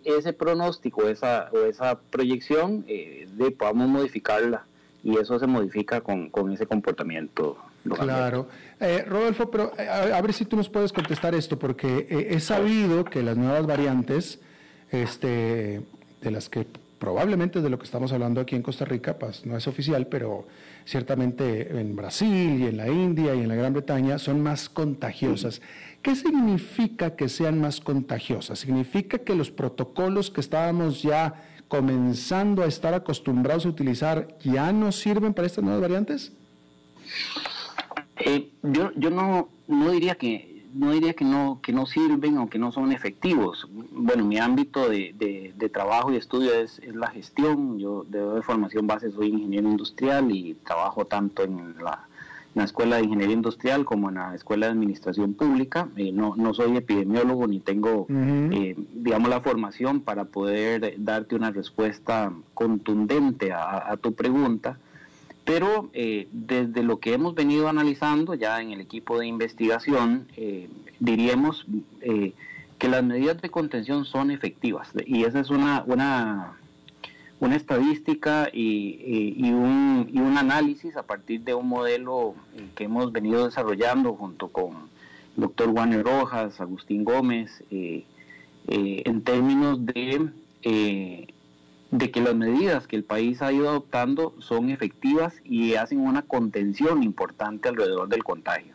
ese 0.05 0.34
pronóstico 0.34 1.09
esa, 1.09 1.48
o 1.50 1.61
esa 1.61 1.98
proyección 1.98 2.84
de, 2.84 3.55
podamos 3.59 3.88
modificarla 3.88 4.66
y 5.02 5.16
eso 5.16 5.38
se 5.38 5.46
modifica 5.46 6.02
con, 6.02 6.28
con 6.28 6.52
ese 6.52 6.66
comportamiento 6.66 7.57
Claro. 7.85 8.49
Eh, 8.80 9.05
Rodolfo, 9.07 9.51
pero 9.51 9.72
eh, 9.78 9.87
a, 9.89 10.20
ver 10.20 10.32
si 10.32 10.47
tú 10.47 10.57
nos 10.57 10.68
puedes 10.68 10.93
contestar 10.93 11.35
esto, 11.35 11.59
porque 11.59 12.07
eh, 12.09 12.28
he 12.30 12.41
sabido 12.41 13.05
que 13.05 13.22
las 13.22 13.37
nuevas 13.37 13.66
variantes, 13.66 14.41
este, 14.91 15.82
de 16.22 16.30
las 16.30 16.49
que 16.49 16.66
probablemente 16.99 17.61
de 17.61 17.68
lo 17.68 17.78
que 17.78 17.85
estamos 17.85 18.12
hablando 18.12 18.41
aquí 18.41 18.57
en 18.57 18.62
Costa 18.62 18.87
Rica, 18.87 19.18
pues 19.18 19.45
no 19.45 19.57
es 19.57 19.66
oficial, 19.66 20.07
pero 20.07 20.47
ciertamente 20.87 21.78
en 21.78 21.95
Brasil 21.95 22.62
y 22.62 22.66
en 22.66 22.78
la 22.78 22.89
India 22.89 23.35
y 23.35 23.41
en 23.41 23.49
la 23.49 23.55
Gran 23.55 23.74
Bretaña 23.74 24.18
son 24.18 24.41
más 24.43 24.70
contagiosas. 24.70 25.61
¿Qué 26.01 26.16
significa 26.16 27.16
que 27.16 27.28
sean 27.28 27.61
más 27.61 27.80
contagiosas? 27.80 28.59
¿Significa 28.59 29.18
que 29.18 29.35
los 29.35 29.51
protocolos 29.51 30.30
que 30.30 30.41
estábamos 30.41 31.03
ya 31.03 31.43
comenzando 31.68 32.62
a 32.62 32.66
estar 32.66 32.95
acostumbrados 32.95 33.66
a 33.66 33.68
utilizar 33.68 34.28
ya 34.43 34.72
no 34.72 34.93
sirven 34.93 35.35
para 35.35 35.47
estas 35.47 35.64
nuevas 35.64 35.82
variantes? 35.82 36.32
Eh, 38.17 38.51
yo 38.62 38.93
yo 38.97 39.11
no, 39.11 39.49
no 39.67 39.91
diría 39.91 40.15
que 40.15 40.55
no 40.75 40.91
diría 40.91 41.15
que 41.15 41.25
no 41.25 41.61
que 41.62 41.73
no 41.73 41.87
sirven 41.87 42.39
o 42.39 42.49
que 42.49 42.59
no 42.59 42.73
son 42.73 42.93
efectivos. 42.93 43.69
Bueno, 43.93 44.25
mi 44.25 44.39
ámbito 44.39 44.89
de, 44.89 45.15
de, 45.57 45.69
trabajo 45.69 46.12
y 46.12 46.17
estudio 46.17 46.53
es, 46.55 46.79
es, 46.81 46.95
la 46.95 47.09
gestión. 47.09 47.79
Yo 47.79 48.05
de 48.05 48.43
formación 48.43 48.87
base 48.87 49.11
soy 49.11 49.29
ingeniero 49.29 49.69
industrial 49.69 50.31
y 50.31 50.55
trabajo 50.55 51.05
tanto 51.07 51.43
en 51.43 51.77
la, 51.83 52.07
Escuela 52.62 52.97
de 52.97 53.03
Ingeniería 53.03 53.35
Industrial 53.35 53.85
como 53.85 54.11
en 54.11 54.15
la 54.15 54.35
Escuela 54.35 54.67
de 54.67 54.73
Administración 54.73 55.35
Pública. 55.35 55.89
Eh, 55.97 56.12
no, 56.12 56.35
no 56.37 56.55
soy 56.55 56.77
epidemiólogo 56.77 57.49
ni 57.49 57.59
tengo, 57.59 58.07
eh, 58.09 58.77
digamos, 58.95 59.29
la 59.29 59.41
formación 59.41 60.01
para 60.01 60.27
poder 60.27 60.95
darte 60.99 61.35
una 61.35 61.51
respuesta 61.51 62.33
contundente 62.53 63.53
a, 63.53 63.91
a 63.91 63.97
tu 63.97 64.12
pregunta. 64.12 64.79
Pero 65.45 65.90
eh, 65.92 66.28
desde 66.32 66.82
lo 66.82 67.01
que 67.01 67.12
hemos 67.12 67.34
venido 67.34 67.68
analizando 67.68 68.34
ya 68.34 68.61
en 68.62 68.70
el 68.72 68.80
equipo 68.80 69.18
de 69.18 69.26
investigación, 69.26 70.28
eh, 70.36 70.70
diríamos 71.01 71.66
eh, 72.01 72.32
que 72.78 72.88
las 72.88 73.05
medidas 73.05 73.40
de 73.42 73.51
contención 73.51 74.07
son 74.07 74.30
efectivas. 74.30 74.88
Y 75.05 75.24
esa 75.24 75.40
es 75.40 75.51
una, 75.51 75.84
una, 75.86 76.59
una 77.40 77.57
estadística 77.57 78.49
y, 78.51 79.53
un, 79.53 80.11
un, 80.14 80.38
análisis 80.38 80.97
a 80.97 81.03
partir 81.03 81.42
de 81.42 81.53
un 81.53 81.68
modelo 81.68 82.34
que 82.74 82.84
hemos 82.84 83.12
venido 83.12 83.45
desarrollando 83.45 84.14
junto 84.14 84.49
con 84.49 84.88
el 85.36 85.42
doctor 85.42 85.70
Juan 85.72 86.03
Rojas, 86.03 86.59
Agustín 86.61 87.05
Gómez, 87.05 87.62
en 87.70 89.22
términos 89.24 89.84
de, 89.84 90.30
de 91.99 92.11
que 92.11 92.20
las 92.20 92.34
medidas 92.34 92.88
que 92.88 92.97
el 92.97 93.05
país 93.05 93.40
ha 93.40 93.53
ido 93.53 93.68
adoptando 93.68 94.34
son 94.40 94.68
efectivas 94.70 95.40
y 95.45 95.76
hacen 95.76 96.01
una 96.01 96.22
contención 96.22 97.05
importante 97.05 97.68
alrededor 97.68 98.09
del 98.09 98.24
contagio. 98.24 98.74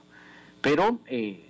Pero 0.61 0.99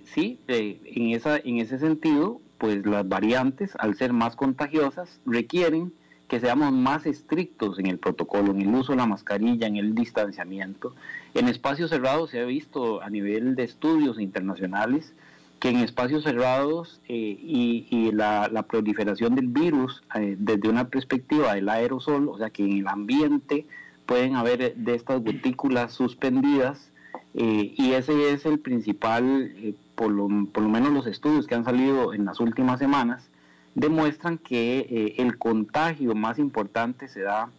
sí, 0.04 0.40
en, 0.48 1.10
esa, 1.10 1.36
en 1.36 1.58
ese 1.58 1.78
sentido, 1.78 2.40
pues 2.58 2.84
las 2.84 3.08
variantes, 3.08 3.70
al 3.78 3.94
ser 3.94 4.12
más 4.12 4.34
contagiosas, 4.34 5.20
requieren 5.24 5.92
que 6.26 6.40
seamos 6.40 6.72
más 6.72 7.06
estrictos 7.06 7.78
en 7.78 7.86
el 7.86 7.98
protocolo, 7.98 8.50
en 8.50 8.62
el 8.62 8.74
uso 8.74 8.92
de 8.92 8.98
la 8.98 9.06
mascarilla, 9.06 9.68
en 9.68 9.76
el 9.76 9.94
distanciamiento. 9.94 10.96
En 11.34 11.48
espacios 11.48 11.90
cerrados 11.90 12.30
se 12.30 12.40
ha 12.40 12.44
visto 12.46 13.00
a 13.00 13.10
nivel 13.10 13.54
de 13.54 13.62
estudios 13.62 14.18
internacionales 14.18 15.12
que 15.60 15.68
en 15.68 15.76
espacios 15.76 16.24
cerrados 16.24 17.00
eh, 17.08 17.38
y, 17.38 18.10
la, 18.12 18.64
proliferación 18.68 19.34
del 19.34 19.48
virus 19.48 20.02
eh, 20.14 20.36
desde 20.38 20.68
una 20.68 20.88
perspectiva 20.88 21.54
del 21.54 21.68
aerosol, 21.68 22.28
o 22.28 22.38
sea 22.38 22.50
que 22.50 22.64
en 22.64 22.78
el 22.78 22.88
ambiente 22.88 23.66
pueden 24.06 24.36
haber 24.36 24.74
de 24.74 24.94
estas 24.94 25.22
gotículas 25.22 25.92
suspendidas 25.92 26.90
eh, 27.34 27.74
y 27.76 27.92
ese 27.92 28.32
es 28.32 28.44
el 28.46 28.58
principal 28.58 29.76
por 30.00 30.10
lo, 30.10 30.28
menos 30.70 30.92
los 30.92 31.06
estudios 31.06 31.46
que 31.46 31.54
han 31.54 31.64
salido 31.66 32.14
en 32.14 32.24
las 32.24 32.40
últimas 32.40 32.78
semanas, 32.78 33.28
demuestran 33.74 34.38
que 34.38 34.78
eh, 34.78 35.14
el 35.18 35.36
contagio 35.36 36.14
más 36.14 36.38
importante 36.38 37.06
se 37.06 37.20
da 37.20 37.50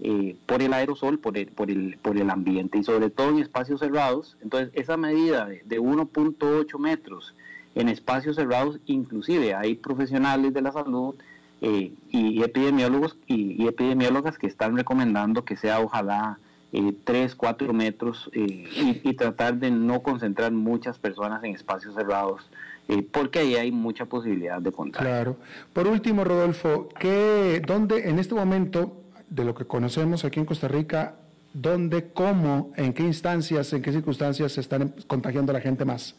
eh, 0.00 0.34
por 0.46 0.62
el 0.62 0.72
aerosol, 0.72 1.18
por 1.18 1.36
el, 1.36 1.48
por, 1.48 1.70
el, 1.70 1.98
por 2.00 2.16
el 2.16 2.30
ambiente 2.30 2.78
y 2.78 2.84
sobre 2.84 3.10
todo 3.10 3.28
en 3.28 3.40
espacios 3.40 3.80
cerrados. 3.80 4.38
Entonces, 4.40 4.70
esa 4.72 4.96
medida 4.96 5.44
de, 5.44 5.78
1.8 5.78 6.78
metros 6.78 7.34
en 7.74 7.88
espacios 7.88 8.36
cerrados, 8.36 8.78
inclusive 8.86 9.54
hay 9.54 9.74
profesionales 9.74 10.52
de 10.52 10.62
la 10.62 10.72
salud 10.72 11.14
eh, 11.60 11.92
y 12.10 12.42
epidemiólogos 12.42 13.16
y, 13.26 13.62
y, 13.62 13.68
epidemiólogas 13.68 14.38
que 14.38 14.46
están 14.46 14.76
recomendando 14.76 15.44
que 15.44 15.56
sea 15.56 15.80
ojalá 15.80 16.38
eh, 16.72 16.94
3, 17.02 17.34
4 17.34 17.72
metros 17.72 18.30
eh, 18.32 18.64
y, 19.02 19.14
tratar 19.14 19.56
de 19.56 19.72
no 19.72 20.02
concentrar 20.02 20.52
muchas 20.52 20.98
personas 20.98 21.42
en 21.42 21.52
espacios 21.52 21.96
cerrados, 21.96 22.48
eh, 22.86 23.02
porque 23.02 23.40
ahí 23.40 23.56
hay 23.56 23.72
mucha 23.72 24.06
posibilidad 24.06 24.60
de 24.62 24.70
contagio. 24.70 25.08
Claro. 25.08 25.36
Por 25.72 25.88
último, 25.88 26.22
Rodolfo, 26.22 26.88
¿qué, 27.00 27.60
¿dónde 27.66 28.08
en 28.08 28.20
este 28.20 28.36
momento, 28.36 29.02
de 29.28 29.44
lo 29.44 29.52
que 29.52 29.64
conocemos 29.64 30.24
aquí 30.24 30.38
en 30.38 30.46
Costa 30.46 30.68
Rica, 30.68 31.16
dónde, 31.52 32.12
cómo, 32.12 32.72
en 32.76 32.92
qué 32.92 33.02
instancias, 33.02 33.72
en 33.72 33.82
qué 33.82 33.90
circunstancias 33.90 34.52
se 34.52 34.60
están 34.60 34.94
contagiando 35.08 35.52
la 35.52 35.60
gente 35.60 35.84
más? 35.84 36.14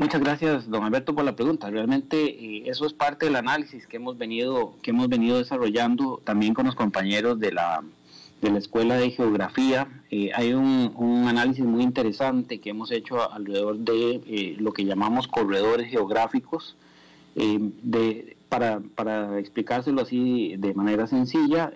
Muchas 0.00 0.22
gracias, 0.22 0.70
don 0.70 0.82
Alberto, 0.82 1.14
por 1.14 1.26
la 1.26 1.36
pregunta. 1.36 1.68
Realmente 1.68 2.16
eh, 2.16 2.62
eso 2.64 2.86
es 2.86 2.94
parte 2.94 3.26
del 3.26 3.36
análisis 3.36 3.86
que 3.86 3.98
hemos 3.98 4.16
venido 4.16 4.72
que 4.80 4.92
hemos 4.92 5.10
venido 5.10 5.36
desarrollando 5.36 6.22
también 6.24 6.54
con 6.54 6.64
los 6.64 6.74
compañeros 6.74 7.38
de 7.38 7.52
la 7.52 7.84
de 8.40 8.50
la 8.50 8.58
Escuela 8.58 8.94
de 8.94 9.10
Geografía. 9.10 9.88
Eh, 10.10 10.30
hay 10.34 10.54
un, 10.54 11.26
análisis 11.28 11.66
muy 11.66 11.82
interesante 11.82 12.60
que 12.60 12.70
hemos 12.70 12.90
hecho 12.90 13.30
alrededor 13.30 13.76
de 13.76 14.22
eh, 14.26 14.56
lo 14.58 14.72
que 14.72 14.86
llamamos 14.86 15.28
corredores 15.28 15.90
geográficos. 15.90 16.76
De, 17.34 18.36
para, 18.48 18.80
para, 18.94 19.38
explicárselo 19.38 20.00
así 20.00 20.56
de 20.56 20.74
manera 20.74 21.06
sencilla, 21.06 21.72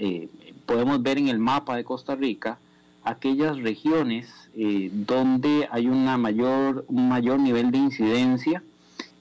podemos 0.67 1.03
ver 1.03 1.19
en 1.19 1.29
el 1.29 1.39
mapa 1.39 1.77
de 1.77 1.85
Costa 1.85 2.17
Rica 2.17 2.59
aquellas 3.05 3.59
regiones 3.59 4.44
donde 4.57 5.69
hay 5.71 5.89
una 5.89 6.17
mayor, 6.17 6.85
un 6.89 7.09
mayor 7.09 7.41
nivel 7.41 7.71
de 7.71 7.79
incidencia 7.79 8.63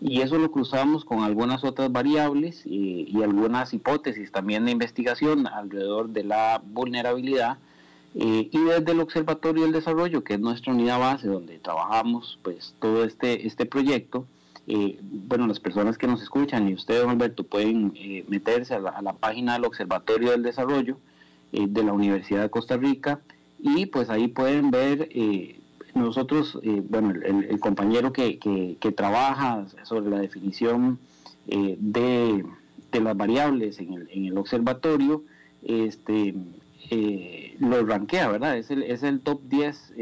y 0.03 0.19
eso 0.19 0.37
lo 0.37 0.51
cruzamos 0.51 1.05
con 1.05 1.23
algunas 1.23 1.63
otras 1.63 1.89
variables 1.89 2.61
y, 2.65 3.23
algunas 3.23 3.73
hipótesis 3.73 4.33
también 4.33 4.65
de 4.65 4.71
investigación 4.71 5.47
alrededor 5.47 6.09
de 6.09 6.25
la 6.25 6.61
vulnerabilidad 6.61 7.57
eh, 8.13 8.49
y 8.51 8.59
desde 8.59 8.91
el 8.91 8.99
Observatorio 8.99 9.63
del 9.63 9.71
Desarrollo, 9.71 10.21
que 10.21 10.33
es 10.33 10.41
nuestra 10.41 10.73
unidad 10.73 10.99
base 10.99 11.29
donde 11.29 11.57
trabajamos 11.57 12.37
pues 12.43 12.75
todo 12.81 13.05
este, 13.05 13.47
este 13.47 13.65
proyecto, 13.65 14.25
eh, 14.67 14.99
bueno, 15.01 15.47
las 15.47 15.61
personas 15.61 15.97
que 15.97 16.05
nos 16.05 16.21
escuchan 16.21 16.67
y 16.67 16.73
usted, 16.73 16.99
don 16.99 17.09
Alberto, 17.09 17.45
pueden 17.45 17.93
eh, 17.95 18.25
meterse 18.27 18.73
a 18.73 18.79
la, 18.79 19.13
página 19.13 19.53
del 19.53 19.63
Observatorio 19.63 20.31
del 20.31 20.43
Desarrollo 20.43 20.97
de 21.53 21.83
la 21.83 21.93
Universidad 21.93 22.41
de 22.41 22.49
Costa 22.49 22.77
Rica 22.77 23.21
y 23.63 23.87
pues 23.87 24.09
ahí 24.09 24.27
pueden 24.27 24.69
ver 24.69 25.09
nosotros, 25.95 26.59
eh, 26.63 26.81
bueno, 26.87 27.11
el, 27.11 27.59
compañero 27.59 28.11
que, 28.13 28.39
que, 28.39 28.91
trabaja 28.91 29.65
sobre 29.83 30.09
la 30.09 30.19
definición 30.19 30.99
eh, 31.47 31.77
de, 31.79 32.43
de, 32.91 33.01
las 33.01 33.15
variables 33.15 33.79
en 33.79 33.93
el, 33.93 34.09
en 34.11 34.25
el 34.25 34.37
observatorio, 34.37 35.23
este, 35.61 36.33
eh, 36.89 37.55
lo 37.59 37.85
ranquea, 37.85 38.29
¿verdad? 38.29 38.57
Es 38.57 38.71
el, 38.71 38.83
es 38.83 39.03
el 39.03 39.19
top 39.21 39.41
10 39.49 39.93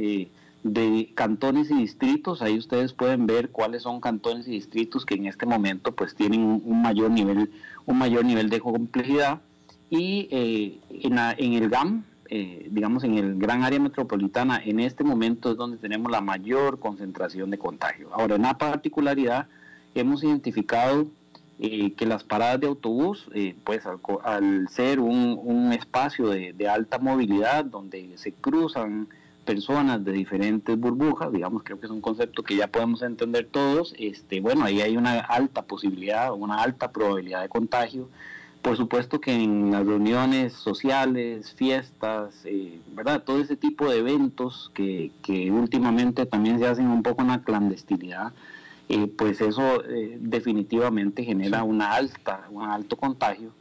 de 0.64 1.12
cantones 1.14 1.70
y 1.72 1.76
distritos. 1.76 2.41
Ahí 2.41 2.57
ustedes 2.57 2.93
pueden 2.93 3.28
ver 3.28 3.49
cuáles 3.49 3.84
son 3.84 3.99
cantones 3.99 4.47
y 4.47 4.51
distritos 4.51 5.05
que 5.05 5.16
en 5.16 5.26
este 5.26 5.45
momento 5.45 5.93
pues 5.93 6.16
tienen 6.16 6.41
un, 6.41 6.82
mayor 6.82 7.12
nivel, 7.12 7.51
un 7.86 7.97
mayor 7.97 8.24
nivel 8.26 8.49
de 8.49 8.59
complejidad. 8.59 9.41
Y 9.89 10.30
en, 10.89 11.18
en 11.18 11.53
el 11.53 11.70
GAM, 11.70 12.05
eh, 12.34 12.70
digamos, 12.72 13.04
en 13.04 13.18
el 13.18 13.38
gran 13.38 13.62
área 13.62 13.78
metropolitana, 13.78 14.62
en 14.64 14.80
este 14.80 15.04
momento 15.04 15.52
es 15.52 15.58
donde 15.58 15.76
tenemos 15.76 16.10
la 16.10 16.22
mayor 16.22 16.80
concentración 16.80 17.52
de 17.52 17.58
contagio. 17.58 18.08
Ahora, 18.14 18.36
en 18.36 18.44
la 18.44 18.58
particularidad, 18.58 19.50
hemos 19.96 20.24
identificado 20.24 21.08
eh, 21.60 21.92
que 21.92 22.06
las 22.06 22.24
paradas 22.24 22.62
de 22.62 22.68
autobús, 22.68 23.28
eh, 23.34 23.54
pues 23.66 23.84
al, 24.24 24.70
ser 24.70 25.02
un, 25.02 25.74
espacio 25.74 26.30
de, 26.30 26.70
alta 26.70 27.00
movilidad, 27.00 27.66
donde 27.66 28.18
se 28.18 28.32
cruzan 28.32 29.10
personas 29.44 30.02
de 30.06 30.14
diferentes 30.14 30.80
burbujas, 30.80 31.34
digamos, 31.34 31.64
creo 31.64 31.82
que 31.82 31.88
es 31.88 31.92
un 31.92 32.00
concepto 32.00 32.44
que 32.44 32.56
ya 32.56 32.68
podemos 32.68 33.02
entender 33.02 33.50
todos, 33.52 33.94
este, 34.00 34.40
bueno, 34.40 34.64
ahí 34.64 34.80
hay 34.80 34.96
una 34.96 35.20
alta 35.20 35.64
posibilidad, 35.64 36.34
una 36.34 36.64
alta 36.64 36.94
probabilidad 36.94 37.42
de 37.42 37.50
contagio 37.50 38.08
por 38.62 38.78
supuesto 38.78 39.20
que 39.20 39.34
en 39.34 39.72
las 39.72 39.86
reuniones 39.86 40.53
sociales, 40.53 41.53
fiestas, 41.53 42.34
eh, 42.45 42.80
¿verdad? 42.93 43.24
Todo 43.24 43.39
ese 43.39 43.55
tipo 43.55 43.89
de 43.89 43.99
eventos 43.99 44.72
que, 44.74 45.12
últimamente 45.51 46.26
también 46.26 46.59
se 46.59 46.68
hacen 46.68 46.88
un 46.88 47.01
poco 47.01 47.24
en 47.24 47.30
la 47.30 47.43
clandestinidad, 47.43 48.34
eh, 48.89 49.07
pues 49.07 49.41
eso 49.41 49.84
eh, 49.86 50.18
definitivamente 50.20 51.24
genera 51.24 51.64
una 51.64 51.93
alta, 51.93 52.47
un 52.51 52.64
alto 52.64 52.95
contagio. 52.97 53.51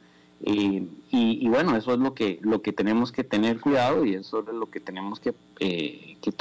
y, 0.43 0.89
y, 1.11 1.49
bueno, 1.49 1.77
eso 1.77 1.93
es 1.93 1.99
lo 1.99 2.15
que, 2.15 2.39
lo 2.43 2.63
que 2.63 2.73
tenemos 2.73 3.13
que 3.13 3.25
tener 3.25 3.61
cuidado 3.61 4.07
y 4.07 4.15
eso 4.15 4.41
es 4.41 4.55
lo 4.55 4.67
que 4.71 4.81
tenemos 4.81 5.21
que, 5.21 5.35
que 5.59 6.33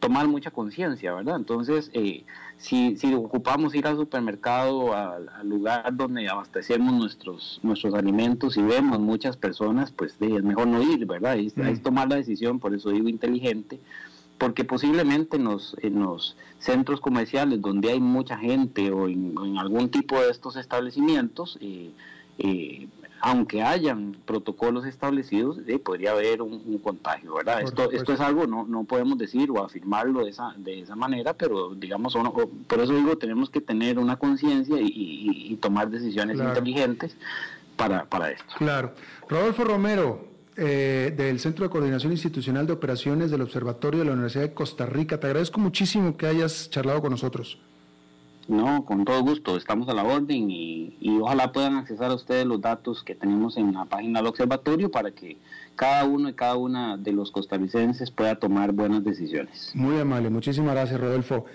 tomar 0.00 0.26
mucha 0.26 0.50
conciencia, 0.50 1.14
¿verdad? 1.14 1.36
Entonces, 1.36 1.90
si, 2.56 2.96
si 2.96 3.12
ocupamos 3.14 3.74
ir 3.74 3.86
al 3.86 3.96
supermercado, 3.96 4.94
al, 4.94 5.28
lugar 5.44 5.94
donde 5.94 6.28
abastecemos 6.28 6.92
nuestros, 6.94 7.60
nuestros 7.62 7.94
alimentos 7.94 8.56
y 8.56 8.62
vemos 8.62 8.98
muchas 9.00 9.36
personas, 9.36 9.92
pues 9.92 10.16
es 10.20 10.42
mejor 10.42 10.66
no 10.68 10.82
ir, 10.82 11.04
¿verdad? 11.06 11.36
Es, 11.36 11.56
es, 11.58 11.82
tomar 11.82 12.08
la 12.08 12.16
decisión, 12.16 12.58
por 12.58 12.74
eso 12.74 12.90
digo 12.90 13.08
inteligente, 13.08 13.80
porque 14.38 14.64
posiblemente 14.64 15.36
en 15.36 15.44
los, 15.44 15.76
en 15.82 16.00
los 16.00 16.36
centros 16.58 17.00
comerciales 17.00 17.60
donde 17.60 17.92
hay 17.92 18.00
mucha 18.00 18.36
gente 18.38 18.90
o 18.90 19.08
en, 19.08 19.34
algún 19.58 19.90
tipo 19.90 20.20
de 20.20 20.30
estos 20.30 20.56
establecimientos, 20.56 21.58
eh, 21.60 21.92
eh, 22.38 22.88
aunque 23.26 23.62
hayan 23.62 24.14
protocolos 24.26 24.84
establecidos, 24.84 25.58
eh, 25.66 25.78
podría 25.78 26.10
haber 26.10 26.42
un, 26.42 26.78
contagio, 26.78 27.34
¿verdad? 27.34 27.62
esto, 27.62 27.90
esto 27.90 28.12
es 28.12 28.20
algo, 28.20 28.46
no, 28.46 28.66
no 28.66 28.84
podemos 28.84 29.16
decir 29.16 29.50
o 29.50 29.64
afirmarlo 29.64 30.24
de 30.24 30.30
esa, 30.30 30.54
de 30.58 30.80
esa 30.80 30.94
manera, 30.94 31.32
pero 31.32 31.74
digamos, 31.74 32.14
por 32.66 32.80
eso 32.80 32.92
digo, 32.92 33.16
tenemos 33.16 33.48
que 33.48 33.62
tener 33.62 33.98
una 33.98 34.16
conciencia 34.18 34.76
y, 34.78 35.58
tomar 35.62 35.88
decisiones 35.88 36.36
inteligentes 36.38 37.16
para, 37.76 38.04
para 38.04 38.32
esto. 38.32 38.54
Claro. 38.58 38.92
Rodolfo 39.26 39.64
Romero, 39.64 40.28
eh, 40.56 41.14
del 41.16 41.40
Centro 41.40 41.64
de 41.64 41.70
Coordinación 41.70 42.12
Institucional 42.12 42.66
de 42.66 42.74
Operaciones 42.74 43.30
del 43.30 43.40
Observatorio 43.40 44.00
de 44.00 44.06
la 44.06 44.12
Universidad 44.12 44.42
de 44.42 44.52
Costa 44.52 44.84
Rica, 44.84 45.18
te 45.18 45.28
agradezco 45.28 45.60
muchísimo 45.60 46.18
que 46.18 46.26
hayas 46.26 46.68
charlado 46.68 47.00
con 47.00 47.12
nosotros. 47.12 47.58
No, 48.48 48.84
con 48.84 49.04
todo 49.04 49.22
gusto, 49.22 49.56
estamos 49.56 49.88
a 49.88 49.94
la 49.94 50.04
orden 50.04 50.50
y, 50.50 50.96
ojalá 51.20 51.52
puedan 51.52 51.76
accesar 51.76 52.10
a 52.10 52.14
ustedes 52.14 52.44
los 52.44 52.60
datos 52.60 53.02
que 53.02 53.14
tenemos 53.14 53.56
en 53.56 53.72
la 53.72 53.86
página 53.86 54.18
del 54.18 54.28
observatorio 54.28 54.90
para 54.90 55.10
que 55.10 55.38
cada 55.76 56.04
uno 56.04 56.28
y 56.28 56.34
cada 56.34 56.56
una 56.56 56.96
de 56.96 57.12
los 57.12 57.30
costarricenses 57.30 58.10
pueda 58.10 58.34
tomar 58.36 58.72
buenas 58.72 59.02
decisiones. 59.02 59.70
Muy 59.74 59.98
amable, 59.98 60.28
muchísimas 60.28 60.74
gracias 60.74 61.00
Rodolfo. 61.00 61.46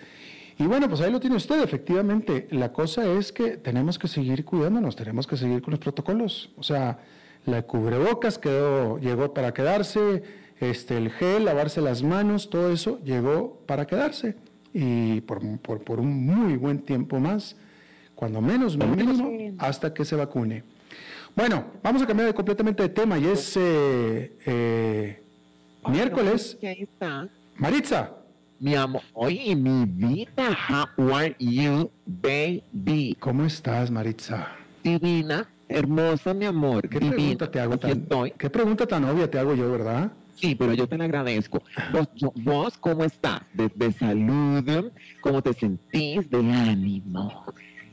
Y 0.58 0.66
bueno, 0.66 0.90
pues 0.90 1.00
ahí 1.02 1.12
lo 1.12 1.20
tiene 1.22 1.38
usted, 1.38 1.62
efectivamente. 1.64 2.48
La 2.52 2.74
cosa 2.74 3.06
es 3.06 3.32
que 3.32 3.56
tenemos 3.56 3.98
que 3.98 4.10
seguir 4.10 4.44
cuidándonos, 4.44 4.96
tenemos 4.96 5.26
que 5.26 5.38
seguir 5.38 5.62
con 5.62 5.72
los 5.72 5.80
protocolos. 5.80 6.50
O 6.58 6.64
sea, 6.64 7.00
la 7.46 7.62
cubrebocas 7.62 8.38
quedó, 8.38 8.98
llegó 8.98 9.34
para 9.34 9.54
quedarse, 9.54 10.24
este, 10.60 10.98
el 10.98 11.12
gel, 11.12 11.46
lavarse 11.46 11.80
las 11.80 12.04
manos, 12.04 12.50
todo 12.50 12.72
eso 12.72 13.00
llegó 13.06 13.62
para 13.68 13.88
quedarse. 13.88 14.36
Y 14.74 15.22
por, 15.22 15.42
por, 15.60 16.00
un 16.00 16.26
muy 16.26 16.56
buen 16.58 16.80
tiempo 16.80 17.20
más, 17.20 17.56
cuando 18.16 18.42
menos 18.42 18.78
mínimo, 18.78 19.56
hasta 19.58 19.94
que 19.94 20.06
se 20.06 20.16
vacune. 20.16 20.64
Bueno, 21.36 21.66
vamos 21.82 22.02
a 22.02 22.08
cambiar 22.08 22.34
completamente 22.34 22.84
de 22.84 22.90
tema 22.90 23.18
y 23.18 23.26
es 23.26 23.56
eh, 23.58 24.38
eh, 24.46 25.24
miércoles. 25.88 26.58
Maritza. 27.58 28.16
Mi 28.60 28.76
amor, 28.76 29.02
oye, 29.14 29.56
mi 29.56 29.86
vida, 29.86 30.58
how 30.98 31.16
are 31.16 31.34
you, 31.40 31.90
baby? 32.06 33.16
¿Cómo 33.18 33.46
estás, 33.46 33.90
Maritza? 33.90 34.50
Divina, 34.84 35.50
hermosa, 35.70 36.34
mi 36.34 36.46
amor. 36.46 36.90
¿Qué 36.90 37.00
pregunta 37.00 37.50
te 37.50 37.62
hago 37.62 37.78
tan, 37.78 38.06
¿Qué 38.38 38.50
pregunta 38.50 38.86
tan 38.86 39.06
obvia 39.06 39.32
te 39.32 39.40
hago 39.40 39.56
yo, 39.56 39.72
verdad? 39.72 40.12
Sí, 40.40 40.56
pero 40.56 40.74
yo 40.74 40.88
te 40.88 40.98
la 40.98 41.06
agradezco. 41.06 41.62
Vos, 42.36 42.78
¿cómo 42.78 43.04
estás? 43.04 43.42
De, 43.54 43.92
salud, 43.92 44.92
¿cómo 45.22 45.42
te 45.42 45.54
sentís? 45.54 46.30
De 46.30 46.38
ánimo. 46.38 47.46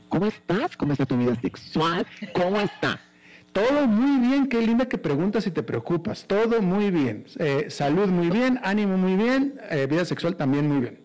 ¿Cómo 0.07 0.27
estás? 0.27 0.77
¿Cómo 0.77 0.93
está 0.93 1.05
tu 1.05 1.17
vida 1.17 1.35
sexual? 1.35 2.05
¿Cómo 2.33 2.61
estás? 2.61 2.99
Todo 3.51 3.87
muy 3.87 4.27
bien, 4.27 4.47
qué 4.47 4.61
linda 4.61 4.87
que 4.87 4.97
preguntas 4.97 5.45
y 5.47 5.51
te 5.51 5.63
preocupas. 5.63 6.25
Todo 6.25 6.61
muy 6.61 6.91
bien. 6.91 7.25
Eh, 7.39 7.65
salud 7.69 8.07
muy 8.07 8.29
bien, 8.29 8.59
ánimo 8.63 8.97
muy 8.97 9.15
bien, 9.15 9.59
eh, 9.69 9.87
vida 9.89 10.05
sexual 10.05 10.35
también 10.35 10.67
muy 10.67 10.81
bien. 10.81 10.99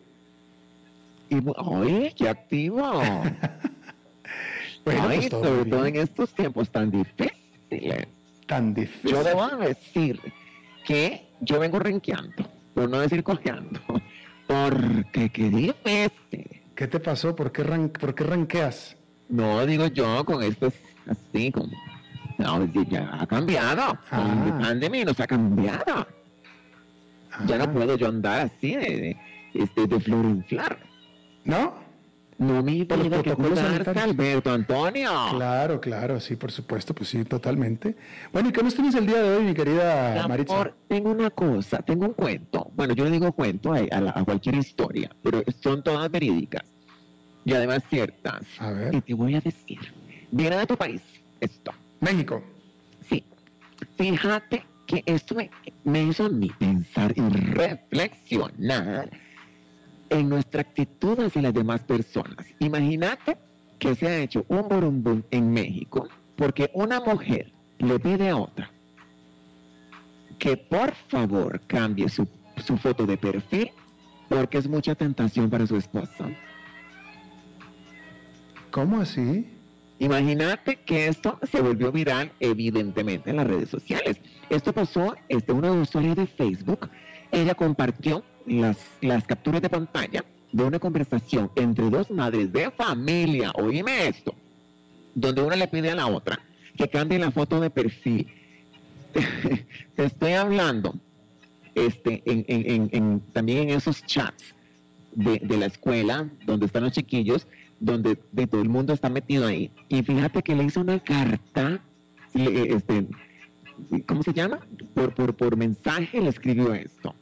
Y, 1.30 1.40
oye, 1.57 2.14
qué 2.16 2.28
activo. 2.28 2.82
bueno, 4.84 5.05
pues 5.07 5.30
sobre 5.30 5.64
todo 5.64 5.86
en 5.86 5.97
estos 5.97 6.32
tiempos 6.34 6.70
tan 6.70 6.90
difíciles. 6.90 8.07
Tan 8.47 8.74
difíciles. 8.74 9.12
Yo 9.12 9.24
debo 9.24 9.49
decir 9.57 10.20
que 10.85 11.28
yo 11.41 11.59
vengo 11.59 11.78
renqueando, 11.78 12.49
por 12.74 12.89
no 12.89 13.01
decir 13.01 13.22
cojeando, 13.22 13.80
porque 14.47 15.30
qué 15.30 15.51
difícil. 15.51 16.62
¿Qué 16.74 16.87
te 16.87 17.01
pasó? 17.01 17.37
¿Por 17.37 17.53
qué, 17.53 17.62
ran, 17.62 17.91
¿Por 17.91 18.14
qué 18.14 18.24
ranqueas? 18.24 18.97
No, 19.28 19.64
digo 19.66 19.87
yo, 19.87 20.24
con 20.24 20.43
esto 20.43 20.72
así, 21.07 21.53
como 21.53 21.70
no, 22.39 22.64
ya 22.66 23.09
ha 23.20 23.26
cambiado. 23.26 23.99
Ah. 24.11 24.45
La 24.47 24.59
pandemia 24.59 25.05
nos 25.05 25.20
ha 25.20 25.26
cambiado. 25.26 26.07
Ya 27.47 27.59
no 27.59 27.64
ah. 27.64 27.72
puedo 27.72 27.97
yo 27.97 28.09
andar 28.09 28.41
así 28.41 28.74
de, 28.74 29.16
este, 29.55 29.87
de 29.87 30.01
flor 30.01 30.24
inflar. 30.24 30.78
¿No? 31.45 31.74
No 32.39 32.62
me 32.62 32.85
tiene 32.85 33.22
que 33.22 33.35
cuidarse, 33.35 34.01
Alberto 34.01 34.51
Antonio. 34.53 35.11
Claro, 35.30 35.80
claro, 35.80 36.18
sí, 36.18 36.37
por 36.37 36.51
supuesto, 36.51 36.95
pues 36.95 37.11
sí, 37.11 37.24
totalmente. 37.24 37.95
Bueno, 38.33 38.49
¿y 38.49 38.53
qué 38.53 38.62
nos 38.62 38.74
tienes 38.74 38.95
el 38.95 39.07
día 39.07 39.22
de 39.22 39.37
hoy, 39.37 39.45
mi 39.45 39.55
querida 39.55 40.26
Maritza? 40.26 40.72
tengo 40.89 41.11
una 41.11 41.30
cosa, 41.30 41.78
tengo 41.78 42.07
un 42.07 42.14
cuento. 42.14 42.70
Bueno, 42.74 42.95
yo 42.95 43.05
le 43.05 43.11
digo 43.11 43.33
cuento 43.33 43.72
a, 43.72 43.78
a, 43.78 44.24
cualquier 44.24 44.57
historia, 44.57 45.11
pero 45.22 45.43
son 45.61 45.83
todas 45.83 46.11
verídicas 46.11 46.64
y 47.45 47.55
además 47.55 47.83
ciertas. 47.89 48.43
A 48.59 48.70
ver. 48.70 48.95
Y 48.95 49.01
te 49.01 49.14
voy 49.14 49.35
a 49.35 49.41
decir, 49.41 49.78
viene 50.30 50.57
de 50.57 50.66
tu 50.66 50.76
país 50.76 51.03
esto. 51.41 51.72
México. 52.01 52.43
Sí. 53.09 53.24
Fíjate 53.97 54.64
que 54.87 55.03
esto 55.07 55.37
me, 55.85 56.03
hizo 56.03 56.26
a 56.26 56.28
mí 56.28 56.51
pensar 56.59 57.12
y 57.16 57.20
reflexionar 57.20 59.11
en 60.12 60.28
nuestra 60.28 60.60
actitud 60.60 61.18
hacia 61.20 61.42
las 61.42 61.54
demás 61.54 61.80
personas. 61.82 62.46
Imagínate 62.58 63.38
que 63.78 63.94
se 63.94 64.06
ha 64.06 64.18
hecho 64.18 64.44
un 64.48 64.68
borumbum 64.68 65.22
en 65.30 65.50
México 65.50 66.06
porque 66.36 66.70
una 66.74 67.00
mujer 67.00 67.52
le 67.78 67.98
pide 67.98 68.28
a 68.28 68.36
otra 68.36 68.70
que 70.38 70.56
por 70.56 70.94
favor 71.08 71.60
cambie 71.66 72.08
su, 72.08 72.28
su 72.64 72.76
foto 72.76 73.06
de 73.06 73.16
perfil 73.16 73.70
porque 74.28 74.58
es 74.58 74.68
mucha 74.68 74.94
tentación 74.94 75.48
para 75.48 75.66
su 75.66 75.76
esposa. 75.76 76.30
¿Cómo 78.70 79.00
así? 79.00 79.46
Imagínate 79.98 80.76
que 80.76 81.06
esto 81.06 81.38
se 81.42 81.60
volvió 81.60 81.92
viral 81.92 82.32
evidentemente 82.40 83.30
en 83.30 83.36
las 83.36 83.46
redes 83.46 83.70
sociales. 83.70 84.20
Esto 84.50 84.72
pasó, 84.72 85.14
este, 85.28 85.52
una 85.52 85.70
usuaria 85.72 86.14
de 86.14 86.26
Facebook, 86.26 86.90
ella 87.30 87.54
compartió 87.54 88.24
las, 88.47 88.76
las 89.01 89.24
capturas 89.24 89.62
de 89.62 89.68
pantalla 89.68 90.24
de 90.53 90.64
una 90.64 90.78
conversación 90.78 91.51
entre 91.57 91.88
dos 91.88 92.11
madres 92.11 92.53
de 92.53 92.70
familia, 92.70 93.53
oíme 93.55 94.09
esto, 94.09 94.34
donde 95.14 95.43
una 95.43 95.57
le 95.57 95.66
pide 95.66 95.90
a 95.90 95.95
la 95.95 96.07
otra 96.07 96.38
que 96.76 96.88
cambie 96.88 97.18
la 97.18 97.30
foto 97.30 97.61
de 97.61 97.70
perfil. 97.70 98.26
Te 99.97 100.05
estoy 100.05 100.32
hablando 100.32 100.95
este, 101.74 102.22
en, 102.26 103.20
también 103.32 103.68
en 103.68 103.76
esos 103.76 104.05
chats 104.05 104.55
de, 105.12 105.40
la 105.59 105.66
escuela 105.66 106.28
donde 106.47 106.66
están 106.66 106.84
los 106.84 106.93
chiquillos 106.93 107.47
donde 107.80 108.16
de 108.30 108.47
todo 108.47 108.62
el 108.62 108.68
mundo 108.68 108.93
está 108.93 109.09
metido 109.09 109.47
ahí. 109.47 109.70
Y 109.88 110.03
fíjate 110.03 110.43
que 110.43 110.55
le 110.55 110.64
hizo 110.64 110.80
una 110.80 111.01
carta, 111.01 111.80
este, 112.32 113.07
¿cómo 114.07 114.22
se 114.22 114.32
llama? 114.32 114.61
Por 114.95 115.57
mensaje 115.57 116.20
le 116.20 116.28
escribió 116.28 116.72
esto. 116.74 117.14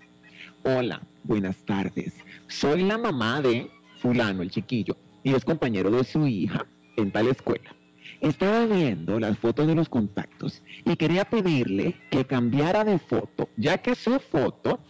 Hola, 0.63 1.01
buenas 1.25 1.57
tardes. 1.65 2.15
Soy 2.49 2.83
la 2.83 2.99
mamá 2.99 3.41
de 3.41 3.71
fulano, 4.01 4.43
el 4.43 4.51
chiquillo, 4.51 4.97
y 5.23 5.35
es 5.35 5.45
compañero 5.45 5.91
de 5.91 6.05
su 6.05 6.27
hija 6.27 6.67
en 6.97 7.11
tal 7.11 7.29
escuela. 7.29 7.75
Estaba 8.21 8.67
viendo 8.67 9.19
las 9.19 9.39
fotos 9.39 9.67
de 9.67 9.75
los 9.75 9.89
contactos 9.89 10.63
y 10.85 10.97
quería 10.97 11.25
pedirle 11.25 11.95
que 12.11 12.25
cambiara 12.25 12.85
de 12.85 12.99
foto, 12.99 13.49
ya 13.57 13.79
que 13.79 13.95
su 13.95 14.19
foto 14.19 14.81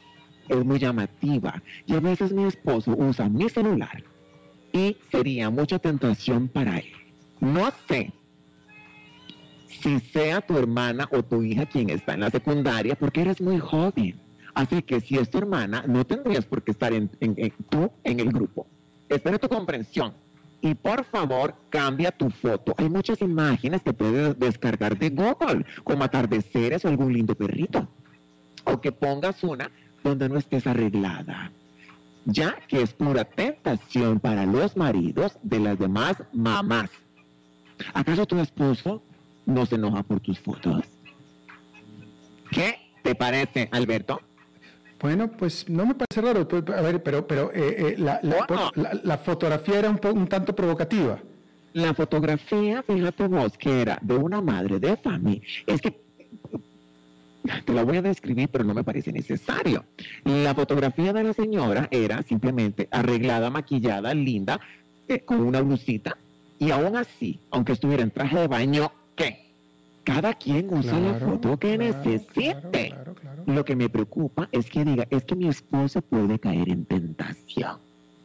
es 0.49 0.65
muy 0.65 0.79
llamativa 0.79 1.63
y 1.87 1.95
a 1.95 2.01
veces 2.01 2.33
mi 2.33 2.45
esposo 2.45 2.93
usa 2.97 3.29
mi 3.29 3.49
celular 3.49 4.03
y 4.73 4.97
sería 5.11 5.51
mucha 5.51 5.79
tentación 5.79 6.49
para 6.49 6.79
él. 6.79 6.93
No 7.41 7.71
sé 7.89 8.13
si 9.69 10.01
sea 10.01 10.41
tu 10.41 10.59
hermana 10.59 11.09
o 11.13 11.23
tu 11.23 11.43
hija 11.43 11.67
quien 11.67 11.91
está 11.91 12.15
en 12.15 12.21
la 12.21 12.31
secundaria 12.31 12.97
porque 12.97 13.23
eres 13.23 13.41
muy 13.41 13.59
joven. 13.59 14.21
Así 14.61 14.83
que 14.83 15.01
si 15.01 15.17
es 15.17 15.31
tu 15.31 15.39
hermana, 15.39 15.85
no 15.87 16.05
tendrías 16.05 16.45
por 16.45 16.63
qué 16.63 16.73
estar 16.73 16.93
en, 16.93 17.09
tú 17.71 17.91
en 18.05 18.21
el 18.21 18.31
grupo. 18.31 18.67
Espero 19.09 19.39
tu 19.39 19.49
comprensión. 19.49 20.13
Y 20.61 20.75
por 20.75 21.05
favor, 21.05 21.55
cambia 21.71 22.11
tu 22.11 22.29
foto. 22.29 22.75
Hay 22.77 22.91
muchas 22.91 23.23
imágenes 23.23 23.83
que 23.83 23.95
puedes 23.95 24.39
descargar 24.39 24.99
de 24.99 25.09
Google, 25.09 25.65
como 25.83 26.05
atardeceres 26.05 26.85
o 26.85 26.89
algún 26.89 27.15
lindo 27.15 27.35
perrito. 27.35 27.89
O 28.65 28.81
que 28.83 28.93
pongas 28.93 29.43
una 29.43 29.71
donde 30.05 30.29
no 30.29 30.37
estés 30.37 30.67
arreglada 30.67 31.51
ya 32.27 32.57
que 32.69 32.83
es 32.83 32.93
pura 32.93 33.25
tentación 33.25 34.21
para 34.21 34.45
los 34.45 34.77
maridos 34.77 35.39
de 35.43 35.59
las 35.59 35.79
demás 35.79 36.23
mamás. 36.33 36.91
¿Acaso 37.95 38.27
tu 38.27 38.39
esposo 38.39 39.03
no 39.47 39.65
se 39.65 39.77
enoja 39.77 40.03
por 40.03 40.21
tus 40.21 40.39
fotos? 40.39 40.85
¿Qué 42.51 42.77
te 43.03 43.15
parece, 43.15 43.69
Alberto? 43.73 44.21
Bueno, 45.01 45.31
pues 45.31 45.69
no 45.69 45.87
me 45.87 45.95
parece 45.95 46.21
raro. 46.21 46.47
Pues, 46.47 46.63
a 46.69 46.83
ver, 46.83 47.03
pero, 47.03 47.27
pero 47.27 47.51
eh, 47.55 47.97
eh, 47.97 47.97
la, 47.99 49.19
fotografía 49.19 49.79
era 49.79 49.91
un, 49.91 50.01
un 50.15 50.27
tanto 50.27 50.55
provocativa. 50.55 51.19
La 51.73 51.95
fotografía, 51.95 52.83
fíjate 52.83 53.27
vos, 53.29 53.57
que 53.57 53.81
era 53.81 53.99
de 54.03 54.17
una 54.17 54.41
madre 54.41 54.79
de 54.79 54.97
familia. 54.97 55.43
Es 55.67 55.81
que 55.81 56.01
te 57.65 57.73
la 57.73 57.85
voy 57.85 57.97
a 57.97 58.03
describir, 58.03 58.49
pero 58.51 58.65
no 58.65 58.75
me 58.75 58.85
parece 58.85 59.13
necesario. 59.13 59.85
La 60.25 60.55
fotografía 60.55 61.13
de 61.13 61.25
la 61.25 61.33
señora 61.33 61.89
era 61.91 62.23
simplemente 62.23 62.89
arreglada, 62.91 63.51
maquillada, 63.51 64.13
linda, 64.15 64.61
eh, 65.09 65.21
con 65.21 65.41
una 65.41 65.61
blusita, 65.61 66.17
y 66.59 66.71
aún 66.71 66.97
así, 66.97 67.41
aunque 67.51 67.73
estuviera 67.73 68.03
en 68.03 68.11
traje 68.11 68.39
de 68.39 68.49
baño. 68.49 68.93
Cada 70.05 70.35
quien 70.35 70.73
usa 70.73 70.99
la 70.99 71.15
foto 71.15 71.59
que 71.59 71.77
necesite. 71.77 72.95
Lo 73.47 73.65
que 73.65 73.77
me 73.77 73.89
preocupa 73.89 74.49
es 74.53 74.71
que 74.71 74.85
diga, 74.85 75.07
es 75.11 75.25
que 75.25 75.35
mi 75.35 75.49
esposo 75.49 76.01
puede 76.03 76.39
caer 76.39 76.69
en 76.71 76.85
tentación. 76.85 77.79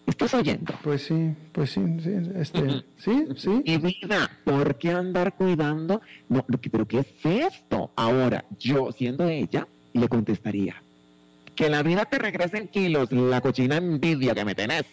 ¿Estás 0.06 0.34
oyendo? 0.36 0.74
Pues 0.84 1.04
sí, 1.04 1.34
pues 1.52 1.72
sí, 1.72 1.82
sí, 2.00 2.12
este, 2.36 2.84
sí, 2.98 3.26
sí. 3.36 3.62
Y 3.64 3.78
vida, 3.78 4.30
¿por 4.44 4.76
qué 4.78 4.92
andar 4.92 5.36
cuidando? 5.36 6.02
No, 6.30 6.46
pero 6.72 6.88
¿qué 6.88 7.00
es 7.00 7.26
esto? 7.26 7.92
Ahora, 7.96 8.46
yo 8.60 8.92
siendo 8.92 9.28
ella, 9.28 9.68
le 9.94 10.08
contestaría, 10.08 10.76
que 11.56 11.70
la 11.70 11.82
vida 11.82 12.06
te 12.06 12.20
regrese 12.20 12.58
en 12.58 12.68
kilos, 12.68 13.12
la 13.12 13.42
cochina 13.42 13.78
envidia 13.78 14.36
que 14.36 14.46
me 14.46 14.54
tenés. 14.54 14.86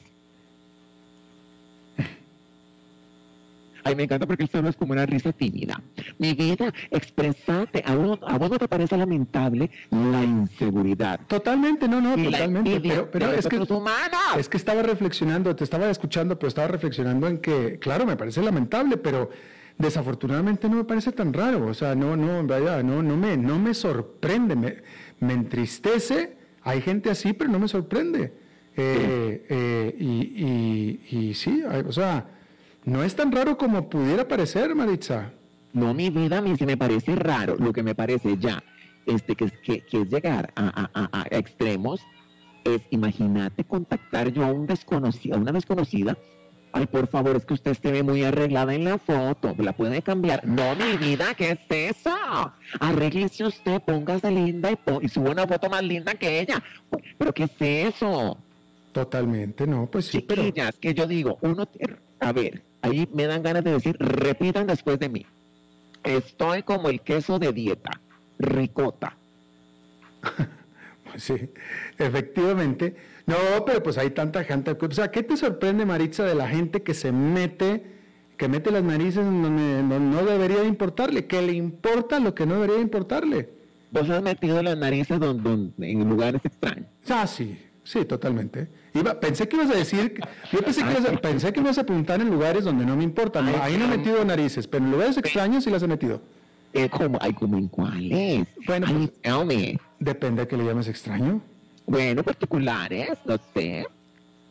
Ay, 3.85 3.95
me 3.97 4.05
encanta 4.05 4.27
porque 4.27 4.45
el 4.45 4.67
es 4.67 4.77
como 4.77 4.93
una 4.93 5.07
risa 5.07 5.33
tímida. 5.33 5.81
Mi 6.19 6.35
vida, 6.35 6.73
expresate. 6.91 7.83
¿A 7.87 7.95
vos, 7.95 8.19
¿A 8.27 8.39
vos 8.39 8.51
no 8.51 8.59
te 8.59 8.69
parece 8.69 8.97
lamentable 8.97 9.71
la 9.91 10.23
inseguridad? 10.23 11.21
Totalmente, 11.27 11.89
no, 11.89 12.01
no, 12.01 12.17
Y 12.17 12.25
totalmente. 12.25 12.81
Pero, 12.81 13.11
pero 13.11 13.33
es 13.33 13.47
que 13.47 13.59
humanos. 13.59 14.37
es 14.39 14.49
que 14.49 14.57
estaba 14.57 14.83
reflexionando, 14.83 15.55
te 15.57 15.65
estaba 15.65 15.91
escuchando, 15.91 16.39
pero 16.39 16.49
estaba 16.49 16.69
reflexionando 16.69 17.27
en 17.27 17.39
que, 17.39 17.79
claro, 17.79 18.07
me 18.07 18.17
parece 18.17 18.43
lamentable, 18.43 18.97
pero 18.97 19.31
desafortunadamente 19.79 20.69
no 20.69 20.77
me 20.77 20.85
parece 20.85 21.13
tan 21.13 21.33
raro. 21.33 21.67
O 21.67 21.75
sea, 21.75 21.95
no, 21.95 22.17
no, 22.17 22.45
vaya, 22.47 22.83
no, 22.83 23.03
no 23.03 23.17
me, 23.17 23.37
no 23.37 23.59
me 23.59 23.75
sorprende, 23.75 24.55
me, 24.57 24.77
me 25.21 25.33
entristece. 25.33 26.37
Hay 26.63 26.81
gente 26.81 27.11
así, 27.11 27.33
pero 27.33 27.51
no 27.51 27.59
me 27.59 27.69
sorprende. 27.69 28.33
Eh, 28.77 29.47
eh, 29.51 29.97
y, 29.99 31.01
y, 31.11 31.19
y 31.19 31.35
sí, 31.35 31.63
o 31.63 31.93
sea, 31.93 32.27
no 32.85 33.03
es 33.05 33.15
tan 33.15 33.31
raro 33.33 33.57
como 33.57 33.89
pudiera 33.89 34.27
parecer, 34.27 34.75
Maritza. 34.75 35.31
No, 35.73 35.95
mi 35.95 36.11
vida, 36.11 36.39
a 36.39 36.43
mí 36.43 36.55
sí 36.57 36.67
me 36.67 36.77
parece 36.77 37.15
raro. 37.17 37.57
Lo 37.59 37.73
que 37.73 37.83
me 37.83 37.95
parece 37.95 38.37
ya, 38.39 38.63
este, 39.07 39.35
que, 39.37 39.47
es- 39.47 39.59
que, 39.65 39.81
que 39.81 40.03
es 40.03 40.09
llegar 40.11 40.53
a, 40.57 40.67
a- 40.69 40.91
a- 40.95 41.23
a 41.23 41.27
extremos, 41.31 42.01
es, 42.65 42.83
imagínate 42.91 43.65
contactar 43.65 44.33
yo 44.33 44.45
a 44.45 44.53
un 44.53 44.67
desconocido, 44.67 45.37
a 45.37 45.39
una 45.41 45.53
desconocida. 45.53 46.17
Ay, 46.75 46.87
por 46.87 47.07
favor, 47.09 47.37
es 47.37 47.45
que 47.45 47.53
usted 47.55 47.75
se 47.75 47.93
ve 47.93 48.03
muy 48.03 48.23
arreglada 48.25 48.75
en 48.75 48.85
la 48.85 48.97
foto, 48.99 49.55
¿la 49.59 49.75
puede 49.75 50.01
cambiar? 50.01 50.47
No, 50.47 50.75
mi 50.75 50.97
vida, 50.97 51.35
¿qué 51.35 51.51
es 51.51 51.59
eso? 51.97 52.15
Arréglese 52.81 53.45
usted, 53.45 53.83
póngase 53.83 54.31
linda 54.31 54.71
y, 54.73 54.77
y 55.03 55.09
suba 55.09 55.31
una 55.33 55.47
foto 55.47 55.69
más 55.69 55.83
linda 55.83 56.15
que 56.15 56.41
ella. 56.41 56.63
¿Pero 57.19 57.33
qué 57.35 57.45
es 57.45 57.95
eso? 57.95 58.39
Totalmente, 58.93 59.67
no, 59.67 59.87
pues 59.91 60.07
sí, 60.07 60.21
pero 60.21 60.45
Chiquillas, 60.45 60.77
que 60.79 60.95
yo 60.95 61.07
digo, 61.07 61.39
uno, 61.43 61.67
a 62.21 62.33
ver, 62.33 62.63
ahí 62.83 63.09
me 63.15 63.27
dan 63.27 63.43
ganas 63.43 63.65
de 63.65 63.73
decir, 63.73 63.97
repitan 63.99 64.67
después 64.67 64.99
de 64.99 65.09
mí. 65.09 65.27
Estoy 66.05 66.63
como 66.63 66.89
el 66.89 67.01
queso 67.01 67.39
de 67.39 67.53
dieta, 67.53 67.91
ricota. 68.39 69.17
Pues 71.11 71.25
sí, 71.25 71.35
efectivamente. 71.99 72.97
No, 73.27 73.37
pero 73.67 73.83
pues 73.83 73.99
hay 73.99 74.11
tanta 74.11 74.45
gente. 74.45 74.71
O 74.81 74.91
sea, 74.93 75.11
¿qué 75.11 75.23
te 75.23 75.37
sorprende, 75.37 75.85
Maritza, 75.85 76.25
de 76.25 76.35
la 76.35 76.49
gente 76.49 76.83
que 76.83 76.95
se 76.95 77.13
mete, 77.13 77.85
que 78.39 78.49
mete 78.49 78.71
las 78.71 78.83
narices 78.83 79.19
en 79.19 79.43
donde 79.43 79.83
no, 79.83 80.01
no 80.01 80.25
debería 80.25 80.61
de 80.61 80.69
importarle, 80.69 81.27
que 81.27 81.43
le 81.43 81.53
importa 81.53 82.19
lo 82.19 82.35
que 82.35 82.47
no 82.47 82.55
debería 82.55 82.77
de 82.77 82.83
importarle? 82.83 83.51
Vos 83.91 84.09
has 84.09 84.23
metido 84.23 84.63
las 84.63 84.79
narices 84.79 85.21
don- 85.21 85.43
don- 85.43 85.75
en 85.81 86.09
lugares 86.09 86.41
extraños. 86.45 86.87
Ah, 87.11 87.27
sí, 87.27 87.59
sí, 87.85 88.05
totalmente. 88.05 88.69
Iba, 88.95 89.19
pensé 89.21 89.49
que 89.49 89.57
ibas 89.57 89.71
a 89.71 89.75
decir, 89.75 90.21
yo 90.53 90.61
pensé 90.61 90.83
que, 90.85 90.91
ibas 90.91 91.05
a, 91.07 91.13
pensé 91.21 91.53
que 91.53 91.61
ibas 91.61 91.79
a 91.79 91.83
apuntar 91.83 92.21
en 92.21 92.29
lugares 92.31 92.65
donde 92.65 92.85
no 92.85 92.97
me 92.97 93.05
importan. 93.05 93.47
No, 93.47 93.63
ahí 93.63 93.77
no 93.77 93.85
he 93.87 93.97
metido 93.97 94.25
narices, 94.25 94.67
pero 94.67 94.85
en 94.85 94.91
lugares 94.93 95.17
extraños 95.19 95.65
sí 95.65 95.71
las 95.71 95.83
he 95.83 95.89
metido. 95.89 96.21
Eh, 96.75 96.89
como, 96.89 97.19
ay, 97.21 97.33
como 97.35 97.59
en 97.59 97.69
cuáles. 97.69 98.47
Bueno, 98.67 98.87
Ay, 98.89 98.95
pues- 98.95 99.21
tell 99.21 99.45
me. 99.47 99.79
Depende 99.99 100.43
de 100.43 100.49
que 100.49 100.57
le 100.57 100.65
llames 100.65 100.89
extraño. 100.89 101.41
Bueno, 101.87 102.23
particulares, 102.23 103.11
no 103.27 103.37
sé. 103.55 103.87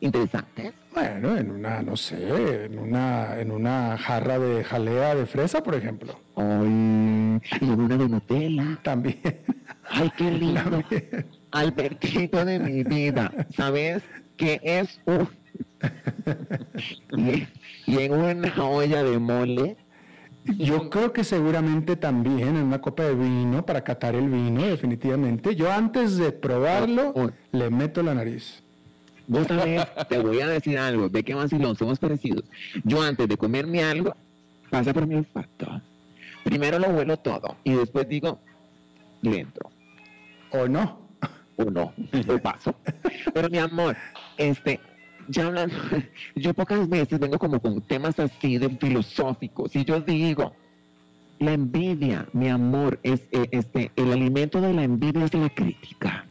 Interesantes. 0.01 0.73
Bueno, 0.93 1.37
en 1.37 1.51
una, 1.51 1.81
no 1.81 1.95
sé, 1.95 2.65
en 2.65 2.77
una, 2.79 3.39
en 3.39 3.51
una 3.51 3.97
jarra 3.97 4.39
de 4.39 4.63
jalea 4.63 5.15
de 5.15 5.25
fresa, 5.25 5.61
por 5.63 5.75
ejemplo. 5.75 6.19
Ay, 6.35 7.39
y 7.61 7.65
una 7.69 7.97
de 7.97 8.09
Nutella. 8.09 8.79
También. 8.83 9.19
Ay, 9.89 10.11
qué 10.17 10.31
lindo. 10.31 10.61
También. 10.63 11.25
Albertito 11.51 12.43
de 12.45 12.59
mi 12.59 12.83
vida, 12.83 13.31
¿sabes? 13.55 14.03
Que 14.37 14.59
es 14.63 14.99
un... 15.05 15.27
y, 17.17 17.47
y 17.85 17.97
en 17.99 18.13
una 18.13 18.63
olla 18.63 19.03
de 19.03 19.19
mole, 19.19 19.77
Yo 20.57 20.89
creo 20.89 21.13
que 21.13 21.23
seguramente 21.23 21.95
también 21.95 22.47
en 22.55 22.63
una 22.63 22.81
copa 22.81 23.03
de 23.03 23.13
vino, 23.15 23.63
para 23.65 23.83
catar 23.83 24.15
el 24.15 24.27
vino, 24.29 24.63
definitivamente. 24.63 25.55
Yo 25.55 25.71
antes 25.71 26.17
de 26.17 26.31
probarlo, 26.31 27.11
Oh. 27.15 27.29
le 27.51 27.69
meto 27.69 28.01
la 28.01 28.15
nariz. 28.15 28.63
vos 29.27 29.45
sabés, 29.47 29.85
te 30.09 30.17
voy 30.19 30.41
a 30.41 30.47
decir 30.47 30.77
algo, 30.79 31.09
ve 31.09 31.23
que 31.23 31.35
vacilón, 31.35 31.75
somos 31.75 31.99
parecidos. 31.99 32.43
Yo 32.83 33.01
antes 33.03 33.27
de 33.27 33.37
comerme 33.37 33.83
algo, 33.83 34.15
pasa 34.71 34.93
por 34.93 35.05
mi 35.05 35.15
olfato. 35.15 35.81
Primero 36.43 36.79
lo 36.79 36.87
huelo 36.89 37.17
todo 37.17 37.57
y 37.63 37.73
después 37.73 38.07
digo, 38.09 38.39
le 39.21 39.41
entro. 39.41 39.69
¿O 40.51 40.67
no? 40.67 41.00
O 41.61 41.71
no, 41.71 41.93
lo 42.27 42.39
paso. 42.39 42.75
Pero 43.33 43.49
mi 43.49 43.57
amor, 43.57 43.95
este, 44.37 44.79
ya 45.27 45.47
hablando, 45.47 45.75
yo 46.35 46.53
pocas 46.53 46.87
veces 46.89 47.19
vengo 47.19 47.37
como 47.37 47.59
con 47.59 47.81
temas 47.81 48.19
así 48.19 48.57
de 48.57 48.69
filosóficos 48.69 49.75
y 49.75 49.85
yo 49.85 49.99
digo, 50.01 50.53
la 51.39 51.53
envidia, 51.53 52.27
mi 52.33 52.49
amor, 52.49 52.99
es 53.03 53.21
eh, 53.31 53.47
este, 53.51 53.91
el 53.95 54.11
alimento 54.11 54.61
de 54.61 54.73
la 54.73 54.83
envidia 54.83 55.25
es 55.25 55.33
la 55.33 55.49
crítica. 55.49 56.27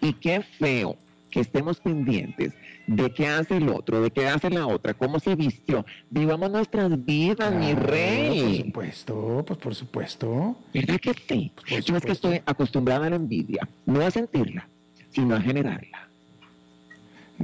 Y 0.00 0.12
qué 0.14 0.42
feo 0.58 0.96
que 1.30 1.40
estemos 1.40 1.80
pendientes 1.80 2.54
de 2.86 3.10
qué 3.12 3.26
hace 3.28 3.56
el 3.56 3.68
otro, 3.70 4.00
de 4.02 4.10
qué 4.10 4.28
hace 4.28 4.50
la 4.50 4.66
otra, 4.66 4.94
cómo 4.94 5.18
se 5.18 5.34
vistió. 5.34 5.84
Vivamos 6.10 6.50
nuestras 6.50 7.04
vidas, 7.04 7.52
mi 7.54 7.68
Claro, 7.72 7.80
Por 7.80 7.90
rey. 7.90 8.62
supuesto, 8.66 9.44
pues 9.46 9.58
por 9.58 9.74
supuesto. 9.74 10.56
¿Verdad 10.74 10.98
que 11.00 11.14
sí? 11.28 11.52
Por 11.68 11.80
Yo 11.80 11.96
es 11.96 12.04
que 12.04 12.12
estoy 12.12 12.42
acostumbrada 12.44 13.06
a 13.06 13.10
la 13.10 13.16
envidia, 13.16 13.66
no 13.86 14.00
a 14.00 14.10
sentirla, 14.10 14.68
sino 15.10 15.34
a 15.36 15.40
generarla. 15.40 16.08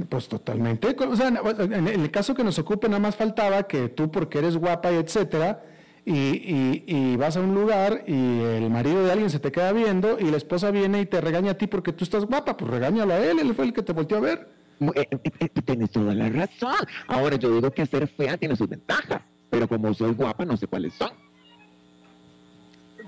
Pues 0.07 0.27
totalmente. 0.29 0.95
O 1.05 1.15
sea, 1.15 1.27
en 1.27 1.87
el 1.87 2.11
caso 2.11 2.33
que 2.33 2.43
nos 2.43 2.57
ocupe, 2.59 2.87
nada 2.87 2.99
más 2.99 3.15
faltaba 3.15 3.63
que 3.63 3.89
tú, 3.89 4.09
porque 4.09 4.37
eres 4.39 4.55
guapa 4.57 4.91
y 4.91 4.95
etcétera, 4.95 5.63
y, 6.05 6.13
y- 6.13 6.83
y 6.87 7.15
vas 7.17 7.35
a 7.37 7.41
un 7.41 7.53
lugar 7.53 8.03
y 8.07 8.13
el 8.41 8.69
marido 8.69 9.03
de 9.03 9.11
alguien 9.11 9.29
se 9.29 9.39
te 9.39 9.51
queda 9.51 9.71
viendo 9.73 10.17
y 10.19 10.31
la 10.31 10.37
esposa 10.37 10.71
viene 10.71 11.01
y 11.01 11.05
te 11.05 11.19
regaña 11.21 11.51
a 11.51 11.57
ti 11.57 11.67
porque 11.67 11.93
tú 11.93 12.03
estás 12.05 12.25
guapa, 12.25 12.55
pues 12.57 12.71
regáñalo 12.71 13.13
a 13.13 13.19
él, 13.19 13.39
él 13.39 13.53
fue 13.53 13.65
el 13.65 13.73
que 13.73 13.83
te 13.83 13.91
volteó 13.93 14.17
a 14.17 14.21
ver. 14.21 14.60
Eh, 14.81 15.07
eh, 15.11 15.31
eh, 15.39 15.61
tienes 15.63 15.91
toda 15.91 16.15
la 16.15 16.27
razón. 16.29 16.75
Ahora 17.07 17.35
yo 17.35 17.53
digo 17.53 17.69
que 17.71 17.85
ser 17.85 18.07
fea 18.07 18.37
tiene 18.37 18.55
sus 18.55 18.67
ventajas, 18.67 19.21
pero 19.49 19.67
como 19.67 19.93
soy 19.93 20.13
guapa 20.13 20.43
no 20.43 20.57
sé 20.57 20.65
cuáles 20.67 20.93
son. 20.95 21.11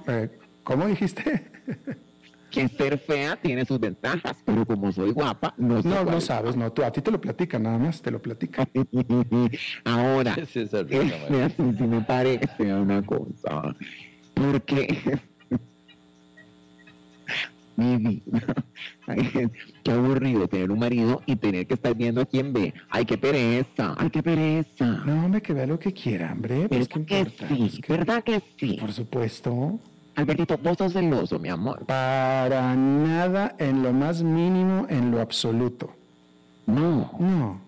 Eh, 0.08 0.30
¿Cómo 0.64 0.86
dijiste? 0.88 1.52
Que 2.52 2.68
ser 2.68 3.00
fea 3.00 3.36
tiene 3.36 3.66
sus 3.66 3.80
ventajas, 3.80 4.38
pero 4.46 4.64
como 4.64 4.92
soy 4.92 5.10
guapa 5.12 5.56
no 5.58 5.82
sé 5.82 5.88
No, 5.90 6.04
no 6.06 6.22
sabes, 6.22 6.56
no, 6.56 6.72
tú, 6.72 6.84
a 6.84 6.92
ti 6.92 7.02
te 7.02 7.10
lo 7.10 7.20
platican 7.20 7.64
nada 7.64 7.80
más, 7.80 8.00
te 8.00 8.12
lo 8.12 8.22
platican. 8.22 8.70
son. 8.72 9.50
Ahora, 9.86 10.36
Sí, 10.36 10.60
es 10.60 10.72
el 10.72 10.86
problema, 10.86 11.46
así 11.48 11.56
sí 11.76 11.84
me 11.84 12.02
parece 12.02 12.72
una 12.76 13.04
cosa, 13.04 13.76
porque 14.36 15.20
ay, 19.08 19.50
qué 19.84 19.92
aburrido 19.92 20.48
tener 20.48 20.72
un 20.72 20.80
marido 20.80 21.22
y 21.26 21.36
tener 21.36 21.66
que 21.68 21.74
estar 21.74 21.96
viendo 21.96 22.22
a 22.22 22.26
quién 22.26 22.54
ve. 22.54 22.74
Ay, 22.90 23.06
qué 23.06 23.18
pereza, 23.18 23.96
ay, 23.98 24.10
qué 24.10 24.22
pereza. 24.24 24.86
No, 25.06 25.26
hombre, 25.26 25.42
que 25.42 25.54
vea 25.54 25.66
lo 25.66 25.80
que 25.80 25.92
quiera, 25.94 26.32
hombre. 26.34 26.68
Pues, 26.70 26.88
¿qué 26.88 27.00
¿Verdad 27.00 27.06
que 27.06 27.20
importa? 27.20 27.48
sí? 27.48 27.56
Pues, 27.58 27.80
que- 27.82 27.94
¿Verdad 27.94 28.24
que 28.24 28.42
sí? 28.58 28.78
Por 28.80 28.94
supuesto. 28.94 29.80
Albertito, 30.16 30.58
vos 30.60 30.78
sos 30.78 30.94
celoso, 30.94 31.40
mi 31.40 31.50
amor. 31.50 31.86
Para 31.88 32.76
nada, 32.76 33.56
en 33.58 33.82
lo 33.82 33.92
más 33.94 34.22
mínimo, 34.22 34.86
en 34.90 35.10
lo 35.12 35.20
absoluto. 35.22 35.92
No. 36.68 37.12
No. 37.20 37.62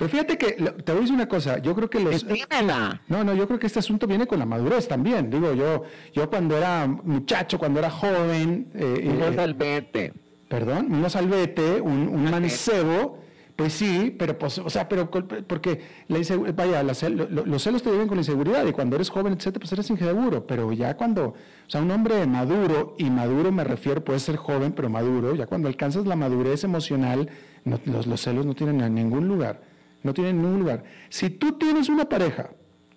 Pero 0.00 0.08
fíjate 0.12 0.38
que, 0.38 0.52
te 0.52 0.92
voy 0.92 0.96
a 0.96 1.00
decir 1.02 1.14
una 1.14 1.28
cosa, 1.28 1.58
yo 1.58 1.74
creo 1.74 1.90
que 1.90 2.00
los... 2.00 2.26
Dímela. 2.26 3.02
No, 3.06 3.22
no, 3.22 3.34
yo 3.34 3.46
creo 3.46 3.58
que 3.58 3.66
este 3.66 3.80
asunto 3.80 4.06
viene 4.06 4.26
con 4.26 4.38
la 4.38 4.46
madurez 4.46 4.88
también. 4.88 5.28
Digo, 5.28 5.52
yo, 5.52 5.82
yo 6.14 6.30
cuando 6.30 6.56
era 6.56 6.86
muchacho, 6.86 7.58
cuando 7.58 7.80
era 7.80 7.90
joven, 7.90 8.70
eh, 8.74 9.14
Vos, 9.20 9.36
eh, 9.36 9.40
Alberte. 9.42 10.14
perdón, 10.48 10.90
un 10.90 11.10
salvete, 11.10 11.82
un, 11.82 12.08
un 12.08 12.30
mancebo, 12.30 13.18
pues 13.56 13.74
sí, 13.74 14.16
pero 14.18 14.38
pues, 14.38 14.56
o 14.56 14.70
sea, 14.70 14.88
pero 14.88 15.10
porque 15.10 15.82
la 16.08 16.16
insegu- 16.18 16.50
vaya, 16.56 16.82
la 16.82 16.94
cel- 16.94 17.28
lo- 17.28 17.44
los 17.44 17.62
celos 17.62 17.82
te 17.82 17.90
viven 17.90 18.08
con 18.08 18.16
la 18.16 18.22
inseguridad 18.22 18.64
y 18.66 18.72
cuando 18.72 18.96
eres 18.96 19.10
joven, 19.10 19.34
etcétera, 19.34 19.60
pues 19.60 19.72
eres 19.74 19.90
inseguro, 19.90 20.46
pero 20.46 20.72
ya 20.72 20.96
cuando, 20.96 21.26
o 21.26 21.34
sea, 21.66 21.82
un 21.82 21.90
hombre 21.90 22.26
maduro, 22.26 22.94
y 22.96 23.10
maduro 23.10 23.52
me 23.52 23.64
refiero, 23.64 24.02
puede 24.02 24.18
ser 24.18 24.36
joven, 24.36 24.72
pero 24.72 24.88
maduro, 24.88 25.34
ya 25.34 25.44
cuando 25.46 25.68
alcanzas 25.68 26.06
la 26.06 26.16
madurez 26.16 26.64
emocional, 26.64 27.28
no- 27.66 27.78
los, 27.84 28.06
los 28.06 28.18
celos 28.22 28.46
no 28.46 28.54
tienen 28.54 28.80
a 28.80 28.88
ningún 28.88 29.28
lugar, 29.28 29.68
no 30.02 30.14
tienen 30.14 30.40
ningún 30.42 30.60
lugar. 30.60 30.84
Si 31.08 31.30
tú 31.30 31.52
tienes 31.52 31.88
una 31.88 32.08
pareja, 32.08 32.50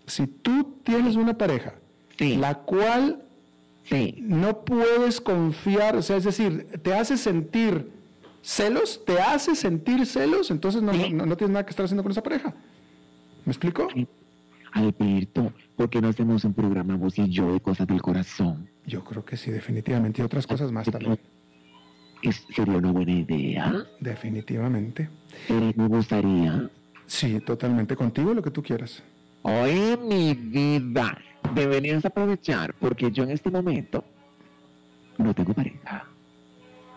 si 0.05 0.27
tú 0.27 0.77
tienes 0.83 1.15
una 1.15 1.37
pareja, 1.37 1.75
Sí. 2.17 2.35
la 2.37 2.55
cual 2.55 3.23
Sí. 3.85 4.17
no 4.21 4.63
puedes 4.63 5.19
confiar, 5.19 5.95
o 5.97 6.01
sea, 6.01 6.17
es 6.17 6.23
decir, 6.23 6.67
te 6.81 6.93
hace 6.93 7.17
sentir 7.17 7.91
celos, 8.41 9.03
te 9.05 9.19
hace 9.19 9.55
sentir 9.55 10.05
celos, 10.05 10.51
entonces 10.51 10.81
no, 10.81 10.93
Sí. 10.93 11.11
no, 11.13 11.25
no 11.25 11.35
tienes 11.37 11.53
nada 11.53 11.65
que 11.65 11.71
estar 11.71 11.85
haciendo 11.85 12.03
con 12.03 12.11
esa 12.11 12.23
pareja. 12.23 12.53
¿Me 13.45 13.51
explico? 13.51 13.87
Alberto, 14.71 15.53
¿por 15.75 15.89
qué 15.89 16.01
no 16.01 16.07
hacemos 16.07 16.43
un 16.45 16.53
programa 16.53 16.95
vos 16.95 17.17
y 17.19 17.29
yo 17.29 17.53
de 17.53 17.59
cosas 17.59 17.85
del 17.87 18.01
corazón? 18.01 18.69
Yo 18.85 19.03
creo 19.03 19.23
que 19.23 19.37
sí, 19.37 19.51
definitivamente, 19.51 20.21
y 20.21 20.25
otras 20.25 20.47
cosas 20.47 20.71
más 20.71 20.89
también, 20.89 21.19
Es, 22.23 22.45
sería 22.55 22.77
una 22.77 22.91
buena 22.91 23.11
idea. 23.11 23.85
definitivamente. 23.99 25.09
Pero 25.47 25.71
me 25.75 25.87
gustaría. 25.87 26.69
Sí, 27.13 27.39
totalmente, 27.41 27.95
contigo 27.95 28.33
lo 28.33 28.41
que 28.41 28.49
tú 28.49 28.63
quieras. 28.63 29.03
Oye, 29.43 29.95
mi 29.97 30.33
vida, 30.33 31.15
deberías 31.53 32.03
aprovechar 32.03 32.73
porque 32.79 33.11
yo 33.11 33.23
en 33.23 33.29
este 33.29 33.51
momento 33.51 34.03
no 35.19 35.31
tengo 35.31 35.53
pareja. 35.53 36.07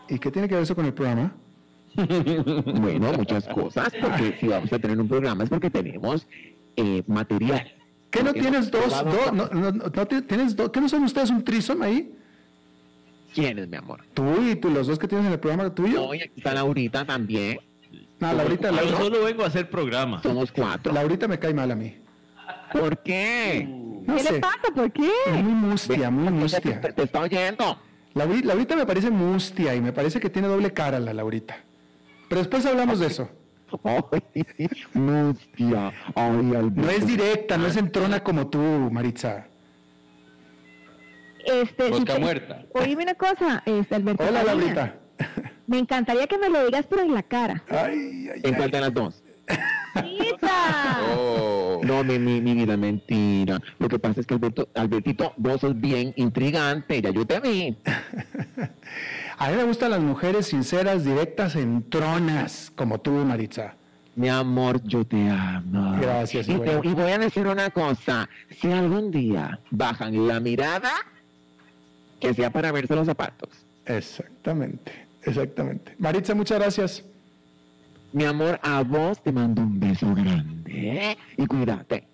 ¿Y 0.09 0.19
qué 0.19 0.31
tiene 0.31 0.49
que 0.49 0.55
ver 0.55 0.62
eso 0.62 0.75
con 0.75 0.87
el 0.87 0.95
programa? 0.95 1.37
bueno, 1.95 3.12
muchas 3.12 3.47
cosas, 3.47 3.93
porque 4.01 4.39
si 4.41 4.49
vamos 4.49 4.73
a 4.73 4.79
tener 4.79 4.99
un 4.99 5.07
programa 5.07 5.45
es 5.45 5.51
porque 5.51 5.69
tenemos 5.69 6.27
eh, 6.77 7.03
material. 7.07 7.71
¿Qué 8.11 8.23
no 8.23 8.33
tienes 8.33 8.71
dos? 8.71 8.89
dos 8.89 9.33
no, 9.35 9.49
no, 9.49 9.71
no, 9.71 10.07
tienes 10.07 10.57
dos, 10.57 10.71
¿Qué 10.71 10.81
no 10.81 10.89
son 10.89 11.05
ustedes 11.05 11.29
un 11.29 11.45
trisom 11.45 11.83
ahí? 11.83 12.11
¿Quién 13.35 13.59
es 13.59 13.69
mi 13.69 13.77
amor? 13.77 14.03
Tú 14.14 14.25
y 14.51 14.57
tú, 14.57 14.71
los 14.71 14.87
dos 14.87 14.99
que 14.99 15.09
tienes 15.09 15.27
en 15.27 15.35
el 15.35 15.41
programa 15.41 15.75
tuyo. 15.75 16.07
Oye, 16.07 16.23
aquí 16.25 16.33
está 16.39 16.55
Laurita 16.55 17.05
también. 17.05 17.59
No, 18.19 18.33
Laurita, 18.33 18.71
Yo 18.71 18.97
solo 18.97 19.25
vengo 19.25 19.45
a 19.45 19.47
hacer 19.49 19.69
programa. 19.69 20.23
Somos 20.23 20.51
cuatro. 20.53 20.93
Laurita 20.93 21.29
me 21.29 21.39
cae 21.39 21.53
mal 21.53 21.71
a 21.71 21.75
mí. 21.77 21.99
¿Por 22.73 22.99
qué? 23.03 23.67
No 23.69 24.14
¿Qué 24.17 24.23
sé. 24.23 24.33
le 24.35 24.39
pasa? 24.41 24.59
¿Por 24.75 24.91
qué? 24.93 25.11
Es 25.27 25.43
muy 25.45 25.53
mustia, 25.53 26.11
muy 26.11 26.33
mustia. 26.33 26.81
Te, 26.81 26.93
te 26.93 27.03
está 27.03 27.21
oyendo. 27.21 27.79
Lauri- 28.14 28.43
Laurita 28.43 28.75
me 28.77 28.87
parece 28.87 29.11
mustia 29.11 29.75
y 29.75 29.81
me 29.81 29.93
parece 29.93 30.19
que 30.21 30.31
tiene 30.31 30.49
doble 30.49 30.73
cara 30.73 30.99
la 30.99 31.12
Laurita. 31.12 31.57
Pero 32.29 32.41
después 32.41 32.64
hablamos 32.67 32.99
de 33.01 33.07
eso. 33.09 33.29
Ay, 33.85 34.45
Mustia. 34.95 35.93
Ay, 36.14 36.55
Alberto. 36.55 36.81
No 36.83 36.91
es 36.91 37.07
directa, 37.07 37.57
no 37.59 37.67
es 37.67 37.77
entrona 37.77 38.23
como 38.23 38.49
tú, 38.49 38.59
Maritza. 38.59 39.47
Este, 41.45 41.91
te- 41.91 42.19
muerta. 42.19 42.64
Oíme 42.75 43.03
una 43.05 43.14
cosa, 43.14 43.62
este, 43.67 43.95
Alberto. 43.95 44.25
Hola. 44.27 44.43
Laurita. 44.43 44.97
Me 45.67 45.79
encantaría 45.79 46.27
que 46.27 46.39
me 46.39 46.49
lo 46.49 46.64
digas, 46.64 46.87
pero 46.89 47.03
en 47.03 47.14
la 47.14 47.23
cara. 47.23 47.62
Ay, 47.69 48.29
ay, 48.35 48.41
¿En 48.43 48.55
ay. 48.62 48.71
las 48.71 48.95
dos? 48.95 49.23
Oh. 51.17 51.81
No, 51.85 52.03
mi, 52.05 52.19
mi, 52.19 52.41
mi 52.41 52.55
vida, 52.55 52.77
mentira. 52.77 53.59
Lo 53.79 53.89
que 53.89 53.99
pasa 53.99 54.21
es 54.21 54.27
que 54.27 54.35
Alberto, 54.35 54.69
Albertito, 54.75 55.33
vos 55.37 55.61
sos 55.61 55.79
bien 55.79 56.12
intrigante, 56.17 57.01
ya 57.01 57.11
yo 57.11 57.27
te 57.27 57.41
vi. 57.41 57.77
A 59.39 59.51
mí 59.51 59.57
me 59.57 59.64
gustan 59.64 59.91
las 59.91 60.01
mujeres 60.01 60.47
sinceras, 60.47 61.05
directas, 61.05 61.57
entronas, 61.57 62.73
como 62.75 62.99
tú, 63.01 63.11
Maritza. 63.12 63.75
Mi 64.14 64.31
amor, 64.31 64.83
yo 64.85 65.05
te 65.05 65.29
amo. 65.29 65.99
Gracias, 66.01 66.49
Y, 66.49 66.59
te- 66.59 66.81
y 66.83 66.95
voy 66.95 67.11
a 67.12 67.19
decir 67.19 67.47
una 67.47 67.69
cosa. 67.71 68.29
Si 68.51 68.73
algún 68.73 69.11
día 69.11 69.61
bajan 69.71 70.27
la 70.27 70.41
mirada, 70.41 70.91
que 72.19 72.33
sea 72.33 72.49
para 72.51 72.73
verse 72.73 72.95
los 72.97 73.07
zapatos. 73.07 73.51
Exactamente, 73.85 75.06
exactamente. 75.27 75.95
Maritza, 75.99 76.35
muchas 76.35 76.59
gracias. 76.59 77.05
Mi 78.12 78.24
amor, 78.24 78.59
a 78.62 78.83
vos 78.83 79.22
te 79.22 79.33
mando 79.33 79.62
un 79.62 79.79
beso 79.79 80.14
grande. 80.14 80.70
¿eh? 80.72 81.16
Y 81.37 81.47
cuídate. 81.47 82.09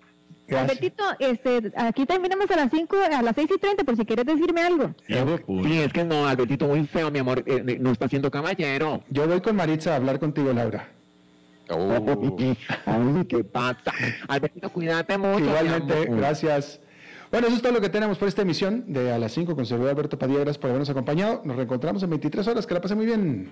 Gracias. 0.45 0.71
Albertito, 0.71 1.03
este, 1.19 1.71
aquí 1.77 2.05
terminamos 2.05 2.51
a 2.51 2.55
las 2.57 2.69
5, 2.69 2.95
a 3.17 3.21
las 3.21 3.33
6 3.35 3.49
y 3.55 3.59
30, 3.59 3.83
por 3.85 3.95
si 3.95 4.05
quieres 4.05 4.25
decirme 4.25 4.61
algo. 4.61 4.93
Sí, 5.07 5.79
es 5.79 5.93
que 5.93 6.03
no, 6.03 6.27
Albertito, 6.27 6.67
muy 6.67 6.85
feo, 6.85 7.09
mi 7.09 7.19
amor. 7.19 7.43
eh, 7.45 7.77
no 7.79 7.91
está 7.91 8.09
siendo 8.09 8.29
caballero. 8.29 9.03
Yo 9.09 9.25
voy 9.27 9.39
con 9.39 9.55
Maritza 9.55 9.93
a 9.93 9.95
hablar 9.95 10.19
contigo, 10.19 10.51
Laura. 10.51 10.89
Oh. 11.69 12.35
Ay, 12.85 13.25
¿qué 13.29 13.43
pasa? 13.45 13.93
Albertito, 14.27 14.69
cuídate 14.69 15.17
mucho. 15.17 15.39
mi 15.39 15.47
Igualmente, 15.47 15.93
amor. 15.93 16.17
gracias. 16.17 16.81
Bueno, 17.33 17.47
eso 17.47 17.55
es 17.55 17.63
todo 17.63 17.73
lo 17.73 17.81
que 17.81 17.89
tenemos 17.89 18.19
por 18.19 18.27
esta 18.27 18.43
emisión 18.43 18.83
de 18.93 19.11
A 19.11 19.17
las 19.17 19.31
5 19.31 19.55
con 19.55 19.65
servidor 19.65 19.89
Alberto 19.89 20.19
Padilla. 20.19 20.41
Gracias 20.41 20.59
por 20.59 20.69
habernos 20.69 20.91
acompañado. 20.91 21.41
Nos 21.43 21.55
reencontramos 21.55 22.03
en 22.03 22.11
23 22.11 22.47
horas. 22.47 22.67
Que 22.67 22.75
la 22.75 22.81
pasen 22.81 22.97
muy 22.97 23.07
bien. 23.07 23.49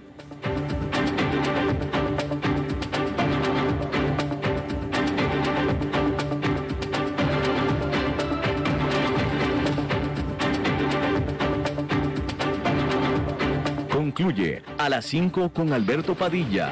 Concluye 13.92 14.62
a 14.78 14.90
las 14.90 15.08
5 15.08 15.50
con 15.52 15.74
Alberto 15.74 16.14
Padilla. 16.14 16.72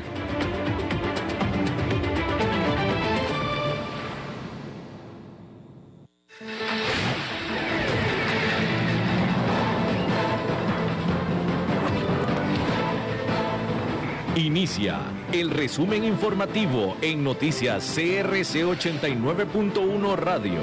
Inicia 14.41 14.97
el 15.31 15.51
resumen 15.51 16.03
informativo 16.03 16.97
en 16.99 17.23
noticias 17.23 17.93
CRC 17.93 18.65
89.1 18.65 20.15
Radio. 20.15 20.61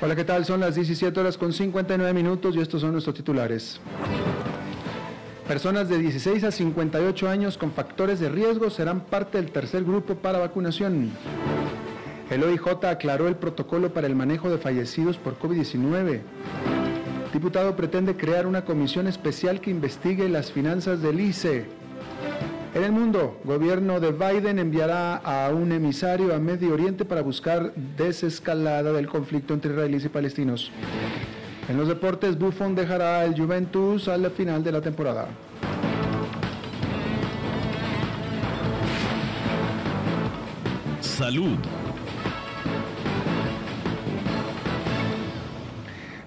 Hola, 0.00 0.16
¿qué 0.16 0.24
tal? 0.24 0.46
Son 0.46 0.60
las 0.60 0.76
17 0.76 1.20
horas 1.20 1.36
con 1.36 1.52
59 1.52 2.14
minutos 2.14 2.56
y 2.56 2.60
estos 2.60 2.80
son 2.80 2.92
nuestros 2.92 3.14
titulares. 3.14 3.80
Personas 5.46 5.90
de 5.90 5.98
16 5.98 6.42
a 6.42 6.50
58 6.50 7.28
años 7.28 7.58
con 7.58 7.70
factores 7.70 8.18
de 8.18 8.30
riesgo 8.30 8.70
serán 8.70 9.00
parte 9.00 9.36
del 9.36 9.50
tercer 9.50 9.84
grupo 9.84 10.14
para 10.14 10.38
vacunación. 10.38 11.10
El 12.30 12.42
OIJ 12.42 12.84
aclaró 12.84 13.28
el 13.28 13.36
protocolo 13.36 13.92
para 13.92 14.06
el 14.06 14.16
manejo 14.16 14.48
de 14.48 14.58
fallecidos 14.58 15.18
por 15.18 15.38
COVID-19. 15.38 16.20
Diputado 17.32 17.76
pretende 17.76 18.16
crear 18.16 18.46
una 18.46 18.64
comisión 18.64 19.06
especial 19.06 19.60
que 19.60 19.70
investigue 19.70 20.28
las 20.28 20.50
finanzas 20.50 21.02
del 21.02 21.20
ICE. 21.20 21.66
En 22.74 22.82
el 22.82 22.92
mundo, 22.92 23.40
gobierno 23.44 24.00
de 24.00 24.12
Biden 24.12 24.58
enviará 24.58 25.16
a 25.16 25.50
un 25.50 25.70
emisario 25.70 26.34
a 26.34 26.38
Medio 26.38 26.72
Oriente 26.72 27.04
para 27.04 27.22
buscar 27.22 27.72
desescalada 27.74 28.92
del 28.92 29.06
conflicto 29.06 29.52
entre 29.52 29.72
israelíes 29.72 30.04
y 30.04 30.08
palestinos. 30.08 30.72
En 31.68 31.76
los 31.76 31.88
deportes, 31.88 32.38
Buffon 32.38 32.74
dejará 32.74 33.20
al 33.20 33.38
Juventus 33.38 34.08
a 34.08 34.16
la 34.16 34.30
final 34.30 34.64
de 34.64 34.72
la 34.72 34.80
temporada. 34.80 35.28
Salud. 41.00 41.58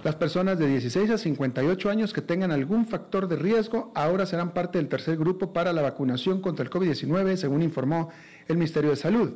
Las 0.08 0.16
personas 0.16 0.58
de 0.58 0.70
16 0.70 1.10
a 1.10 1.18
58 1.18 1.90
años 1.90 2.14
que 2.14 2.22
tengan 2.22 2.52
algún 2.52 2.86
factor 2.88 3.28
de 3.28 3.36
riesgo 3.36 3.92
ahora 3.94 4.26
serán 4.26 4.54
parte 4.54 4.78
del 4.78 4.88
tercer 4.88 5.18
grupo 5.18 5.52
para 5.52 5.74
la 5.74 5.82
vacunación 5.82 6.40
contra 6.40 6.64
el 6.64 6.70
COVID-19, 6.70 7.36
según 7.36 7.62
informó 7.62 8.08
el 8.48 8.56
Ministerio 8.56 8.92
de 8.92 8.96
Salud. 8.96 9.34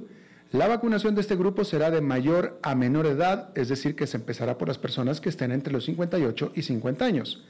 La 0.54 0.70
vacunación 0.70 1.14
de 1.14 1.20
este 1.20 1.36
grupo 1.36 1.66
será 1.66 1.92
de 1.92 2.00
mayor 2.00 2.58
a 2.64 2.74
menor 2.74 3.06
edad, 3.06 3.52
es 3.56 3.68
decir, 3.68 3.98
que 3.98 4.08
se 4.08 4.16
empezará 4.16 4.58
por 4.58 4.70
las 4.70 4.78
personas 4.78 5.20
que 5.20 5.28
estén 5.28 5.52
entre 5.52 5.74
los 5.74 5.84
58 5.84 6.54
y 6.56 6.62
50 6.62 7.04
años. 7.04 7.46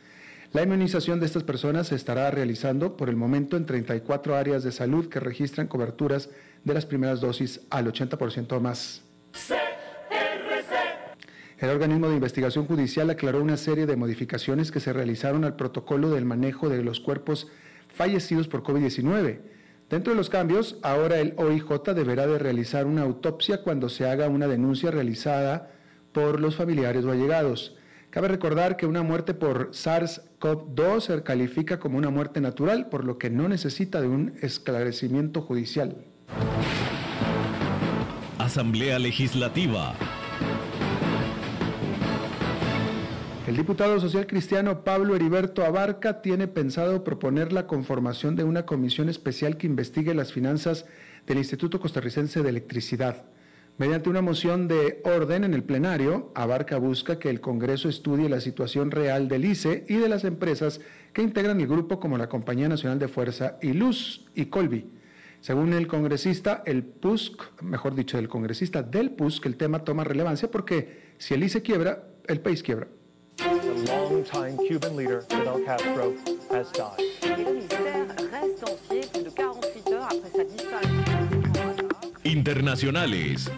La 0.51 0.63
inmunización 0.63 1.19
de 1.19 1.27
estas 1.27 1.43
personas 1.43 1.89
se 1.89 1.95
estará 1.97 2.31
realizando 2.31 2.97
por 2.97 3.07
el 3.07 3.17
momento 3.17 3.55
en 3.55 3.67
34 3.67 4.35
áreas 4.35 4.63
de 4.63 4.71
salud 4.71 5.09
que 5.09 5.19
registran 5.19 5.67
coberturas 5.67 6.31
de 6.63 6.73
las 6.73 6.87
primeras 6.87 7.21
dosis 7.21 7.61
al 7.69 7.85
80% 7.85 8.53
o 8.53 8.59
más. 8.59 9.03
El 11.61 11.69
organismo 11.69 12.07
de 12.09 12.15
investigación 12.15 12.65
judicial 12.65 13.11
aclaró 13.11 13.39
una 13.39 13.55
serie 13.55 13.85
de 13.85 13.95
modificaciones 13.95 14.71
que 14.71 14.79
se 14.79 14.93
realizaron 14.93 15.45
al 15.45 15.55
protocolo 15.55 16.09
del 16.09 16.25
manejo 16.25 16.69
de 16.69 16.81
los 16.83 16.99
cuerpos 16.99 17.49
fallecidos 17.87 18.47
por 18.47 18.63
COVID-19. 18.63 19.41
Dentro 19.87 20.13
de 20.13 20.17
los 20.17 20.31
cambios, 20.31 20.79
ahora 20.81 21.19
el 21.19 21.35
OIJ 21.37 21.93
deberá 21.93 22.25
de 22.25 22.39
realizar 22.39 22.87
una 22.87 23.03
autopsia 23.03 23.61
cuando 23.61 23.89
se 23.89 24.09
haga 24.09 24.27
una 24.27 24.47
denuncia 24.47 24.89
realizada 24.89 25.69
por 26.13 26.39
los 26.39 26.55
familiares 26.55 27.05
o 27.05 27.11
allegados. 27.11 27.77
Cabe 28.09 28.27
recordar 28.29 28.75
que 28.75 28.87
una 28.87 29.03
muerte 29.03 29.35
por 29.35 29.69
SARS-CoV-2 29.69 30.99
se 30.99 31.21
califica 31.21 31.79
como 31.79 31.99
una 31.99 32.09
muerte 32.09 32.41
natural, 32.41 32.89
por 32.89 33.05
lo 33.05 33.19
que 33.19 33.29
no 33.29 33.47
necesita 33.47 34.01
de 34.01 34.07
un 34.07 34.33
esclarecimiento 34.41 35.43
judicial. 35.43 35.95
Asamblea 38.39 38.97
Legislativa. 38.97 39.93
El 43.51 43.57
diputado 43.57 43.99
social 43.99 44.27
cristiano 44.27 44.85
Pablo 44.85 45.13
Heriberto 45.13 45.65
Abarca 45.65 46.21
tiene 46.21 46.47
pensado 46.47 47.03
proponer 47.03 47.51
la 47.51 47.67
conformación 47.67 48.37
de 48.37 48.45
una 48.45 48.65
comisión 48.65 49.09
especial 49.09 49.57
que 49.57 49.67
investigue 49.67 50.13
las 50.13 50.31
finanzas 50.31 50.85
del 51.27 51.39
Instituto 51.39 51.81
Costarricense 51.81 52.43
de 52.43 52.49
Electricidad. 52.49 53.25
Mediante 53.77 54.09
una 54.09 54.21
moción 54.21 54.69
de 54.69 55.01
orden 55.03 55.43
en 55.43 55.53
el 55.53 55.65
plenario, 55.65 56.31
Abarca 56.33 56.77
busca 56.77 57.19
que 57.19 57.29
el 57.29 57.41
Congreso 57.41 57.89
estudie 57.89 58.29
la 58.29 58.39
situación 58.39 58.89
real 58.89 59.27
del 59.27 59.43
ICE 59.43 59.83
y 59.89 59.95
de 59.95 60.07
las 60.07 60.23
empresas 60.23 60.79
que 61.11 61.21
integran 61.21 61.59
el 61.59 61.67
grupo 61.67 61.99
como 61.99 62.17
la 62.17 62.29
Compañía 62.29 62.69
Nacional 62.69 62.99
de 62.99 63.09
Fuerza 63.09 63.57
y 63.61 63.73
Luz 63.73 64.27
y 64.33 64.45
Colby. 64.45 64.89
Según 65.41 65.73
el 65.73 65.87
congresista, 65.87 66.63
el 66.65 66.83
PUSC, 66.83 67.61
mejor 67.63 67.95
dicho, 67.95 68.17
el 68.17 68.29
congresista 68.29 68.81
del 68.81 69.11
PUSC, 69.11 69.45
el 69.45 69.57
tema 69.57 69.83
toma 69.83 70.05
relevancia 70.05 70.49
porque 70.49 71.11
si 71.17 71.33
el 71.33 71.43
ICE 71.43 71.61
quiebra, 71.61 72.07
el 72.27 72.39
país 72.39 72.63
quiebra. 72.63 72.87
The 73.61 73.91
longtime 73.91 74.57
Cuban 74.67 74.95
leader 74.95 75.21
Fidel 75.21 75.63
Castro 75.63 76.15
has 76.51 76.71
died. 76.71 76.97
Le 77.21 77.53
mystère 77.53 78.07
reste 78.31 78.63
entier 78.63 79.07
plus 79.13 79.23
de 79.23 79.29
48 79.29 79.93
heures 79.93 80.05
après 80.05 80.31
sa 80.35 80.43
disparition. 80.43 81.01
Internacionales. 82.23 83.51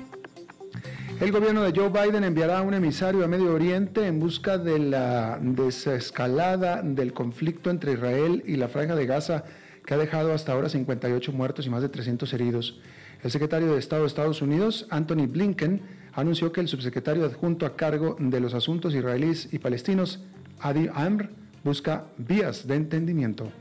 El 1.22 1.32
gobierno 1.32 1.64
de 1.64 1.72
Joe 1.72 1.90
Biden 1.90 2.26
enviará 2.26 2.62
un 2.62 2.74
emisario 2.74 3.24
a 3.24 3.30
Medio 3.30 3.54
Oriente 3.54 4.06
en 4.06 4.20
busca 4.20 4.58
de 4.58 4.78
la 4.78 5.40
desescalada 5.42 6.82
del 6.84 7.14
conflicto 7.14 7.70
entre 7.70 7.94
Israel 7.94 8.44
y 8.46 8.58
la 8.58 8.68
Franja 8.68 8.96
de 8.96 9.06
Gaza, 9.06 9.46
que 9.86 9.94
ha 9.94 9.98
dejado 9.98 10.34
hasta 10.34 10.52
ahora 10.52 10.68
58 10.68 11.32
muertos 11.32 11.66
y 11.66 11.70
más 11.70 11.82
de 11.82 11.88
300 11.88 12.34
heridos. 12.34 12.82
El 13.24 13.32
secretario 13.32 13.72
de 13.72 13.80
Estado 13.80 14.02
de 14.02 14.08
Estados 14.10 14.42
Unidos, 14.42 14.86
Anthony 14.90 15.28
Blinken, 15.28 16.03
anunció 16.14 16.52
que 16.52 16.62
el 16.62 16.68
subsecretario 16.68 17.26
adjunto 17.26 17.66
a 17.66 17.76
cargo 17.76 18.16
de 18.20 18.40
los 18.40 18.54
asuntos 18.54 18.94
israelíes 18.94 19.50
y 19.52 19.60
palestinos, 19.60 20.20
Adi 20.60 20.90
Amr, 20.94 21.30
busca 21.64 22.06
vías 22.18 22.68
de 22.68 22.76
entendimiento. 22.76 23.52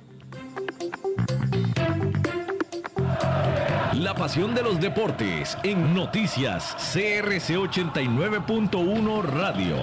La 3.94 4.14
pasión 4.14 4.54
de 4.54 4.62
los 4.62 4.80
deportes 4.80 5.56
en 5.62 5.94
noticias 5.94 6.74
CRC 6.92 7.56
89.1 7.56 9.22
Radio. 9.22 9.76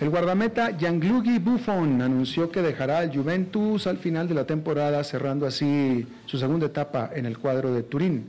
El 0.00 0.10
guardameta 0.10 0.76
Gianluigi 0.76 1.38
Buffon 1.38 2.02
anunció 2.02 2.50
que 2.50 2.60
dejará 2.60 2.98
al 2.98 3.16
Juventus 3.16 3.86
al 3.86 3.96
final 3.96 4.28
de 4.28 4.34
la 4.34 4.44
temporada, 4.44 5.02
cerrando 5.02 5.46
así 5.46 6.06
su 6.26 6.36
segunda 6.36 6.66
etapa 6.66 7.10
en 7.14 7.26
el 7.26 7.38
cuadro 7.38 7.72
de 7.72 7.84
Turín. 7.84 8.26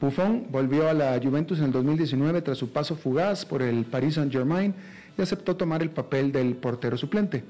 Buffon 0.00 0.46
volvió 0.50 0.88
a 0.88 0.94
la 0.94 1.18
Juventus 1.22 1.58
en 1.58 1.66
el 1.66 1.72
2019 1.72 2.42
tras 2.42 2.58
su 2.58 2.70
paso 2.70 2.96
fugaz 2.96 3.44
por 3.44 3.62
el 3.62 3.84
Paris 3.84 4.14
Saint-Germain 4.14 4.74
y 5.16 5.22
aceptó 5.22 5.56
tomar 5.56 5.82
el 5.82 5.90
papel 5.90 6.32
del 6.32 6.56
portero 6.56 6.96
suplente. 6.96 7.44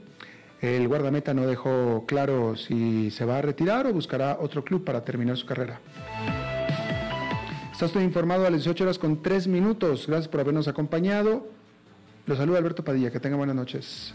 El 0.61 0.89
guardameta 0.89 1.35
no 1.35 1.47
dejó 1.47 2.05
claro 2.07 2.57
si 2.57 3.11
se 3.11 3.25
va 3.25 3.39
a 3.39 3.43
retirar 3.43 3.87
o 3.87 3.93
buscará 3.93 4.39
otro 4.41 4.65
club 4.65 4.85
para 4.85 5.05
terminar 5.05 5.37
su 5.37 5.47
carrera. 5.47 5.81
Está 7.73 7.87
usted 7.87 8.01
informado 8.03 8.47
a 8.47 8.51
las 8.51 8.61
18 8.61 8.85
horas 8.85 8.99
con 8.99 9.21
3 9.23 9.49
minutos. 9.49 10.07
Gracias 10.07 10.29
por 10.29 10.41
habernos 10.41 10.69
acompañado. 10.69 11.49
Los 12.25 12.39
saluda 12.39 12.59
Alberto 12.59 12.85
Padilla. 12.85 13.11
Que 13.11 13.21
tenga 13.21 13.37
buenas 13.37 13.57
noches. 13.57 14.15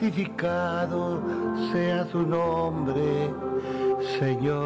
Santificado 0.00 1.20
sea 1.72 2.04
tu 2.06 2.22
nombre, 2.22 3.30
Señor. 4.18 4.60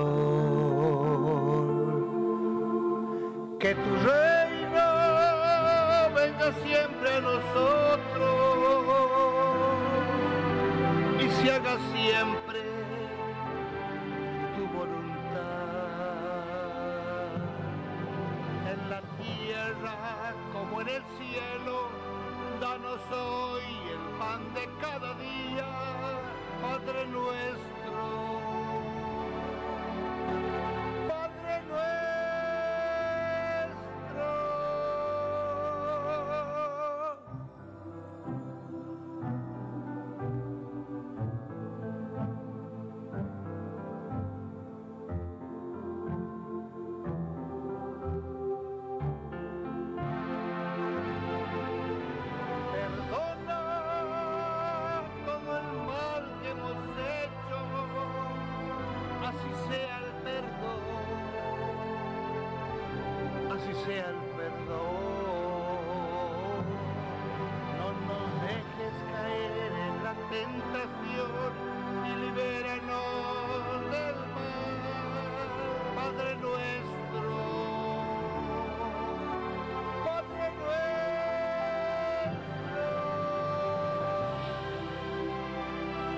Que 3.58 3.74
tu 3.74 3.90
reino 4.06 4.86
venga 6.14 6.52
siempre 6.62 7.08
a 7.14 7.20
nosotros 7.20 8.84
y 11.18 11.28
se 11.30 11.50
haga 11.50 11.78
siempre 11.92 12.43
cada 24.84 25.14
día, 25.14 25.66
Padre 26.60 27.06
nuestro. 27.06 28.43